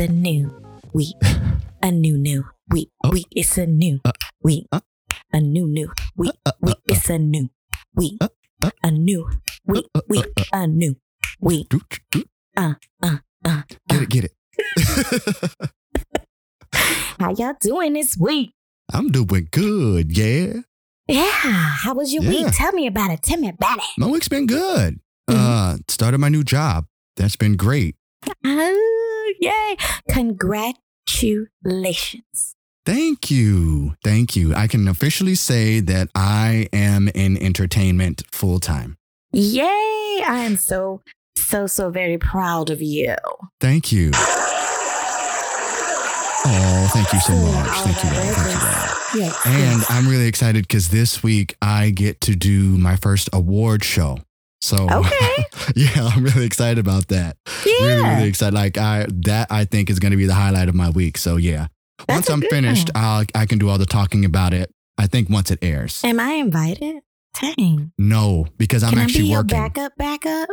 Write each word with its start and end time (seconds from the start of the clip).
a 0.00 0.08
new 0.08 0.50
week. 0.92 1.14
a 1.82 1.90
new 1.90 2.16
new 2.18 2.44
week. 2.70 2.88
Oh. 3.04 3.10
Week. 3.10 3.26
It's 3.30 3.56
a 3.58 3.66
new 3.66 4.00
Uh, 4.04 4.12
week. 4.42 4.66
uh. 4.72 4.80
a 5.32 5.40
new 5.40 5.66
new 5.68 5.88
week. 6.16 6.32
Uh, 6.46 6.50
uh, 6.50 6.52
Week. 6.60 6.76
uh, 6.90 6.94
It's 6.94 7.08
a 7.10 7.18
new 7.18 7.48
week. 7.94 8.16
Uh, 8.20 8.28
uh. 8.62 8.70
a 8.82 8.90
new 8.90 9.28
week. 9.66 9.86
uh, 9.94 9.98
uh, 9.98 10.02
Week. 10.08 10.26
uh. 10.38 10.44
A 10.52 10.66
new 10.66 10.96
week. 11.40 11.68
Doo, 12.10 12.24
Uh, 12.56 12.74
uh. 13.02 13.18
Get 13.88 14.02
it, 14.02 14.08
get 14.08 14.24
it. 14.24 14.32
How 17.20 17.32
y'all 17.34 17.54
doing 17.60 17.92
this 17.94 18.16
week? 18.16 18.52
I'm 18.92 19.08
doing 19.10 19.48
good, 19.50 20.16
yeah. 20.16 20.60
Yeah. 21.08 21.30
How 21.84 21.94
was 21.94 22.12
your 22.12 22.22
Yeah. 22.24 22.44
week? 22.44 22.52
Tell 22.52 22.72
me 22.72 22.86
about 22.86 23.10
it. 23.10 23.22
Tell 23.22 23.38
me 23.38 23.48
about 23.48 23.78
it. 23.78 23.84
My 23.98 24.06
week's 24.08 24.28
been 24.28 24.46
good. 24.46 25.00
Mhm. 25.28 25.36
Uh, 25.36 25.76
started 25.88 26.18
my 26.18 26.28
new 26.28 26.42
job. 26.44 26.86
That's 27.16 27.36
been 27.36 27.56
great. 27.56 27.96
Oh, 28.44 28.89
yay. 29.38 29.76
Congratulations. 30.08 32.54
Thank 32.86 33.30
you. 33.30 33.94
Thank 34.02 34.34
you. 34.34 34.54
I 34.54 34.66
can 34.66 34.88
officially 34.88 35.34
say 35.34 35.80
that 35.80 36.08
I 36.14 36.68
am 36.72 37.08
in 37.08 37.36
entertainment 37.36 38.22
full 38.32 38.58
time. 38.58 38.96
Yay. 39.32 40.22
I 40.26 40.38
am 40.44 40.56
so, 40.56 41.02
so, 41.36 41.66
so 41.66 41.90
very 41.90 42.16
proud 42.18 42.70
of 42.70 42.80
you. 42.82 43.14
Thank 43.60 43.92
you. 43.92 44.10
Oh, 46.42 46.88
thank 46.92 47.12
you 47.12 47.20
so 47.20 47.34
much. 47.34 47.76
Thank 47.78 48.02
you. 48.02 48.10
Thank 48.10 48.36
you, 48.36 48.60
Dad. 48.60 48.96
Yes. 49.14 49.38
And 49.44 49.82
I'm 49.88 50.08
really 50.08 50.26
excited 50.26 50.66
because 50.66 50.88
this 50.88 51.22
week 51.22 51.54
I 51.60 51.90
get 51.90 52.20
to 52.22 52.34
do 52.34 52.78
my 52.78 52.96
first 52.96 53.28
award 53.32 53.84
show. 53.84 54.18
So 54.60 54.88
Okay. 54.90 55.44
yeah, 55.76 56.06
I'm 56.14 56.22
really 56.24 56.44
excited 56.46 56.78
about 56.78 57.08
that. 57.08 57.36
yeah. 57.66 57.86
Really, 57.86 58.08
really 58.16 58.28
excited. 58.28 58.54
Like 58.54 58.76
I 58.78 59.06
that 59.24 59.48
I 59.50 59.64
think 59.64 59.90
is 59.90 59.98
going 59.98 60.10
to 60.12 60.16
be 60.18 60.26
the 60.26 60.34
highlight 60.34 60.68
of 60.68 60.74
my 60.74 60.90
week. 60.90 61.16
So 61.18 61.36
yeah, 61.36 61.68
That's 62.06 62.28
once 62.28 62.30
I'm 62.30 62.42
finished. 62.42 62.90
I'll 62.94 63.24
I 63.34 63.46
can 63.46 63.58
do 63.58 63.68
all 63.68 63.78
the 63.78 63.86
talking 63.86 64.24
about 64.24 64.52
it. 64.52 64.70
I 64.98 65.06
think 65.06 65.30
once 65.30 65.50
it 65.50 65.58
airs. 65.62 66.02
Am 66.04 66.20
I 66.20 66.32
invited? 66.32 66.96
Dang. 67.40 67.92
No, 67.96 68.48
because 68.58 68.82
I'm 68.82 68.90
can 68.90 68.98
I 68.98 69.02
actually 69.04 69.22
be 69.22 69.28
your 69.28 69.38
working. 69.38 69.56
backup? 69.58 69.96
Backup? 69.96 70.48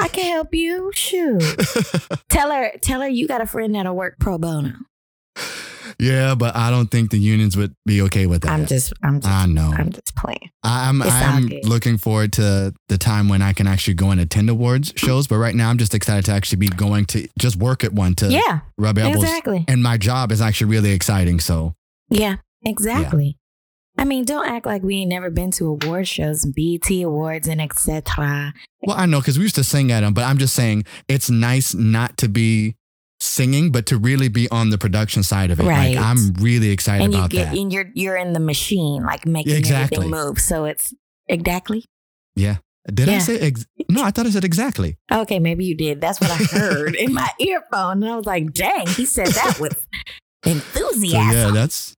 I 0.00 0.08
can 0.12 0.24
help 0.34 0.54
you. 0.54 0.90
Shoot. 0.94 1.42
tell 2.28 2.52
her. 2.52 2.70
Tell 2.80 3.00
her 3.00 3.08
you 3.08 3.26
got 3.26 3.40
a 3.40 3.46
friend 3.46 3.74
that'll 3.74 3.96
work 3.96 4.18
pro 4.20 4.38
bono. 4.38 4.74
Yeah, 5.98 6.36
but 6.36 6.54
I 6.54 6.70
don't 6.70 6.88
think 6.88 7.10
the 7.10 7.18
unions 7.18 7.56
would 7.56 7.74
be 7.84 8.02
okay 8.02 8.26
with 8.26 8.42
that. 8.42 8.52
I'm 8.52 8.66
just. 8.66 8.92
I'm 9.02 9.20
just. 9.20 9.32
I 9.32 9.46
know. 9.46 9.74
I'm 9.76 9.90
just 9.90 10.14
playing. 10.14 10.50
I'm 10.62 11.02
It's 11.02 11.10
I'm 11.10 11.48
looking 11.64 11.98
forward 11.98 12.32
to 12.34 12.72
the 12.88 12.98
time 12.98 13.28
when 13.28 13.42
I 13.42 13.52
can 13.52 13.66
actually 13.66 13.94
go 13.94 14.10
and 14.10 14.20
attend 14.20 14.48
awards 14.48 14.92
shows. 14.96 15.26
But 15.26 15.38
right 15.38 15.54
now, 15.54 15.70
I'm 15.70 15.78
just 15.78 15.94
excited 15.94 16.24
to 16.26 16.32
actually 16.32 16.58
be 16.58 16.68
going 16.68 17.06
to 17.06 17.26
just 17.38 17.56
work 17.56 17.82
at 17.82 17.92
one 17.92 18.14
to 18.16 18.28
yeah. 18.28 18.60
rub 18.76 18.98
elbows. 18.98 19.24
Exactly. 19.24 19.64
And 19.66 19.82
my 19.82 19.96
job 19.96 20.30
is 20.30 20.40
actually 20.40 20.70
really 20.70 20.92
exciting. 20.92 21.40
So 21.40 21.74
Yeah. 22.10 22.36
Exactly. 22.64 23.36
I 23.96 24.04
mean, 24.04 24.24
don't 24.24 24.48
act 24.48 24.64
like 24.64 24.82
we 24.82 24.98
ain't 24.98 25.10
never 25.10 25.28
been 25.28 25.50
to 25.52 25.66
award 25.66 26.06
shows, 26.06 26.46
BET 26.46 26.88
awards, 27.02 27.48
and 27.48 27.60
etc. 27.60 28.54
well, 28.82 28.96
I 28.96 29.06
know 29.06 29.18
because 29.18 29.38
we 29.38 29.42
used 29.42 29.56
to 29.56 29.64
sing 29.64 29.90
at 29.90 30.00
them, 30.00 30.14
but 30.14 30.22
I'm 30.22 30.38
just 30.38 30.54
saying 30.54 30.84
it's 31.08 31.28
nice 31.28 31.74
not 31.74 32.16
to 32.18 32.28
be 32.28 32.76
singing, 33.38 33.70
but 33.72 33.86
to 33.86 33.96
really 33.98 34.28
be 34.28 34.48
on 34.50 34.70
the 34.70 34.78
production 34.78 35.22
side 35.22 35.50
of 35.52 35.60
it. 35.60 35.64
Right. 35.64 35.94
Like 35.96 36.04
I'm 36.04 36.32
really 36.40 36.70
excited 36.70 37.04
And 37.04 37.12
you 37.12 37.18
about 37.20 37.30
get, 37.30 37.50
that. 37.50 37.58
and 37.58 37.72
you're 37.72 37.88
you're 37.94 38.16
in 38.16 38.32
the 38.32 38.40
machine, 38.40 39.04
like 39.04 39.24
making 39.26 39.54
Exactly. 39.56 39.96
everything 39.98 40.10
move. 40.10 40.38
So 40.40 40.64
it's 40.64 40.92
exactly. 41.28 41.84
yeah. 42.36 42.56
Did 42.92 43.10
I 43.10 43.18
say 43.18 43.38
ex- 43.38 43.66
no? 43.90 44.02
I 44.02 44.10
thought 44.10 44.24
I 44.26 44.30
said 44.30 44.44
exactly. 44.44 44.96
Okay, 45.12 45.38
maybe 45.38 45.62
you 45.66 45.76
did. 45.76 46.00
That's 46.00 46.20
what 46.22 46.30
I 46.30 46.36
heard 46.58 46.94
in 46.94 47.12
my 47.12 47.28
earphone, 47.38 48.02
and 48.02 48.10
I 48.10 48.16
was 48.16 48.24
like, 48.24 48.54
"Dang, 48.54 48.86
he 48.86 49.04
said 49.04 49.26
that 49.26 49.58
with 49.60 49.86
So 50.42 50.52
enthusiasm." 50.52 51.36
yeah, 51.36 51.50
that's 51.50 51.94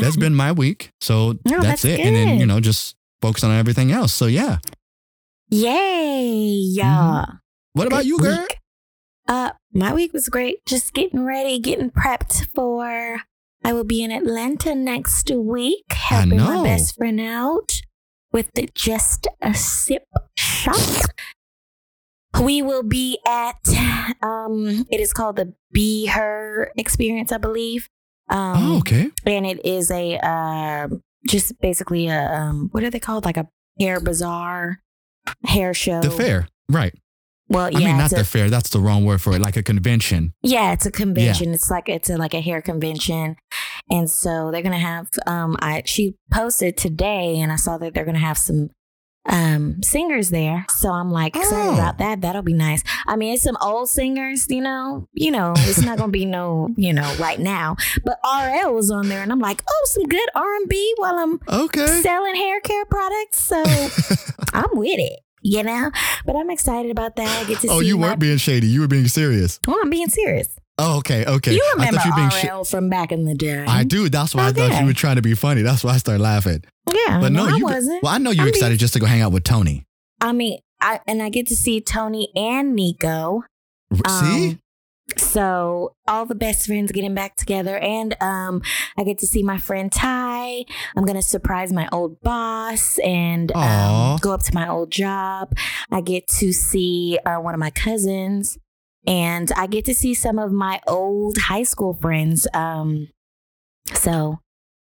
that's 0.00 0.18
been 0.18 0.34
my 0.34 0.52
week. 0.52 0.90
So 1.00 1.38
No, 1.46 1.62
that's, 1.62 1.80
that's 1.82 1.84
it. 1.86 2.00
And 2.00 2.14
then 2.14 2.38
you 2.40 2.44
know 2.44 2.60
just 2.60 2.94
focus 3.22 3.42
on 3.42 3.52
everything 3.56 3.90
else. 3.90 4.12
So 4.12 4.26
yeah. 4.26 4.58
Yay, 5.50 6.60
mm-hmm. 6.60 6.78
yeah. 6.78 7.24
What 7.72 7.86
about 7.86 8.04
you, 8.04 8.18
girl? 8.18 8.38
week. 8.40 8.58
Uh, 9.26 9.50
my 9.72 9.94
week 9.94 10.12
was 10.12 10.28
great. 10.28 10.64
Just 10.66 10.92
getting 10.92 11.24
ready, 11.24 11.58
getting 11.58 11.90
prepped 11.90 12.48
for. 12.54 13.22
I 13.64 13.72
will 13.72 13.84
be 13.84 14.02
in 14.02 14.10
Atlanta 14.10 14.74
next 14.74 15.30
week, 15.30 15.84
helping 15.90 16.38
my 16.38 16.62
best 16.62 16.96
friend 16.96 17.18
out 17.18 17.80
with 18.32 18.50
the 18.54 18.68
Just 18.74 19.26
a 19.40 19.54
Sip 19.54 20.04
shop. 20.36 21.10
We 22.42 22.60
will 22.62 22.82
be 22.82 23.18
at. 23.26 23.56
Um, 24.22 24.86
it 24.90 25.00
is 25.00 25.12
called 25.12 25.36
the 25.36 25.54
Be 25.72 26.06
Her 26.06 26.72
Experience, 26.76 27.32
I 27.32 27.38
believe. 27.38 27.88
Um, 28.28 28.56
oh, 28.56 28.78
okay. 28.78 29.10
and 29.26 29.46
it 29.46 29.64
is 29.64 29.90
a 29.90 30.16
um 30.18 31.02
just 31.28 31.58
basically 31.60 32.08
a 32.08 32.32
um, 32.32 32.68
what 32.72 32.82
are 32.82 32.90
they 32.90 33.00
called? 33.00 33.24
Like 33.24 33.36
a 33.36 33.48
hair 33.78 34.00
bazaar, 34.00 34.80
hair 35.44 35.74
show. 35.74 36.00
The 36.00 36.10
fair, 36.10 36.48
right? 36.70 36.94
Well, 37.54 37.70
yeah, 37.70 37.78
I 37.78 37.84
mean, 37.84 37.96
not 37.98 38.12
a- 38.12 38.16
the 38.16 38.24
fair. 38.24 38.50
That's 38.50 38.70
the 38.70 38.80
wrong 38.80 39.04
word 39.04 39.20
for 39.22 39.34
it. 39.34 39.40
Like 39.40 39.56
a 39.56 39.62
convention. 39.62 40.32
Yeah, 40.42 40.72
it's 40.72 40.86
a 40.86 40.90
convention. 40.90 41.54
It's 41.54 41.70
like 41.70 41.88
it's 41.88 42.10
a, 42.10 42.16
like 42.18 42.34
a 42.34 42.40
hair 42.40 42.60
convention, 42.60 43.36
and 43.90 44.10
so 44.10 44.50
they're 44.50 44.62
gonna 44.62 44.78
have. 44.78 45.08
Um, 45.26 45.56
I 45.60 45.82
she 45.86 46.16
posted 46.32 46.76
today, 46.76 47.38
and 47.40 47.50
I 47.52 47.56
saw 47.56 47.78
that 47.78 47.94
they're 47.94 48.04
gonna 48.04 48.18
have 48.18 48.36
some 48.38 48.70
um 49.26 49.82
singers 49.82 50.28
there. 50.28 50.66
So 50.68 50.90
I'm 50.90 51.10
like 51.10 51.34
excited 51.34 51.70
Oh. 51.70 51.74
about 51.74 51.96
that. 51.98 52.20
That'll 52.20 52.42
be 52.42 52.52
nice. 52.52 52.82
I 53.06 53.16
mean, 53.16 53.32
it's 53.34 53.42
some 53.42 53.56
old 53.62 53.88
singers, 53.88 54.44
you 54.50 54.60
know. 54.60 55.08
You 55.14 55.30
know, 55.30 55.54
it's 55.56 55.80
not 55.82 55.96
gonna 55.96 56.12
be 56.12 56.26
no, 56.26 56.68
you 56.76 56.92
know, 56.92 57.14
right 57.18 57.40
now. 57.40 57.76
But 58.04 58.18
RL 58.22 58.74
was 58.74 58.90
on 58.90 59.08
there, 59.08 59.22
and 59.22 59.32
I'm 59.32 59.38
like, 59.40 59.62
oh, 59.68 59.82
some 59.86 60.04
good 60.04 60.28
R 60.34 60.54
and 60.56 60.68
B 60.68 60.92
while 60.98 61.14
I'm 61.16 61.40
Okay. 61.48 61.86
selling 62.02 62.34
hair 62.34 62.60
care 62.60 62.84
products. 62.84 63.40
So 63.40 63.62
I'm 64.52 64.76
with 64.76 64.98
it. 64.98 65.20
You 65.46 65.62
know, 65.62 65.90
but 66.24 66.36
I'm 66.36 66.48
excited 66.50 66.90
about 66.90 67.16
that. 67.16 67.28
I 67.44 67.46
get 67.46 67.60
to 67.60 67.68
oh, 67.68 67.80
you 67.80 67.98
my- 67.98 68.08
weren't 68.08 68.18
being 68.20 68.38
shady. 68.38 68.66
You 68.66 68.80
were 68.80 68.88
being 68.88 69.08
serious. 69.08 69.60
Oh, 69.68 69.78
I'm 69.82 69.90
being 69.90 70.08
serious. 70.08 70.48
Oh, 70.78 70.98
okay, 70.98 71.24
okay. 71.26 71.52
You 71.52 71.62
I 71.62 71.72
remember 71.74 72.00
thought 72.00 72.06
you 72.06 72.40
being 72.40 72.52
RL 72.56 72.64
from 72.64 72.88
back 72.88 73.12
in 73.12 73.26
the 73.26 73.34
day? 73.34 73.64
I 73.68 73.84
do. 73.84 74.08
That's 74.08 74.34
why 74.34 74.48
I 74.48 74.52
thought 74.52 74.80
you 74.80 74.86
were 74.86 74.92
trying 74.94 75.16
to 75.16 75.22
be 75.22 75.34
funny. 75.34 75.62
That's 75.62 75.84
why 75.84 75.92
I 75.92 75.98
started 75.98 76.20
laughing. 76.22 76.64
Yeah, 76.88 77.20
But 77.20 77.30
no, 77.30 77.44
I 77.46 77.56
you. 77.56 77.64
wasn't. 77.64 78.02
Well, 78.02 78.12
I 78.12 78.18
know 78.18 78.30
you're 78.30 78.44
I'm 78.44 78.48
excited 78.48 78.78
just 78.78 78.94
to 78.94 78.98
go 79.00 79.06
hang 79.06 79.20
out 79.20 79.30
with 79.32 79.44
Tony. 79.44 79.84
I 80.20 80.32
mean, 80.32 80.58
I 80.80 81.00
and 81.06 81.22
I 81.22 81.28
get 81.28 81.46
to 81.48 81.56
see 81.56 81.80
Tony 81.80 82.28
and 82.34 82.74
Nico. 82.74 83.44
See? 83.92 84.50
Um, 84.50 84.60
So 85.18 85.94
all 86.06 86.26
the 86.26 86.34
best 86.34 86.66
friends 86.66 86.92
getting 86.92 87.14
back 87.14 87.36
together, 87.36 87.78
and 87.78 88.16
um, 88.22 88.62
I 88.96 89.04
get 89.04 89.18
to 89.18 89.26
see 89.26 89.42
my 89.42 89.58
friend 89.58 89.90
Ty. 89.90 90.64
I'm 90.96 91.04
gonna 91.04 91.22
surprise 91.22 91.72
my 91.72 91.88
old 91.92 92.20
boss 92.20 92.98
and 92.98 93.50
um, 93.52 94.18
go 94.20 94.32
up 94.32 94.42
to 94.44 94.54
my 94.54 94.68
old 94.68 94.90
job. 94.90 95.52
I 95.90 96.00
get 96.00 96.26
to 96.38 96.52
see 96.52 97.18
uh, 97.24 97.36
one 97.36 97.54
of 97.54 97.60
my 97.60 97.70
cousins, 97.70 98.58
and 99.06 99.50
I 99.56 99.66
get 99.66 99.84
to 99.86 99.94
see 99.94 100.14
some 100.14 100.38
of 100.38 100.52
my 100.52 100.80
old 100.86 101.38
high 101.38 101.64
school 101.64 101.94
friends. 101.94 102.46
Um, 102.54 103.08
so 103.92 104.38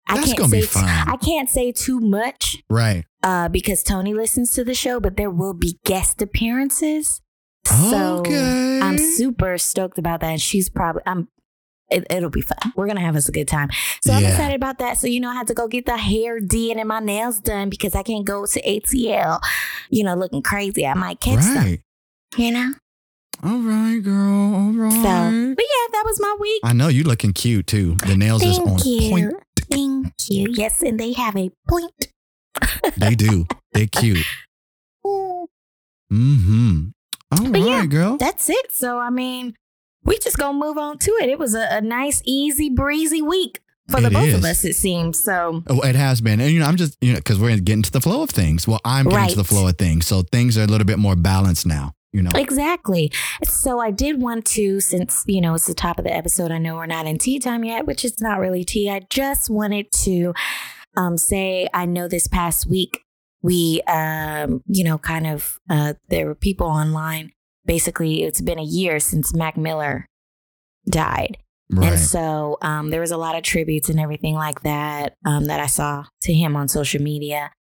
I 0.07 0.15
That's 0.15 0.27
can't 0.27 0.37
gonna 0.37 0.49
say 0.49 0.61
be 0.61 0.67
fun. 0.67 0.85
I 0.85 1.17
can't 1.17 1.49
say 1.49 1.71
too 1.71 1.99
much 1.99 2.57
right. 2.69 3.05
uh, 3.23 3.49
because 3.49 3.83
Tony 3.83 4.13
listens 4.13 4.53
to 4.53 4.63
the 4.63 4.73
show, 4.73 4.99
but 4.99 5.17
there 5.17 5.31
will 5.31 5.53
be 5.53 5.79
guest 5.85 6.21
appearances. 6.21 7.21
So 7.65 8.19
okay. 8.19 8.79
I'm 8.81 8.97
super 8.97 9.57
stoked 9.57 9.97
about 9.97 10.19
that. 10.21 10.31
And 10.31 10.41
she's 10.41 10.69
probably 10.69 11.01
I'm 11.05 11.27
it, 11.89 12.07
it'll 12.09 12.29
be 12.29 12.41
fun. 12.41 12.57
We're 12.75 12.87
gonna 12.87 13.01
have 13.01 13.15
us 13.15 13.29
a 13.29 13.31
good 13.31 13.47
time. 13.47 13.69
So 14.01 14.13
I'm 14.13 14.25
excited 14.25 14.55
about 14.55 14.79
that. 14.79 14.97
So 14.97 15.07
you 15.07 15.19
know, 15.19 15.29
I 15.29 15.35
had 15.35 15.47
to 15.47 15.53
go 15.53 15.67
get 15.67 15.85
the 15.85 15.97
hair 15.97 16.39
did 16.39 16.77
and 16.77 16.87
my 16.87 16.99
nails 16.99 17.39
done 17.39 17.69
because 17.69 17.95
I 17.95 18.03
can't 18.03 18.25
go 18.25 18.45
to 18.45 18.61
ATL, 18.61 19.39
you 19.89 20.03
know, 20.03 20.15
looking 20.15 20.41
crazy. 20.41 20.85
I 20.85 20.93
might 20.93 21.19
catch 21.19 21.43
them. 21.43 21.77
You 22.37 22.51
know. 22.51 22.73
All 23.43 23.59
right, 23.59 23.99
girl. 23.99 24.55
All 24.55 24.71
right. 24.71 24.91
So, 24.91 25.55
but 25.55 25.63
yeah, 25.63 25.87
that 25.91 26.03
was 26.05 26.19
my 26.19 26.35
week. 26.39 26.61
I 26.63 26.73
know 26.73 26.87
you 26.87 27.03
looking 27.03 27.33
cute 27.33 27.67
too. 27.67 27.95
The 28.07 28.15
nails 28.15 28.43
is 28.43 28.57
on 28.57 28.77
Thank 28.77 28.85
you. 28.85 29.09
point. 29.09 29.33
Thank 29.69 30.13
you. 30.29 30.47
Yes, 30.51 30.81
and 30.81 30.99
they 30.99 31.13
have 31.13 31.35
a 31.35 31.51
point. 31.67 32.07
They 32.97 33.15
do. 33.15 33.45
They 33.73 33.87
cute. 33.87 34.25
Mm-hmm. 36.11 36.89
All 37.39 37.51
But 37.51 37.61
right, 37.61 37.67
yeah, 37.67 37.85
girl. 37.85 38.17
That's 38.17 38.49
it. 38.49 38.71
So 38.71 38.99
I 38.99 39.09
mean, 39.09 39.55
we 40.03 40.17
just 40.19 40.37
gonna 40.37 40.57
move 40.57 40.77
on 40.77 40.97
to 40.99 41.11
it. 41.21 41.29
It 41.29 41.39
was 41.39 41.55
a, 41.55 41.67
a 41.69 41.81
nice, 41.81 42.21
easy, 42.25 42.69
breezy 42.69 43.21
week 43.21 43.59
for 43.89 44.01
the 44.01 44.07
It 44.07 44.13
both 44.13 44.33
of 44.33 44.45
us. 44.45 44.63
It 44.63 44.75
seems 44.75 45.19
so. 45.19 45.63
Oh, 45.67 45.81
it 45.81 45.95
has 45.95 46.21
been. 46.21 46.39
And, 46.39 46.51
you 46.51 46.59
know, 46.59 46.65
I'm 46.65 46.77
just, 46.77 46.97
you 47.01 47.13
know, 47.13 47.19
because 47.19 47.39
we're 47.39 47.57
getting 47.57 47.83
to 47.83 47.91
the 47.91 48.01
flow 48.01 48.23
of 48.23 48.29
things. 48.29 48.67
Well, 48.67 48.79
I'm 48.85 49.07
getting 49.07 49.29
to 49.29 49.35
the 49.35 49.43
flow 49.43 49.67
of 49.67 49.77
things. 49.77 50.07
So 50.07 50.21
things 50.23 50.57
are 50.57 50.63
a 50.63 50.67
little 50.67 50.85
bit 50.85 50.99
more 50.99 51.15
balanced 51.15 51.65
now, 51.65 51.93
you 52.11 52.21
know. 52.21 52.31
Exactly. 52.35 53.11
So 53.43 53.79
I 53.79 53.91
did 53.91 54.21
want 54.21 54.45
to, 54.47 54.79
since 54.79 55.23
you 55.27 55.41
know 55.41 55.53
it's 55.53 55.67
the 55.67 55.73
top 55.73 55.99
of 55.99 56.05
the 56.05 56.13
episode. 56.13 56.51
I 56.51 56.57
know 56.57 56.75
we're 56.75 56.85
not 56.85 57.05
in 57.05 57.17
tea 57.17 57.39
time 57.39 57.63
yet, 57.63 57.85
which 57.85 58.05
is 58.05 58.19
not 58.21 58.39
really 58.39 58.63
tea. 58.63 58.89
I 58.89 59.01
just 59.09 59.49
wanted 59.49 59.91
to 60.03 60.33
um, 60.95 61.17
say 61.17 61.67
I 61.73 61.85
know 61.85 62.07
this 62.07 62.27
past 62.27 62.69
week 62.69 63.01
we, 63.43 63.81
um, 63.83 64.63
you 64.65 64.83
know, 64.83 64.97
kind 64.97 65.27
of 65.27 65.59
uh, 65.69 65.93
there 66.09 66.25
were 66.25 66.35
people 66.35 66.67
online 66.67 67.31
basically 67.65 68.23
it's 68.23 68.41
been 68.41 68.59
a 68.59 68.63
year 68.63 68.99
since 68.99 69.33
Mac 69.33 69.57
Miller 69.57 70.07
died. 70.89 71.37
Right. 71.71 71.93
And 71.93 71.99
so 71.99 72.57
um, 72.61 72.89
there 72.89 73.01
was 73.01 73.11
a 73.11 73.17
lot 73.17 73.35
of 73.35 73.43
tributes 73.43 73.89
and 73.89 73.99
everything 73.99 74.35
like 74.35 74.61
that 74.61 75.13
um, 75.25 75.45
that 75.45 75.59
I 75.59 75.65
saw 75.65 76.05
to 76.23 76.33
him 76.33 76.55
on 76.55 76.67
social 76.67 77.01
media. 77.01 77.51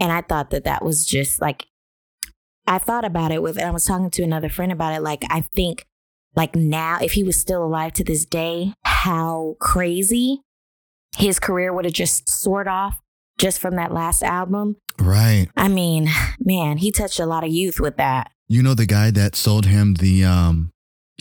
And 0.00 0.10
I 0.10 0.22
thought 0.22 0.50
that 0.50 0.64
that 0.64 0.84
was 0.84 1.06
just 1.06 1.40
like, 1.40 1.66
I 2.66 2.78
thought 2.78 3.04
about 3.04 3.30
it 3.30 3.42
with, 3.42 3.56
and 3.56 3.68
I 3.68 3.70
was 3.70 3.84
talking 3.84 4.10
to 4.10 4.22
another 4.22 4.48
friend 4.48 4.72
about 4.72 4.94
it. 4.94 5.02
Like, 5.02 5.22
I 5.30 5.42
think, 5.54 5.86
like 6.34 6.56
now, 6.56 6.98
if 7.00 7.12
he 7.12 7.22
was 7.22 7.40
still 7.40 7.64
alive 7.64 7.92
to 7.94 8.04
this 8.04 8.24
day, 8.24 8.74
how 8.82 9.56
crazy 9.60 10.40
his 11.16 11.38
career 11.38 11.72
would 11.72 11.84
have 11.84 11.94
just 11.94 12.28
soared 12.28 12.66
off 12.66 13.00
just 13.38 13.58
from 13.60 13.76
that 13.76 13.92
last 13.92 14.22
album. 14.22 14.76
right. 15.00 15.48
I 15.56 15.68
mean, 15.68 16.08
man, 16.38 16.76
he 16.78 16.90
touched 16.92 17.18
a 17.20 17.26
lot 17.26 17.44
of 17.44 17.50
youth 17.50 17.80
with 17.80 17.96
that. 17.96 18.30
You 18.48 18.62
know 18.62 18.74
the 18.74 18.86
guy 18.86 19.10
that 19.10 19.34
sold 19.36 19.66
him 19.66 19.94
the 19.94 20.24
um, 20.24 20.70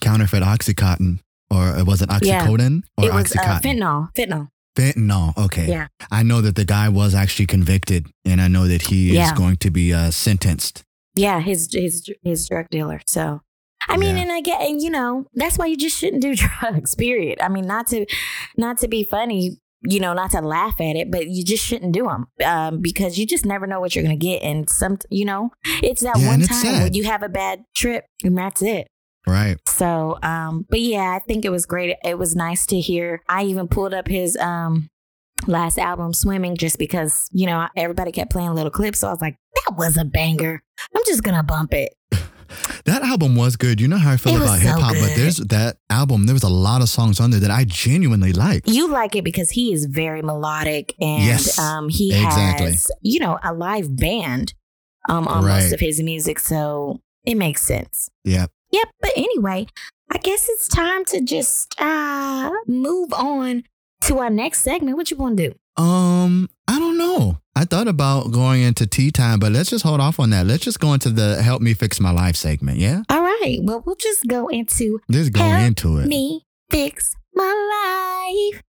counterfeit 0.02 0.44
Oxycontin, 0.44 1.20
or 1.50 1.84
was 1.86 2.02
it 2.02 2.10
Yeah. 2.22 2.46
Oxycodone 2.46 2.84
or 2.98 3.06
it 3.06 3.14
was 3.14 3.36
uh, 3.36 3.40
Oxycontin? 3.40 3.62
fentanyl. 3.80 4.10
Fentanyl. 4.16 4.48
Fentanyl. 4.76 5.38
Okay. 5.46 5.68
Yeah. 5.68 5.88
I 6.12 6.24
know 6.24 6.42
that 6.42 6.56
the 6.56 6.66
guy 6.66 6.90
was 6.90 7.14
actually 7.16 7.46
convicted, 7.46 8.08
and 8.26 8.42
I 8.42 8.48
know 8.48 8.68
that 8.68 8.84
he 8.84 9.18
is 9.18 9.32
going 9.34 9.58
to 9.58 9.70
be 9.72 9.94
uh, 9.94 10.12
sentenced. 10.12 10.84
Yeah, 11.16 11.40
his 11.42 11.70
his 11.72 12.10
his 12.24 12.48
drug 12.50 12.70
dealer. 12.72 13.00
So, 13.06 13.42
I 13.88 13.98
mean, 13.98 14.16
Yeah. 14.16 14.24
and 14.24 14.32
I 14.32 14.42
get, 14.42 14.62
and 14.62 14.82
you 14.82 14.90
know, 14.90 15.28
that's 15.36 15.58
why 15.60 15.68
you 15.68 15.78
just 15.78 15.98
shouldn't 15.98 16.24
do 16.24 16.36
drugs. 16.60 16.96
Period. 16.96 17.40
I 17.40 17.50
mean, 17.50 17.68
not 17.68 17.86
to 17.88 18.06
not 18.58 18.80
to 18.80 18.88
be 18.88 19.04
funny, 19.04 19.58
you 19.84 20.00
know, 20.00 20.14
not 20.14 20.32
to 20.32 20.42
laugh 20.42 20.80
at 20.80 20.96
it, 20.96 21.12
but 21.12 21.28
you 21.28 21.44
just 21.44 21.64
shouldn't 21.66 21.94
do 21.94 22.06
them 22.06 22.28
um, 22.46 22.82
because 22.82 23.18
you 23.18 23.26
just 23.26 23.46
never 23.46 23.68
know 23.68 23.80
what 23.80 23.96
you're 23.96 24.04
gonna 24.04 24.16
get. 24.16 24.42
And 24.42 24.70
some, 24.70 24.98
you 25.10 25.26
know, 25.26 25.52
it's 25.82 26.02
that 26.02 26.18
Yeah, 26.20 26.28
one 26.28 26.42
time 26.42 26.82
when 26.84 26.94
you 26.94 27.04
have 27.06 27.24
a 27.24 27.30
bad 27.30 27.66
trip, 27.76 28.06
and 28.24 28.38
that's 28.38 28.62
it. 28.62 28.88
Right. 29.26 29.58
So, 29.68 30.18
um, 30.22 30.66
but 30.70 30.82
yeah, 30.82 31.12
I 31.12 31.20
think 31.20 31.46
it 31.46 31.50
was 31.50 31.66
great. 31.66 31.96
It 32.04 32.18
was 32.18 32.36
nice 32.36 32.66
to 32.68 32.80
hear. 32.80 33.22
I 33.30 33.44
even 33.44 33.68
pulled 33.68 33.94
up 33.94 34.08
his 34.08 34.36
um 34.38 34.90
last 35.48 35.78
album, 35.78 36.14
Swimming, 36.14 36.56
just 36.58 36.78
because 36.78 37.28
you 37.32 37.46
know 37.46 37.68
everybody 37.76 38.12
kept 38.12 38.32
playing 38.32 38.54
little 38.54 38.72
clips. 38.72 39.00
So 39.00 39.08
I 39.08 39.12
was 39.12 39.22
like, 39.22 39.38
that 39.66 39.76
was 39.78 39.98
a 39.98 40.06
banger. 40.06 40.62
I'm 40.96 41.02
just 41.06 41.24
gonna 41.24 41.44
bump 41.44 41.74
it. 41.74 41.94
That 42.86 43.02
album 43.04 43.36
was 43.36 43.56
good. 43.56 43.80
You 43.82 43.88
know 43.88 43.98
how 43.98 44.12
I 44.12 44.18
feel 44.18 44.34
It 44.36 44.42
about 44.42 44.60
hip 44.60 44.76
hop, 44.76 44.94
but 44.94 45.16
there's 45.16 45.38
that 45.38 45.78
album. 45.90 46.26
There 46.26 46.34
was 46.34 46.44
a 46.44 46.50
lot 46.50 46.82
of 46.82 46.90
songs 46.90 47.20
on 47.20 47.32
there 47.32 47.40
that 47.40 47.52
I 47.52 47.64
genuinely 47.66 48.34
like. 48.34 48.64
You 48.68 48.88
like 48.90 49.16
it 49.16 49.24
because 49.24 49.52
he 49.52 49.74
is 49.74 49.86
very 49.86 50.22
melodic 50.22 50.94
and 51.00 51.24
Yes, 51.24 51.58
um, 51.60 51.90
he 51.90 52.14
exactly. 52.14 52.68
has, 52.72 52.92
you 53.02 53.20
know, 53.20 53.40
a 53.44 53.54
live 53.54 53.96
band 53.96 54.54
um, 55.10 55.28
on 55.28 55.44
Right. 55.46 55.62
most 55.64 55.74
of 55.74 55.80
his 55.80 56.02
music. 56.02 56.40
So 56.40 57.00
it 57.26 57.36
makes 57.36 57.62
sense. 57.64 58.10
Yeah. 58.24 58.48
Yep. 58.72 58.90
But 59.02 59.12
anyway, 59.16 59.68
I 60.12 60.18
guess 60.18 60.48
it's 60.50 60.68
time 60.68 61.06
to 61.06 61.22
just 61.22 61.80
uh, 61.80 62.52
move 62.68 63.14
on 63.14 63.64
to 64.02 64.20
our 64.20 64.30
next 64.30 64.62
segment. 64.62 64.98
What 64.98 65.12
you 65.12 65.18
want 65.18 65.38
to 65.38 65.50
do? 65.50 65.82
Um, 65.82 66.50
I 66.68 66.80
don't 66.80 66.98
know. 66.98 67.38
I 67.56 67.66
thought 67.66 67.88
about 67.88 68.32
going 68.32 68.64
into 68.64 68.88
tea 68.88 69.12
time, 69.12 69.40
but 69.40 69.52
let's 69.52 69.70
just 69.70 69.84
hold 69.86 70.02
off 70.02 70.20
on 70.20 70.32
that. 70.32 70.48
Let's 70.48 70.64
just 70.64 70.80
go 70.80 70.94
into 70.94 71.10
the 71.12 71.42
help 71.42 71.62
me 71.62 71.74
fix 71.76 72.00
my 72.00 72.12
life 72.12 72.36
segment. 72.36 72.80
Yeah. 72.80 73.04
All 73.10 73.22
right. 73.22 73.60
Well, 73.62 73.84
we'll 73.86 73.96
just 73.96 74.26
go 74.28 74.48
into 74.48 75.00
Just 75.12 75.34
go 75.34 75.46
into 75.46 76.00
it. 76.00 76.08
me 76.08 76.46
fix 76.72 77.16
my 77.36 78.50
life. 78.54 78.62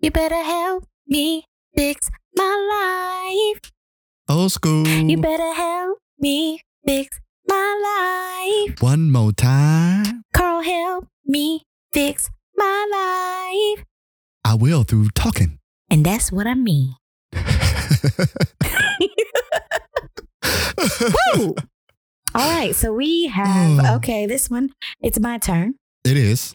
You 0.00 0.10
better 0.10 0.42
help 0.42 0.84
me 1.06 1.44
fix 1.76 2.10
my 2.34 3.52
life. 3.54 3.70
Old 4.28 4.52
school. 4.52 4.86
You 4.88 5.18
better 5.18 5.52
help 5.52 5.98
me 6.18 6.62
fix 6.86 7.20
my 7.46 8.66
life. 8.68 8.80
One 8.80 9.10
more 9.10 9.32
time. 9.32 10.22
Carl, 10.32 10.62
help 10.62 11.08
me 11.26 11.64
fix 11.92 12.30
my 12.56 12.86
life. 13.76 13.84
I 14.44 14.54
will 14.54 14.84
through 14.84 15.10
talking. 15.10 15.58
And 15.90 16.06
that's 16.06 16.32
what 16.32 16.46
I 16.46 16.54
mean. 16.54 16.94
Woo! 21.36 21.54
All 22.34 22.54
right, 22.58 22.74
so 22.74 22.92
we 22.92 23.26
have 23.26 23.80
Oh. 23.84 23.96
okay, 23.96 24.26
this 24.26 24.48
one, 24.48 24.70
it's 25.00 25.18
my 25.18 25.38
turn. 25.38 25.74
It 26.04 26.16
is. 26.16 26.54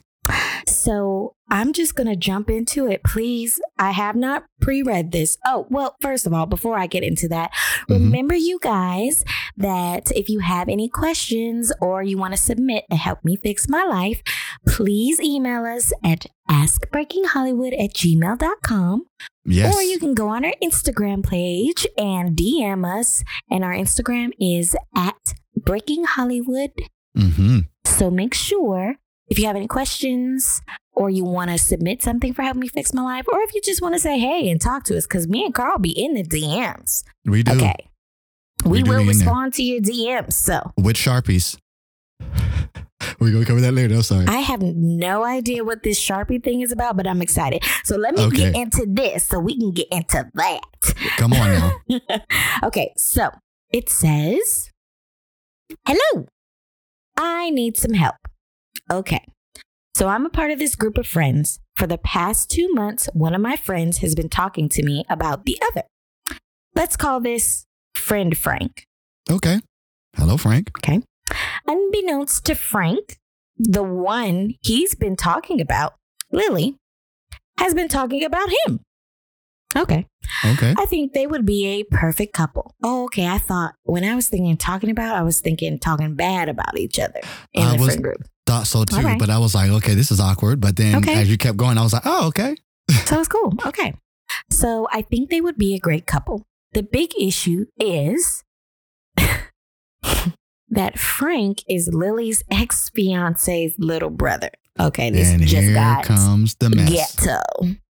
So 0.66 1.34
I'm 1.50 1.72
just 1.72 1.94
going 1.94 2.08
to 2.08 2.16
jump 2.16 2.50
into 2.50 2.86
it. 2.86 3.02
Please, 3.04 3.60
I 3.78 3.90
have 3.92 4.16
not 4.16 4.44
pre 4.60 4.82
read 4.82 5.12
this. 5.12 5.36
Oh, 5.46 5.66
well, 5.70 5.96
first 6.00 6.26
of 6.26 6.32
all, 6.32 6.46
before 6.46 6.78
I 6.78 6.86
get 6.86 7.02
into 7.02 7.28
that, 7.28 7.52
Mhm. 7.88 8.00
remember, 8.00 8.34
you 8.34 8.58
guys, 8.60 9.24
that 9.56 10.10
if 10.14 10.28
you 10.28 10.40
have 10.40 10.68
any 10.68 10.88
questions 10.88 11.72
or 11.80 12.02
you 12.02 12.18
want 12.18 12.34
to 12.34 12.40
submit 12.40 12.84
a 12.90 12.96
Help 12.96 13.24
Me 13.24 13.36
Fix 13.36 13.68
My 13.68 13.84
Life, 13.84 14.22
please 14.66 15.20
email 15.20 15.64
us 15.64 15.92
at 16.04 16.26
askbreakinghollywood 16.50 17.72
at 17.82 17.94
gmail.com. 17.94 19.06
Yes. 19.44 19.74
Or 19.74 19.82
you 19.82 19.98
can 19.98 20.14
go 20.14 20.28
on 20.28 20.44
our 20.44 20.54
Instagram 20.62 21.24
page 21.26 21.86
and 21.96 22.36
DM 22.36 22.84
us. 22.84 23.22
And 23.50 23.64
our 23.64 23.72
Instagram 23.72 24.30
is 24.40 24.74
at 24.96 25.34
Breaking 25.56 26.04
Hollywood 26.04 26.70
mm-hmm. 27.16 27.60
so 27.84 28.10
make 28.10 28.34
sure 28.34 28.96
if 29.28 29.38
you 29.38 29.46
have 29.46 29.56
any 29.56 29.66
questions 29.66 30.60
or 30.92 31.10
you 31.10 31.24
want 31.24 31.50
to 31.50 31.58
submit 31.58 32.02
something 32.02 32.32
for 32.32 32.42
helping 32.42 32.60
me 32.60 32.68
fix 32.68 32.94
my 32.94 33.02
life, 33.02 33.26
or 33.32 33.40
if 33.40 33.54
you 33.54 33.60
just 33.62 33.82
want 33.82 33.94
to 33.94 33.98
say 34.00 34.18
hey 34.18 34.48
and 34.50 34.60
talk 34.60 34.84
to 34.84 34.96
us, 34.96 35.06
because 35.06 35.28
me 35.28 35.44
and 35.44 35.54
Carl 35.54 35.78
be 35.78 35.90
in 35.90 36.14
the 36.14 36.22
DMs. 36.24 37.02
We 37.24 37.42
do. 37.42 37.52
Okay. 37.56 37.74
We, 38.64 38.70
We 38.70 38.82
do 38.82 38.90
will 38.90 38.96
be 38.98 39.02
in 39.02 39.06
there. 39.18 39.26
respond 39.26 39.54
to 39.54 39.62
your 39.62 39.80
DMs. 39.80 40.32
So 40.32 40.72
With 40.78 40.96
Sharpies. 40.96 41.58
We're 43.20 43.30
going 43.30 43.44
to 43.44 43.46
cover 43.46 43.60
that 43.60 43.72
later. 43.72 43.94
I'm 43.94 44.02
sorry. 44.02 44.26
I 44.26 44.38
have 44.38 44.62
no 44.62 45.22
idea 45.22 45.64
what 45.64 45.82
this 45.82 46.00
Sharpie 46.00 46.42
thing 46.42 46.62
is 46.62 46.72
about, 46.72 46.96
but 46.96 47.06
I'm 47.06 47.20
excited. 47.22 47.62
So 47.84 47.96
let 47.96 48.14
me 48.14 48.22
Okay. 48.24 48.36
get 48.52 48.56
into 48.56 48.86
this 48.88 49.26
so 49.26 49.38
we 49.38 49.56
can 49.58 49.70
get 49.72 49.86
into 49.90 50.28
that. 50.34 50.60
Come 51.18 51.32
on 51.34 51.72
now. 51.88 51.98
okay, 52.64 52.92
so 52.96 53.28
it 53.70 53.88
says, 53.90 54.70
Hello, 55.86 56.26
I 57.16 57.50
need 57.50 57.76
some 57.76 57.92
help. 57.92 58.16
Okay, 58.90 59.24
so 59.94 60.08
I'm 60.08 60.26
a 60.26 60.30
part 60.30 60.50
of 60.50 60.58
this 60.58 60.74
group 60.76 60.96
of 60.98 61.06
friends. 61.06 61.60
For 61.76 61.86
the 61.86 61.98
past 61.98 62.50
two 62.50 62.72
months, 62.72 63.08
one 63.12 63.34
of 63.34 63.40
my 63.40 63.56
friends 63.56 63.98
has 63.98 64.14
been 64.14 64.28
talking 64.28 64.68
to 64.70 64.82
me 64.82 65.04
about 65.10 65.44
the 65.44 65.58
other. 65.70 65.82
Let's 66.74 66.96
call 66.96 67.20
this 67.20 67.66
friend 67.94 68.36
Frank. 68.36 68.84
Okay. 69.30 69.60
Hello, 70.16 70.36
Frank. 70.36 70.70
Okay. 70.78 71.02
Unbeknownst 71.66 72.44
to 72.46 72.54
Frank, 72.54 73.18
the 73.58 73.82
one 73.82 74.54
he's 74.62 74.94
been 74.94 75.16
talking 75.16 75.60
about, 75.60 75.94
Lily, 76.32 76.76
has 77.58 77.74
been 77.74 77.88
talking 77.88 78.24
about 78.24 78.48
him. 78.66 78.80
Okay. 79.76 80.06
Okay. 80.44 80.74
I 80.78 80.86
think 80.86 81.12
they 81.12 81.26
would 81.26 81.44
be 81.44 81.66
a 81.66 81.82
perfect 81.84 82.32
couple. 82.32 82.74
Oh, 82.82 83.04
okay. 83.06 83.26
I 83.26 83.38
thought 83.38 83.74
when 83.82 84.04
I 84.04 84.14
was 84.14 84.28
thinking 84.28 84.56
talking 84.56 84.90
about, 84.90 85.16
I 85.16 85.22
was 85.22 85.40
thinking 85.40 85.78
talking 85.78 86.14
bad 86.14 86.48
about 86.48 86.78
each 86.78 86.98
other 86.98 87.20
in 87.52 87.64
I 87.64 87.72
the 87.76 87.78
was- 87.82 87.86
friend 87.88 88.02
group. 88.04 88.22
Thought 88.46 88.66
so 88.66 88.84
too, 88.84 88.98
right. 89.02 89.18
but 89.18 89.28
I 89.28 89.38
was 89.38 89.54
like, 89.54 89.70
okay, 89.70 89.94
this 89.94 90.10
is 90.12 90.20
awkward. 90.20 90.60
But 90.60 90.76
then 90.76 90.96
Okay. 90.96 91.14
as 91.14 91.28
you 91.28 91.36
kept 91.36 91.56
going, 91.56 91.78
I 91.78 91.82
was 91.82 91.92
like, 91.92 92.02
oh, 92.04 92.28
okay. 92.28 92.54
So 93.06 93.18
it's 93.18 93.28
cool. 93.28 93.52
Okay. 93.66 93.94
So 94.50 94.86
I 94.92 95.02
think 95.02 95.30
they 95.30 95.40
would 95.40 95.56
be 95.58 95.74
a 95.74 95.78
great 95.80 96.06
couple. 96.06 96.46
The 96.72 96.82
big 96.84 97.10
issue 97.20 97.66
is 97.80 98.44
that 100.68 100.98
Frank 100.98 101.62
is 101.68 101.88
Lily's 101.92 102.44
ex 102.50 102.90
fiance's 102.94 103.74
little 103.78 104.10
brother. 104.10 104.50
Okay. 104.78 105.10
This 105.10 105.30
and 105.30 105.42
just 105.42 105.54
here 105.54 105.74
got 105.74 106.04
comes 106.04 106.54
the 106.56 106.70
mess. 106.70 107.16
ghetto. 107.16 107.40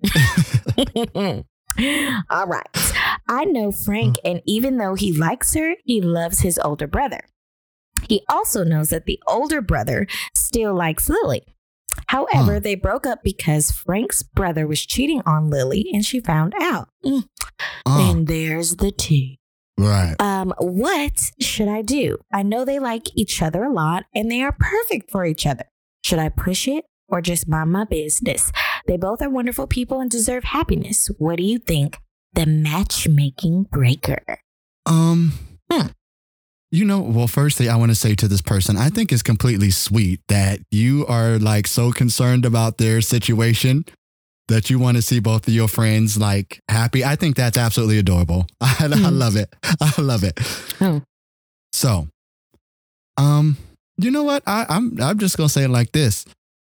All 2.31 2.47
right. 2.47 2.67
I 3.29 3.45
know 3.47 3.73
Frank, 3.73 4.19
hmm. 4.23 4.29
and 4.33 4.43
even 4.47 4.77
though 4.77 4.95
he 4.95 5.13
likes 5.13 5.55
her, 5.55 5.75
he 5.85 6.01
loves 6.03 6.41
his 6.41 6.59
older 6.59 6.87
brother. 6.87 7.21
He 8.09 8.23
also 8.29 8.65
knows 8.65 8.91
that 8.91 9.07
the 9.07 9.21
older 9.27 9.61
brother 9.61 10.07
still 10.35 10.75
likes 10.75 11.09
Lily. 11.09 11.43
However, 12.09 12.55
Huh. 12.55 12.61
they 12.61 12.75
broke 12.75 13.07
up 13.07 13.21
because 13.23 13.71
Frank's 13.71 14.23
brother 14.23 14.67
was 14.67 14.85
cheating 14.85 15.23
on 15.27 15.51
Lily 15.51 15.87
and 15.93 16.05
she 16.05 16.21
found 16.21 16.55
out. 16.61 16.89
Mm. 17.05 17.25
Oh, 17.87 18.11
And 18.11 18.27
there's 18.27 18.77
the 18.77 18.91
tea. 18.93 19.39
right. 19.79 20.15
Um, 20.21 20.53
what 20.59 21.31
should 21.41 21.69
I 21.69 21.83
do? 21.83 22.19
I 22.33 22.43
know 22.43 22.65
they 22.65 22.79
like 22.79 23.09
each 23.15 23.43
other 23.43 23.65
a 23.65 23.73
lot 23.73 24.05
and 24.15 24.31
they 24.31 24.43
are 24.43 24.57
perfect 24.59 25.11
for 25.11 25.25
each 25.27 25.47
other. 25.47 25.65
Should 26.05 26.19
I 26.19 26.29
push 26.31 26.67
it 26.67 26.85
or 27.09 27.21
just 27.21 27.47
mind 27.49 27.73
my 27.73 27.85
business? 27.85 28.53
They 28.87 28.97
both 28.97 29.21
are 29.23 29.31
wonderful 29.31 29.67
people 29.67 30.01
and 30.01 30.11
deserve 30.11 30.45
happiness. 30.45 31.09
What 31.19 31.37
do 31.37 31.43
you 31.45 31.59
think? 31.59 31.99
The 32.33 32.47
matchmaking 32.47 33.65
breaker. 33.71 34.23
Um, 34.87 35.33
Hmm. 35.71 35.89
You 36.73 36.85
know, 36.85 37.01
well, 37.01 37.29
firstly, 37.29 37.69
I 37.69 37.77
want 37.77 37.91
to 37.93 37.95
say 37.95 38.15
to 38.17 38.27
this 38.27 38.41
person, 38.43 38.77
I 38.77 38.89
think 38.89 39.13
it's 39.13 39.23
completely 39.23 39.71
sweet 39.71 40.21
that 40.29 40.59
you 40.71 41.07
are 41.07 41.39
like 41.39 41.67
so 41.69 41.93
concerned 41.93 42.45
about 42.45 42.79
their 42.79 43.01
situation 43.03 43.85
that 44.49 44.71
you 44.71 44.79
want 44.79 44.97
to 44.97 45.03
see 45.03 45.21
both 45.21 45.47
of 45.47 45.55
your 45.55 45.69
friends 45.69 46.19
like 46.19 46.61
happy. 46.69 47.05
I 47.05 47.15
think 47.17 47.37
that's 47.37 47.57
absolutely 47.59 47.99
adorable. 47.99 48.47
I, 48.61 48.89
I 48.91 48.97
Hmm. 48.97 49.19
love 49.19 49.37
it. 49.37 49.55
I 49.81 49.93
love 50.01 50.25
it. 50.25 50.39
Hmm. 50.79 50.99
So, 51.73 52.09
um, 53.17 53.57
You 53.99 54.11
know 54.11 54.23
what? 54.25 54.43
I, 54.47 54.67
I'm 54.69 55.01
I'm 55.01 55.19
just 55.19 55.37
gonna 55.37 55.49
say 55.49 55.65
it 55.65 55.71
like 55.71 55.93
this. 55.93 56.25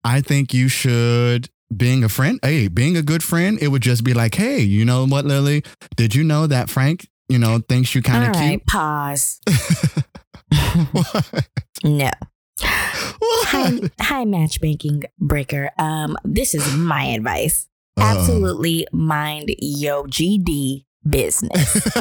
I 0.04 0.22
think 0.22 0.54
you 0.54 0.68
should 0.70 1.50
being 1.75 2.04
a 2.04 2.10
friend. 2.10 2.39
Hey, 2.42 2.68
being 2.70 2.96
a 2.96 3.01
good 3.01 3.24
friend, 3.24 3.58
it 3.62 3.68
would 3.70 3.82
just 3.82 4.04
be 4.04 4.13
like, 4.13 4.36
hey, 4.36 4.60
you 4.62 4.86
know 4.86 5.06
what, 5.06 5.25
Lily? 5.25 5.63
Did 5.98 6.16
you 6.16 6.24
know 6.24 6.48
that 6.48 6.70
Frank, 6.70 7.08
you 7.30 7.38
know, 7.40 7.60
thinks 7.68 7.94
you 7.96 8.02
kind 8.02 8.24
of 8.24 8.36
right, 8.36 8.50
cute? 8.52 8.66
pause. 8.68 9.40
No. 11.84 12.10
What? 12.60 13.48
Hi, 13.50 13.80
hi, 14.00 14.26
matchmaking 14.26 15.04
breaker. 15.20 15.70
Um, 15.78 16.18
this 16.24 16.56
is 16.56 16.76
my 16.76 17.04
advice. 17.06 17.68
Absolutely 18.00 18.88
mind 18.92 19.50
your 19.60 20.06
GD 20.08 20.86
business. 21.08 21.88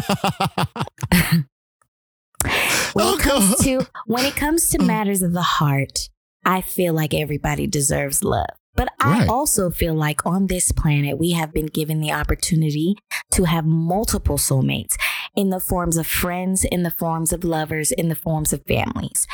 When 2.92 3.06
it 3.14 3.20
comes 3.20 3.56
to 3.64 3.86
when 4.06 4.24
it 4.24 4.36
comes 4.36 4.70
to 4.70 4.82
matters 4.82 5.20
of 5.22 5.32
the 5.32 5.42
heart, 5.42 6.08
I 6.44 6.60
feel 6.62 6.94
like 6.94 7.12
everybody 7.12 7.66
deserves 7.66 8.22
love. 8.24 8.46
But 8.74 8.88
I 9.00 9.20
Right. 9.20 9.28
also 9.28 9.70
feel 9.70 9.94
like 9.94 10.24
on 10.26 10.46
this 10.46 10.70
planet 10.72 11.18
we 11.18 11.32
have 11.32 11.52
been 11.52 11.66
given 11.66 12.00
the 12.00 12.12
opportunity 12.12 12.94
to 13.32 13.44
have 13.44 13.64
multiple 13.66 14.36
soulmates 14.38 14.96
in 15.36 15.50
the 15.50 15.60
forms 15.60 15.96
of 15.96 16.06
friends, 16.06 16.64
in 16.64 16.82
the 16.82 16.90
forms 16.90 17.32
of 17.32 17.44
lovers, 17.44 17.92
in 17.92 18.08
the 18.08 18.14
forms 18.14 18.52
of 18.52 18.62
families, 18.66 19.26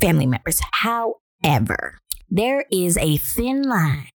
family 0.00 0.26
members. 0.26 0.60
However, 0.72 1.98
there 2.28 2.64
is 2.70 2.98
a 2.98 3.16
thin 3.16 3.62
line 3.62 4.08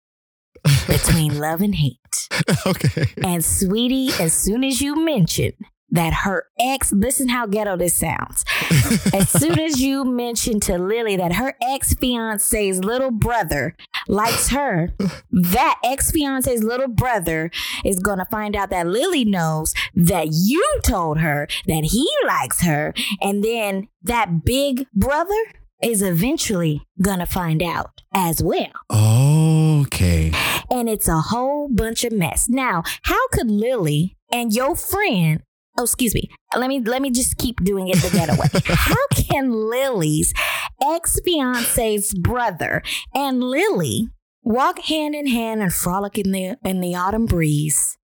between 0.86 1.38
love 1.38 1.60
and 1.60 1.74
hate. 1.74 2.28
okay. 2.66 3.06
And 3.22 3.44
sweetie, 3.44 4.10
as 4.20 4.32
soon 4.32 4.64
as 4.64 4.80
you 4.80 5.02
mention 5.04 5.52
that 5.92 6.12
her 6.24 6.46
ex, 6.58 6.92
listen 6.92 7.28
how 7.28 7.46
ghetto 7.46 7.76
this 7.76 7.94
sounds. 7.94 8.44
As 9.14 9.28
soon 9.30 9.58
as 9.60 9.80
you 9.80 10.04
mention 10.04 10.58
to 10.60 10.78
Lily 10.78 11.16
that 11.16 11.34
her 11.34 11.54
ex 11.62 11.94
fiance's 11.94 12.82
little 12.82 13.10
brother 13.10 13.76
likes 14.08 14.48
her, 14.48 14.92
that 15.30 15.78
ex 15.84 16.10
fiance's 16.10 16.64
little 16.64 16.88
brother 16.88 17.50
is 17.84 17.98
going 18.00 18.18
to 18.18 18.24
find 18.26 18.56
out 18.56 18.70
that 18.70 18.86
Lily 18.86 19.24
knows 19.24 19.74
that 19.94 20.28
you 20.32 20.80
told 20.82 21.18
her 21.18 21.46
that 21.66 21.84
he 21.92 22.08
likes 22.26 22.62
her. 22.62 22.92
And 23.20 23.44
then 23.44 23.88
that 24.02 24.44
big 24.44 24.86
brother 24.94 25.34
is 25.82 26.00
eventually 26.02 26.80
going 27.02 27.18
to 27.18 27.26
find 27.26 27.60
out 27.62 28.02
as 28.14 28.40
well 28.42 28.70
Okay. 28.90 30.30
and 30.70 30.88
it's 30.88 31.08
a 31.08 31.20
whole 31.20 31.68
bunch 31.68 32.04
of 32.04 32.12
mess. 32.12 32.48
Now, 32.48 32.82
how 33.02 33.26
could 33.32 33.50
Lily 33.50 34.16
and 34.30 34.52
your 34.54 34.76
friend 34.76 35.42
Oh, 35.78 35.84
excuse 35.84 36.14
me. 36.14 36.28
Let 36.54 36.68
me 36.68 36.80
let 36.80 37.00
me 37.00 37.10
just 37.10 37.38
keep 37.38 37.56
doing 37.64 37.88
it 37.88 37.96
the 37.96 38.10
getaway. 38.10 38.48
how 38.74 39.06
can 39.14 39.52
Lily's 39.52 40.34
ex-fiance's 40.82 42.12
brother 42.14 42.82
and 43.14 43.42
Lily 43.42 44.08
walk 44.42 44.80
hand 44.80 45.14
in 45.14 45.28
hand 45.28 45.62
and 45.62 45.72
frolic 45.72 46.18
in 46.18 46.32
the 46.32 46.56
in 46.64 46.80
the 46.80 46.94
autumn 46.94 47.26
breeze 47.26 47.96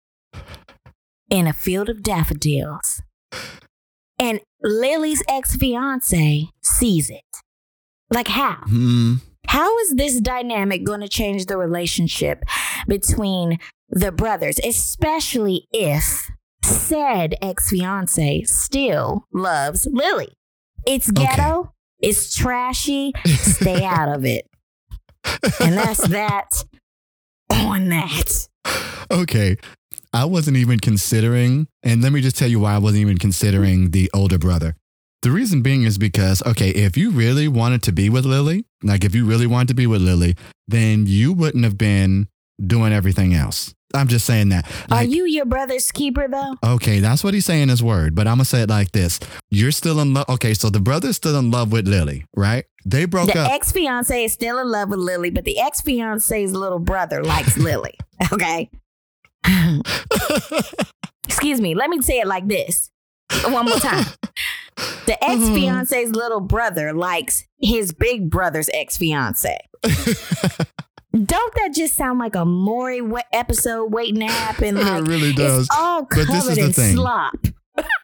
in 1.28 1.46
a 1.46 1.52
field 1.52 1.88
of 1.88 2.02
daffodils? 2.02 3.02
And 4.18 4.40
Lily's 4.62 5.22
ex-fiance 5.28 6.48
sees 6.62 7.10
it. 7.10 7.22
Like 8.10 8.28
how? 8.28 8.62
Hmm. 8.64 9.14
How 9.46 9.78
is 9.78 9.94
this 9.94 10.20
dynamic 10.20 10.84
going 10.84 11.00
to 11.00 11.08
change 11.08 11.46
the 11.46 11.56
relationship 11.56 12.44
between 12.87 13.58
the 13.88 14.12
brothers, 14.12 14.58
especially 14.62 15.66
if 15.72 16.30
said 16.68 17.34
ex 17.42 17.70
fiance 17.70 18.42
still 18.44 19.25
loves 19.32 19.87
Lily? 19.90 20.28
It's 20.87 21.08
Okay. 21.10 21.25
ghetto, 21.26 21.72
it's 22.00 22.34
trashy, 22.34 23.12
stay 23.26 23.84
out 23.84 24.14
of 24.14 24.25
it. 24.25 24.46
And 25.60 25.76
that's 25.76 26.06
that 26.08 26.64
on 27.50 27.88
that. 27.88 28.48
Okay. 29.10 29.56
I 30.12 30.25
wasn't 30.25 30.56
even 30.56 30.78
considering, 30.78 31.68
and 31.82 32.02
let 32.02 32.12
me 32.12 32.20
just 32.22 32.37
tell 32.38 32.48
you 32.48 32.60
why 32.60 32.75
I 32.75 32.78
wasn't 32.78 33.02
even 33.02 33.18
considering 33.18 33.90
the 33.90 34.10
older 34.14 34.38
brother. 34.38 34.75
The 35.22 35.30
reason 35.30 35.62
being 35.62 35.82
is 35.82 35.98
because, 35.98 36.42
okay, 36.46 36.70
if 36.70 36.96
you 36.96 37.10
really 37.10 37.48
wanted 37.48 37.82
to 37.84 37.92
be 37.92 38.08
with 38.08 38.25
Lily, 38.25 38.64
like 38.82 39.04
if 39.04 39.14
you 39.14 39.26
really 39.26 39.46
wanted 39.46 39.68
to 39.68 39.75
be 39.75 39.87
with 39.87 40.00
Lily, 40.00 40.37
then 40.66 41.06
you 41.06 41.32
wouldn't 41.32 41.64
have 41.64 41.76
been 41.76 42.28
doing 42.64 42.92
everything 42.92 43.34
else. 43.34 43.75
I'm 43.95 44.09
just 44.09 44.26
saying 44.26 44.50
that. 44.50 44.71
Are 44.90 45.04
you 45.04 45.25
your 45.25 45.47
brother's 45.47 45.90
keeper 45.90 46.28
though? 46.28 46.57
okay, 46.75 47.00
that's 47.00 47.25
what 47.25 47.35
he's 47.35 47.47
saying 47.47 47.68
his 47.68 47.83
word, 47.83 48.14
but 48.14 48.26
I'm 48.26 48.37
going 48.37 48.45
to 48.45 48.50
say 48.50 48.62
it 48.62 48.68
like 48.68 48.92
this. 48.92 49.18
You're 49.50 49.73
still 49.73 50.00
in 50.00 50.14
love. 50.14 50.28
Okay, 50.28 50.54
so 50.54 50.68
the 50.68 50.80
brother's 50.80 51.16
still 51.16 51.38
in 51.38 51.50
love 51.50 51.73
with 51.73 51.88
Lily, 51.88 52.26
right? 52.37 52.64
They 52.85 53.07
broke 53.07 53.33
The 53.33 53.38
up. 53.38 53.49
The 53.49 53.54
ex 53.54 53.73
fiance 53.73 54.25
is 54.25 54.33
still 54.33 54.59
in 54.59 54.71
love 54.71 54.90
with 54.90 54.99
Lily, 54.99 55.30
but 55.30 55.45
the 55.45 55.59
ex 55.59 55.80
fiance's 55.80 56.52
little 56.52 56.78
brother 56.78 57.23
likes 57.25 57.57
Lily. 57.59 57.95
Okay. 58.33 58.71
Excuse 61.25 61.61
me. 61.61 61.75
Let 61.75 61.90
me 61.90 62.02
say 62.02 62.21
it 62.21 62.26
like 62.26 62.47
this 62.49 62.90
one 63.45 63.66
more 63.66 63.78
time. 63.78 64.04
The 65.07 65.14
mm-hmm. 65.14 65.42
ex 65.42 65.49
fiance's 65.49 66.11
little 66.12 66.38
brother 66.38 66.92
likes 66.92 67.45
his 67.61 67.92
big 67.92 68.30
brother's 68.30 68.71
ex 68.73 68.97
fiance. 68.97 69.59
Don't 71.25 71.54
that 71.56 71.72
just 71.75 71.96
sound 71.96 72.18
like 72.18 72.34
a 72.34 72.44
Maury 72.44 73.00
episode 73.32 73.92
waiting 73.92 74.20
to 74.20 74.26
happen? 74.26 74.76
Like 74.78 75.02
it 75.02 75.08
really 75.08 75.32
does. 75.32 75.66
it's 75.66 75.76
all 75.76 76.02
But 76.04 76.26
this 76.28 76.28
is 76.30 76.42
covered 76.42 76.54
the 76.56 76.64
in 76.66 76.72
thing. 76.72 76.96
slop. 76.96 77.34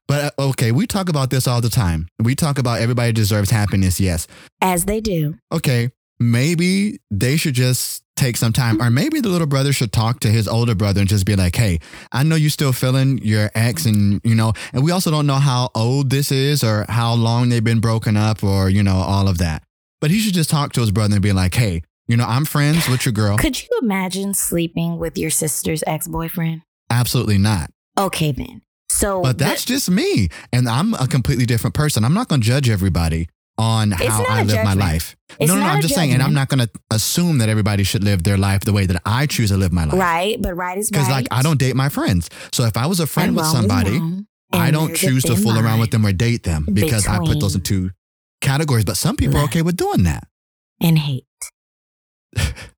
But 0.06 0.34
uh, 0.38 0.48
okay, 0.50 0.70
we 0.70 0.86
talk 0.86 1.08
about 1.08 1.30
this 1.30 1.48
all 1.48 1.60
the 1.60 1.68
time. 1.70 2.08
We 2.22 2.34
talk 2.34 2.58
about 2.58 2.80
everybody 2.80 3.10
deserves 3.12 3.50
happiness, 3.50 3.98
yes. 3.98 4.26
As 4.60 4.84
they 4.84 5.00
do. 5.00 5.36
okay, 5.50 5.90
maybe 6.20 7.00
they 7.10 7.36
should 7.36 7.54
just 7.54 8.02
take 8.16 8.36
some 8.36 8.52
time, 8.52 8.80
or 8.80 8.90
maybe 8.90 9.20
the 9.20 9.28
little 9.28 9.46
brother 9.48 9.72
should 9.72 9.92
talk 9.92 10.20
to 10.20 10.28
his 10.28 10.46
older 10.46 10.74
brother 10.74 11.00
and 11.00 11.08
just 11.08 11.26
be 11.26 11.34
like, 11.34 11.56
hey, 11.56 11.80
I 12.12 12.22
know 12.22 12.36
you're 12.36 12.50
still 12.50 12.72
feeling 12.72 13.18
your 13.22 13.50
ex, 13.54 13.86
and 13.86 14.20
you 14.24 14.34
know, 14.34 14.52
and 14.72 14.84
we 14.84 14.90
also 14.92 15.10
don't 15.10 15.26
know 15.26 15.36
how 15.36 15.70
old 15.74 16.10
this 16.10 16.30
is 16.30 16.62
or 16.62 16.84
how 16.88 17.14
long 17.14 17.48
they've 17.48 17.64
been 17.64 17.80
broken 17.80 18.16
up 18.16 18.44
or, 18.44 18.68
you 18.68 18.82
know, 18.82 18.96
all 18.96 19.26
of 19.26 19.38
that. 19.38 19.64
But 20.00 20.10
he 20.10 20.20
should 20.20 20.34
just 20.34 20.50
talk 20.50 20.72
to 20.74 20.80
his 20.82 20.90
brother 20.92 21.14
and 21.14 21.22
be 21.22 21.32
like, 21.32 21.54
hey, 21.54 21.82
you 22.06 22.16
know, 22.16 22.24
I'm 22.24 22.44
friends 22.44 22.88
with 22.88 23.04
your 23.06 23.12
girl. 23.12 23.36
Could 23.36 23.62
you 23.62 23.68
imagine 23.82 24.34
sleeping 24.34 24.98
with 24.98 25.16
your 25.18 25.30
sister's 25.30 25.82
ex 25.86 26.06
boyfriend? 26.06 26.62
Absolutely 26.90 27.38
not. 27.38 27.70
Okay, 27.98 28.32
then. 28.32 28.62
So 28.90 29.22
But 29.22 29.38
the- 29.38 29.44
that's 29.44 29.64
just 29.64 29.90
me. 29.90 30.28
And 30.52 30.68
I'm 30.68 30.94
a 30.94 31.06
completely 31.08 31.46
different 31.46 31.74
person. 31.74 32.04
I'm 32.04 32.14
not 32.14 32.28
going 32.28 32.40
to 32.40 32.46
judge 32.46 32.68
everybody 32.68 33.28
on 33.56 33.92
how 33.92 34.24
I 34.28 34.42
live 34.42 34.64
my 34.64 34.74
life. 34.74 35.14
It's 35.38 35.48
no, 35.48 35.54
no, 35.54 35.60
no. 35.60 35.66
I'm 35.66 35.80
just 35.80 35.94
saying, 35.94 36.12
and 36.12 36.22
I'm 36.22 36.34
not 36.34 36.48
going 36.48 36.66
to 36.66 36.70
assume 36.90 37.38
that 37.38 37.48
everybody 37.48 37.84
should 37.84 38.02
live 38.02 38.24
their 38.24 38.36
life 38.36 38.62
the 38.62 38.72
way 38.72 38.86
that 38.86 39.00
I 39.06 39.26
choose 39.26 39.50
to 39.50 39.56
live 39.56 39.72
my 39.72 39.84
life. 39.84 39.98
right, 39.98 40.40
but 40.42 40.54
right 40.54 40.76
is 40.76 40.90
right. 40.92 40.98
Because, 40.98 41.08
like, 41.08 41.28
I 41.30 41.42
don't 41.42 41.58
date 41.58 41.76
my 41.76 41.88
friends. 41.88 42.28
So 42.52 42.64
if 42.64 42.76
I 42.76 42.86
was 42.86 42.98
a 43.00 43.06
friend 43.06 43.28
And 43.28 43.36
with 43.36 43.46
somebody. 43.46 44.00
I 44.52 44.70
don't 44.70 44.94
choose 44.94 45.24
to 45.24 45.34
fool 45.36 45.58
around 45.58 45.80
with 45.80 45.90
them 45.90 46.06
or 46.06 46.12
date 46.12 46.44
them 46.44 46.68
because 46.72 47.08
I 47.08 47.18
put 47.18 47.40
those 47.40 47.56
in 47.56 47.62
two 47.62 47.90
categories. 48.40 48.84
But 48.84 48.96
some 48.96 49.16
people 49.16 49.38
are 49.38 49.44
okay 49.44 49.62
with 49.62 49.76
doing 49.76 50.04
that. 50.04 50.28
And 50.80 50.98
hate. 50.98 51.24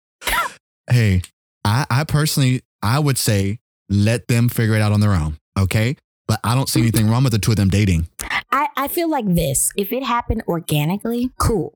Hey, 0.88 1.22
I, 1.64 1.84
I 1.90 2.04
personally, 2.04 2.62
I 2.82 2.98
would 2.98 3.18
say 3.18 3.58
let 3.88 4.28
them 4.28 4.48
figure 4.48 4.74
it 4.74 4.80
out 4.80 4.92
on 4.92 5.00
their 5.00 5.12
own. 5.12 5.36
Okay. 5.58 5.96
But 6.28 6.40
I 6.44 6.54
don't 6.54 6.68
see 6.68 6.80
anything 6.82 7.08
wrong 7.08 7.24
with 7.24 7.32
the 7.32 7.38
two 7.38 7.52
of 7.52 7.56
them 7.56 7.68
dating. 7.68 8.08
I, 8.52 8.68
I 8.76 8.88
feel 8.88 9.10
like 9.10 9.26
this. 9.26 9.72
If 9.76 9.92
it 9.92 10.04
happened 10.04 10.42
organically, 10.46 11.30
cool. 11.38 11.74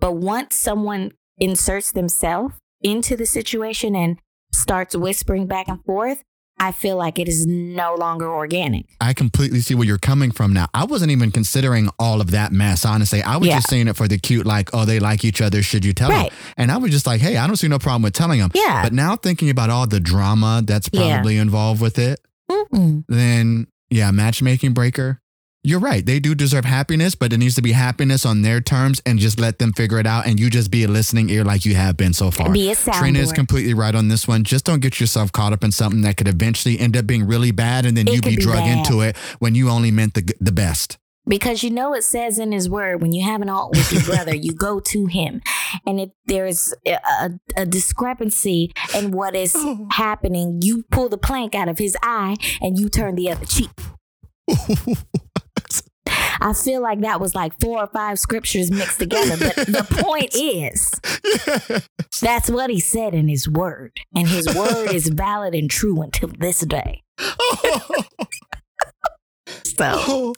But 0.00 0.16
once 0.16 0.56
someone 0.56 1.12
inserts 1.38 1.92
themselves 1.92 2.54
into 2.80 3.16
the 3.16 3.26
situation 3.26 3.94
and 3.94 4.18
starts 4.52 4.96
whispering 4.96 5.46
back 5.46 5.68
and 5.68 5.84
forth, 5.84 6.22
I 6.58 6.72
feel 6.72 6.96
like 6.96 7.18
it 7.18 7.28
is 7.28 7.46
no 7.46 7.94
longer 7.96 8.32
organic. 8.32 8.86
I 9.00 9.12
completely 9.12 9.60
see 9.60 9.74
where 9.74 9.86
you're 9.86 9.98
coming 9.98 10.30
from 10.30 10.52
now. 10.54 10.68
I 10.72 10.84
wasn't 10.84 11.10
even 11.10 11.30
considering 11.30 11.90
all 11.98 12.20
of 12.22 12.30
that 12.30 12.50
mess, 12.50 12.84
honestly. 12.86 13.22
I 13.22 13.36
was 13.36 13.48
Yeah. 13.48 13.56
just 13.56 13.68
saying 13.68 13.88
it 13.88 13.96
for 13.96 14.08
the 14.08 14.16
cute, 14.18 14.46
like, 14.46 14.70
oh, 14.72 14.86
they 14.86 14.98
like 14.98 15.22
each 15.24 15.42
other. 15.42 15.62
Should 15.62 15.84
you 15.84 15.92
tell 15.92 16.08
Right. 16.08 16.30
them? 16.30 16.38
And 16.56 16.72
I 16.72 16.78
was 16.78 16.90
just 16.90 17.06
like, 17.06 17.20
hey, 17.20 17.36
I 17.36 17.46
don't 17.46 17.56
see 17.56 17.68
no 17.68 17.78
problem 17.78 18.02
with 18.02 18.14
telling 18.14 18.40
them. 18.40 18.50
Yeah. 18.54 18.82
But 18.82 18.94
now 18.94 19.16
thinking 19.16 19.50
about 19.50 19.68
all 19.68 19.86
the 19.86 20.00
drama 20.00 20.62
that's 20.64 20.88
Yeah. 20.92 21.16
probably 21.16 21.36
involved 21.36 21.80
with 21.82 21.98
it, 21.98 22.20
Mm-mm. 22.50 23.04
then 23.08 23.66
yeah, 23.90 24.10
matchmaking 24.10 24.72
breaker. 24.72 25.20
You're 25.66 25.80
right. 25.80 26.06
They 26.06 26.20
do 26.20 26.36
deserve 26.36 26.64
happiness, 26.64 27.16
but 27.16 27.32
it 27.32 27.38
needs 27.38 27.56
to 27.56 27.60
be 27.60 27.72
happiness 27.72 28.24
on 28.24 28.42
their 28.42 28.60
terms 28.60 29.02
and 29.04 29.18
just 29.18 29.40
let 29.40 29.58
them 29.58 29.72
figure 29.72 29.98
it 29.98 30.06
out 30.06 30.24
and 30.24 30.38
you 30.38 30.48
just 30.48 30.70
be 30.70 30.84
a 30.84 30.88
listening 30.88 31.28
ear 31.28 31.42
like 31.42 31.64
you 31.64 31.74
have 31.74 31.96
been 31.96 32.12
so 32.12 32.30
far. 32.30 32.52
Be 32.52 32.70
a 32.70 32.76
Trina 32.76 33.18
is 33.18 33.32
completely 33.32 33.74
right 33.74 33.92
on 33.92 34.06
this 34.06 34.28
one. 34.28 34.44
Just 34.44 34.64
don't 34.64 34.78
get 34.78 35.00
yourself 35.00 35.32
caught 35.32 35.52
up 35.52 35.64
in 35.64 35.72
something 35.72 36.02
that 36.02 36.18
could 36.18 36.28
eventually 36.28 36.78
end 36.78 36.96
up 36.96 37.04
being 37.04 37.26
really 37.26 37.50
bad 37.50 37.84
and 37.84 37.96
then 37.96 38.06
It 38.06 38.14
you 38.14 38.22
be 38.22 38.36
be 38.36 38.42
drug 38.42 38.58
bad. 38.58 38.78
into 38.78 39.00
it 39.00 39.16
when 39.40 39.56
you 39.56 39.68
only 39.68 39.90
meant 39.90 40.14
the 40.14 40.32
the 40.40 40.52
best. 40.52 40.98
Because 41.26 41.64
you 41.64 41.70
know 41.70 41.94
it 41.94 42.04
says 42.04 42.38
in 42.38 42.52
his 42.52 42.70
word, 42.70 43.02
when 43.02 43.10
you 43.10 43.24
have 43.24 43.42
an 43.42 43.48
alt 43.48 43.72
with 43.74 43.92
your 43.92 44.02
brother, 44.14 44.36
you 44.36 44.52
go 44.52 44.78
to 44.78 45.06
him. 45.06 45.42
And 45.84 45.98
if 45.98 46.10
there's 46.26 46.74
a, 46.86 46.92
a, 47.20 47.30
a 47.56 47.66
discrepancy 47.66 48.72
in 48.94 49.10
what 49.10 49.34
is 49.34 49.56
happening, 49.90 50.60
you 50.62 50.84
pull 50.92 51.08
the 51.08 51.18
plank 51.18 51.56
out 51.56 51.68
of 51.68 51.78
his 51.78 51.96
eye 52.04 52.36
and 52.60 52.78
you 52.78 52.88
turn 52.88 53.16
the 53.16 53.32
other 53.32 53.46
cheek. 53.46 53.70
I 56.08 56.52
feel 56.52 56.80
like 56.82 57.00
that 57.00 57.20
was 57.20 57.34
like 57.34 57.52
four 57.60 57.80
or 57.80 57.86
five 57.88 58.18
scriptures 58.18 58.70
mixed 58.70 58.98
together. 58.98 59.36
But 59.38 59.54
the 59.66 59.86
point 60.02 60.34
is, 60.34 60.92
that's 62.20 62.50
what 62.50 62.70
he 62.70 62.78
said 62.80 63.14
in 63.14 63.28
his 63.28 63.48
word. 63.48 63.92
And 64.14 64.28
his 64.28 64.46
word 64.54 64.92
is 64.92 65.08
valid 65.14 65.54
and 65.54 65.70
true 65.70 66.00
until 66.02 66.28
this 66.38 66.60
day. 66.60 67.02
So 69.64 69.84
oh, 70.08 70.34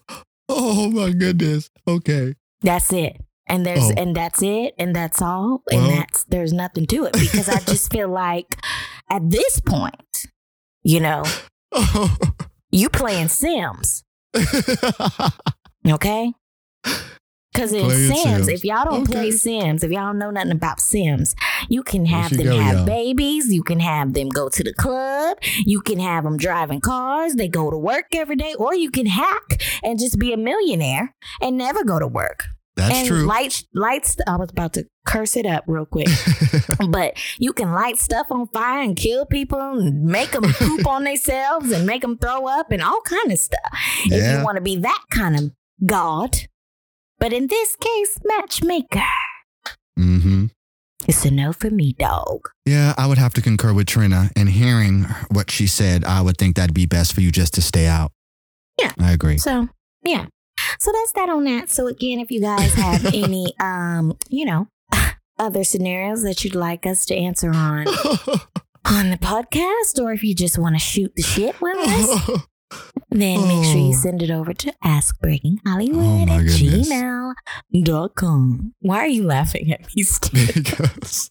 oh 0.48 0.90
my 0.90 1.10
goodness. 1.12 1.70
Okay. 1.86 2.34
that's 2.62 2.92
it. 2.92 3.22
And 3.46 3.64
there's 3.64 3.84
Oh. 3.90 3.94
and 3.96 4.14
that's 4.16 4.42
it 4.42 4.74
and 4.78 4.94
that's 4.94 5.22
all. 5.22 5.62
And 5.70 5.82
Well- 5.82 5.90
that's 5.96 6.24
there's 6.24 6.52
nothing 6.52 6.86
to 6.88 7.04
it 7.04 7.12
because 7.12 7.48
I 7.48 7.60
just 7.60 7.90
feel 7.92 8.08
like 8.08 8.56
at 9.08 9.30
this 9.30 9.60
point, 9.60 10.26
you 10.82 11.00
know, 11.00 11.22
Oh. 11.72 12.16
you 12.72 12.88
playing 12.88 13.28
Sims, 13.28 14.02
okay? 15.92 16.32
Because 17.52 17.72
in 17.72 17.90
Sims, 17.90 18.22
Sims. 18.22 18.48
if 18.48 18.64
y'all 18.64 18.84
don't 18.84 19.04
play 19.04 19.32
Sims, 19.32 19.82
if 19.82 19.90
y'all 19.90 20.06
don't 20.06 20.18
know 20.18 20.30
nothing 20.30 20.52
about 20.52 20.80
Sims, 20.80 21.34
you 21.68 21.82
can 21.82 22.06
have 22.06 22.30
them 22.30 22.46
go, 22.46 22.56
have 22.56 22.76
y'all. 22.76 22.86
babies, 22.86 23.52
you 23.52 23.64
can 23.64 23.80
have 23.80 24.12
them 24.12 24.28
go 24.28 24.48
to 24.48 24.62
the 24.62 24.72
club, 24.72 25.38
you 25.66 25.80
can 25.80 25.98
have 25.98 26.22
them 26.22 26.36
driving 26.36 26.80
cars, 26.80 27.34
they 27.34 27.48
go 27.48 27.68
to 27.68 27.76
work 27.76 28.14
every 28.14 28.36
day, 28.36 28.54
or 28.54 28.76
you 28.76 28.92
can 28.92 29.06
hack 29.06 29.60
and 29.82 29.98
just 29.98 30.20
be 30.20 30.32
a 30.32 30.36
millionaire 30.36 31.16
and 31.40 31.58
never 31.58 31.82
go 31.82 31.98
to 31.98 32.06
work. 32.06 32.44
That's 32.76 32.94
and 32.94 33.08
true. 33.08 33.26
light 33.26 33.64
lights. 33.74 34.16
I 34.24 34.36
was 34.36 34.50
about 34.50 34.74
to 34.74 34.86
curse 35.04 35.36
it 35.36 35.44
up 35.44 35.64
real 35.66 35.84
quick, 35.84 36.06
but 36.90 37.18
you 37.40 37.52
can 37.52 37.72
light 37.72 37.98
stuff 37.98 38.28
on 38.30 38.46
fire 38.48 38.82
and 38.82 38.96
kill 38.96 39.26
people 39.26 39.60
and 39.60 40.04
make 40.04 40.30
them 40.30 40.44
poop 40.44 40.86
on 40.86 41.02
themselves 41.02 41.72
and 41.72 41.86
make 41.88 42.02
them 42.02 42.18
throw 42.18 42.46
up 42.46 42.70
and 42.70 42.80
all 42.80 43.00
kind 43.00 43.32
of 43.32 43.38
stuff. 43.40 43.72
If 44.04 44.38
you 44.38 44.44
want 44.44 44.58
to 44.58 44.62
be 44.62 44.76
that 44.76 45.02
kind 45.10 45.34
of 45.34 45.50
god, 45.84 46.36
but 47.18 47.32
in 47.32 47.46
this 47.46 47.76
case, 47.76 48.18
matchmaker. 48.24 49.02
Mm 49.98 50.22
hmm. 50.22 50.44
It's 51.06 51.24
a 51.24 51.30
no 51.30 51.52
for 51.52 51.70
me, 51.70 51.94
dog. 51.94 52.48
Yeah, 52.66 52.94
I 52.98 53.06
would 53.06 53.18
have 53.18 53.32
to 53.34 53.40
concur 53.40 53.72
with 53.72 53.86
Trina. 53.86 54.30
And 54.36 54.48
hearing 54.48 55.04
what 55.30 55.50
she 55.50 55.66
said, 55.66 56.04
I 56.04 56.20
would 56.20 56.36
think 56.36 56.56
that'd 56.56 56.74
be 56.74 56.86
best 56.86 57.14
for 57.14 57.20
you 57.20 57.30
just 57.30 57.54
to 57.54 57.62
stay 57.62 57.86
out. 57.86 58.12
Yeah. 58.78 58.92
I 58.98 59.12
agree. 59.12 59.38
So 59.38 59.68
yeah. 60.02 60.26
So 60.78 60.92
that's 60.92 61.12
that 61.12 61.28
on 61.28 61.44
that. 61.44 61.70
So 61.70 61.86
again, 61.86 62.20
if 62.20 62.30
you 62.30 62.40
guys 62.40 62.74
have 62.74 63.06
any 63.14 63.54
um, 63.60 64.18
you 64.28 64.44
know, 64.44 64.68
other 65.38 65.64
scenarios 65.64 66.22
that 66.22 66.44
you'd 66.44 66.54
like 66.54 66.84
us 66.84 67.06
to 67.06 67.16
answer 67.16 67.50
on 67.50 67.86
on 68.84 69.10
the 69.10 69.18
podcast, 69.18 70.02
or 70.02 70.12
if 70.12 70.22
you 70.22 70.34
just 70.34 70.58
want 70.58 70.74
to 70.74 70.80
shoot 70.80 71.12
the 71.14 71.22
shit 71.22 71.60
with 71.60 71.76
us, 71.78 72.42
then 73.10 73.40
make 73.48 73.64
sure 73.64 73.76
you 73.78 73.88
Oh. 73.94 74.00
send 74.00 74.22
it 74.22 74.30
over 74.30 74.52
to 74.54 74.72
AskBreakingHollywood 74.84 76.28
Oh, 76.28 76.34
at 76.34 76.42
goodness. 76.46 76.88
gmail.com. 77.72 78.74
Why 78.80 78.98
are 78.98 79.08
you 79.08 79.22
laughing 79.24 79.72
at 79.72 79.80
me, 79.94 80.02
Steve? 80.02 80.54
because 80.54 81.30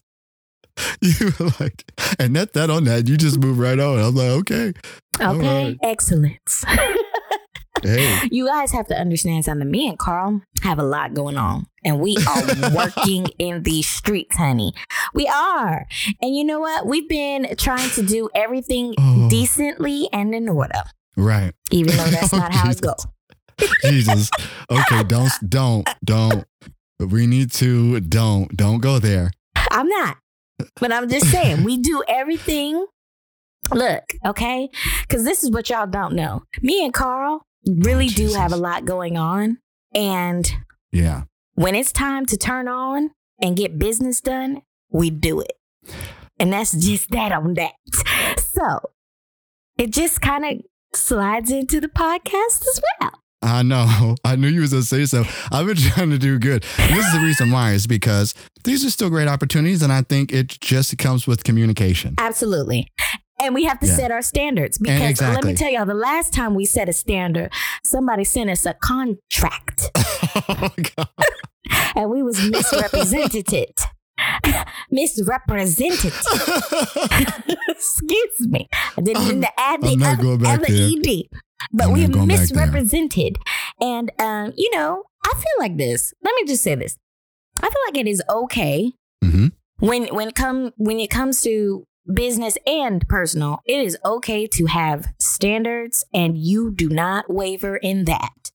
you 1.00 1.32
were 1.38 1.50
like, 1.60 1.90
and 2.18 2.34
that 2.36 2.52
that 2.54 2.70
on 2.70 2.84
that, 2.84 3.08
you 3.08 3.16
just 3.16 3.38
move 3.38 3.58
right 3.58 3.78
on. 3.78 3.98
I'm 3.98 4.14
like, 4.14 4.30
okay, 4.30 4.72
Okay, 5.20 5.64
right. 5.66 5.76
excellence. 5.82 6.64
hey, 7.82 8.20
you 8.30 8.46
guys 8.46 8.70
have 8.72 8.86
to 8.88 8.94
understand 8.96 9.44
something. 9.44 9.68
Me 9.70 9.88
and 9.88 9.98
Carl 9.98 10.40
have 10.62 10.78
a 10.78 10.84
lot 10.84 11.14
going 11.14 11.36
on, 11.36 11.66
and 11.84 11.98
we 12.00 12.16
are 12.28 12.70
working 12.74 13.26
in 13.38 13.62
these 13.64 13.88
streets, 13.88 14.36
honey. 14.36 14.72
We 15.14 15.26
are. 15.28 15.86
And 16.22 16.36
you 16.36 16.44
know 16.44 16.60
what? 16.60 16.86
We've 16.86 17.08
been 17.08 17.54
trying 17.56 17.90
to 17.90 18.02
do 18.02 18.28
everything 18.34 18.94
Oh. 18.98 19.28
decently 19.28 20.08
and 20.12 20.32
in 20.34 20.48
order, 20.48 20.82
right, 21.18 21.52
even 21.70 21.96
though 21.96 22.04
that's 22.06 22.32
Oh, 22.32 22.38
not 22.38 22.52
how 22.54 22.70
it 22.70 22.74
Jesus. 22.74 22.80
goes. 22.80 23.06
Jesus, 23.82 24.30
okay, 24.70 25.02
don't, 25.04 25.30
don't, 25.48 25.88
don't. 26.04 26.44
We 27.00 27.26
need 27.26 27.50
to 27.52 28.00
don't, 28.00 28.56
don't 28.56 28.78
go 28.80 28.98
there. 28.98 29.30
I'm 29.70 29.88
not. 29.88 30.16
But 30.80 30.92
I'm 30.92 31.08
just 31.08 31.30
saying, 31.30 31.64
we 31.64 31.76
do 31.76 32.02
everything. 32.08 32.86
Look, 33.72 34.04
okay? 34.24 34.70
Because 35.02 35.24
this 35.24 35.42
is 35.44 35.50
what 35.50 35.68
y'all 35.70 35.86
don't 35.86 36.14
know. 36.14 36.42
Me 36.62 36.84
and 36.84 36.94
Carl 36.94 37.42
really 37.66 38.08
do 38.08 38.32
have 38.34 38.52
a 38.52 38.56
lot 38.56 38.84
going 38.84 39.16
on. 39.16 39.58
And 39.94 40.50
Yeah, 40.92 41.22
when 41.54 41.74
it's 41.74 41.92
time 41.92 42.26
to 42.26 42.36
turn 42.36 42.66
on 42.68 43.10
and 43.42 43.56
get 43.56 43.78
business 43.78 44.20
done, 44.20 44.62
we 44.90 45.10
do 45.10 45.40
it. 45.40 45.52
And 46.40 46.52
that's 46.52 46.72
just 46.72 47.10
that 47.10 47.32
on 47.32 47.54
that. 47.54 47.72
So 48.38 48.90
it 49.76 49.90
just 49.92 50.20
kind 50.20 50.44
of 50.44 50.52
slides 50.94 51.50
into 51.50 51.80
the 51.80 51.88
podcast 51.88 52.62
as 52.62 52.80
well. 53.00 53.10
I 53.42 53.62
know. 53.62 54.16
I 54.24 54.36
knew 54.36 54.48
you 54.48 54.60
was 54.62 54.70
gonna 54.72 54.82
say 54.82 55.04
so. 55.04 55.24
I've 55.52 55.66
been 55.66 55.76
trying 55.94 56.10
to 56.10 56.18
do 56.18 56.38
good. 56.38 56.64
And 56.78 56.96
this 56.96 57.06
is 57.06 57.12
the 57.12 57.20
reason 57.20 57.50
why 57.50 57.72
is 57.72 57.86
because 57.86 58.34
these 58.64 58.84
are 58.84 58.90
still 58.90 59.10
great 59.10 59.28
opportunities, 59.28 59.82
and 59.82 59.92
I 59.92 60.02
think 60.02 60.32
it 60.32 60.48
just 60.60 60.96
comes 60.98 61.26
with 61.26 61.44
communication. 61.44 62.14
Absolutely. 62.18 62.88
And 63.40 63.54
we 63.54 63.64
have 63.66 63.78
to 63.80 63.86
Yeah. 63.86 63.94
set 63.94 64.10
our 64.10 64.22
standards 64.22 64.78
because 64.78 65.22
uh, 65.22 65.30
let 65.32 65.44
me 65.44 65.54
tell 65.54 65.70
y'all, 65.70 65.86
the 65.86 65.94
last 65.94 66.32
time 66.32 66.56
we 66.56 66.64
set 66.64 66.88
a 66.88 66.92
standard, 66.92 67.52
somebody 67.84 68.24
sent 68.24 68.50
us 68.50 68.66
a 68.66 68.74
contract 68.74 69.90
oh 70.48 70.70
God. 70.96 71.08
and 71.94 72.10
we 72.10 72.24
was 72.24 72.42
misrepresented. 72.50 73.76
misrepresented. 74.90 76.12
Excuse 77.68 78.40
me. 78.48 78.68
I 78.96 79.00
didn't 79.00 79.28
mean 79.28 79.40
to 79.42 79.60
add 79.60 79.82
the 79.82 79.92
I'm 79.92 80.02
other, 80.02 80.22
going 80.22 80.38
back 80.38 80.58
other 80.58 80.66
there. 80.68 80.88
ed. 80.88 81.24
But 81.72 81.84
I'm 81.88 81.92
we 81.92 82.00
not 82.02 82.08
were 82.08 82.14
going 82.14 82.28
back 82.28 82.36
there. 82.38 82.40
misrepresented. 82.56 83.38
And 83.80 84.10
um, 84.18 84.52
you 84.56 84.70
know, 84.74 85.04
I 85.24 85.32
feel 85.34 85.58
like 85.58 85.76
this. 85.76 86.12
Let 86.22 86.34
me 86.36 86.44
just 86.46 86.62
say 86.62 86.74
this. 86.74 86.96
I 87.58 87.62
feel 87.68 87.82
like 87.88 87.96
it 87.98 88.08
is 88.08 88.22
okay 88.28 88.92
Mhm. 89.24 89.52
when 89.80 90.06
when 90.14 90.30
come 90.30 90.72
when 90.76 91.00
it 91.00 91.10
comes 91.10 91.42
to 91.42 91.84
business 92.12 92.56
and 92.66 93.06
personal, 93.08 93.60
it 93.66 93.80
is 93.84 93.98
okay 94.04 94.46
to 94.46 94.66
have 94.66 95.08
standards 95.20 96.04
and 96.14 96.38
you 96.38 96.70
do 96.74 96.88
not 96.88 97.24
waver 97.28 97.76
in 97.76 98.04
that. 98.04 98.50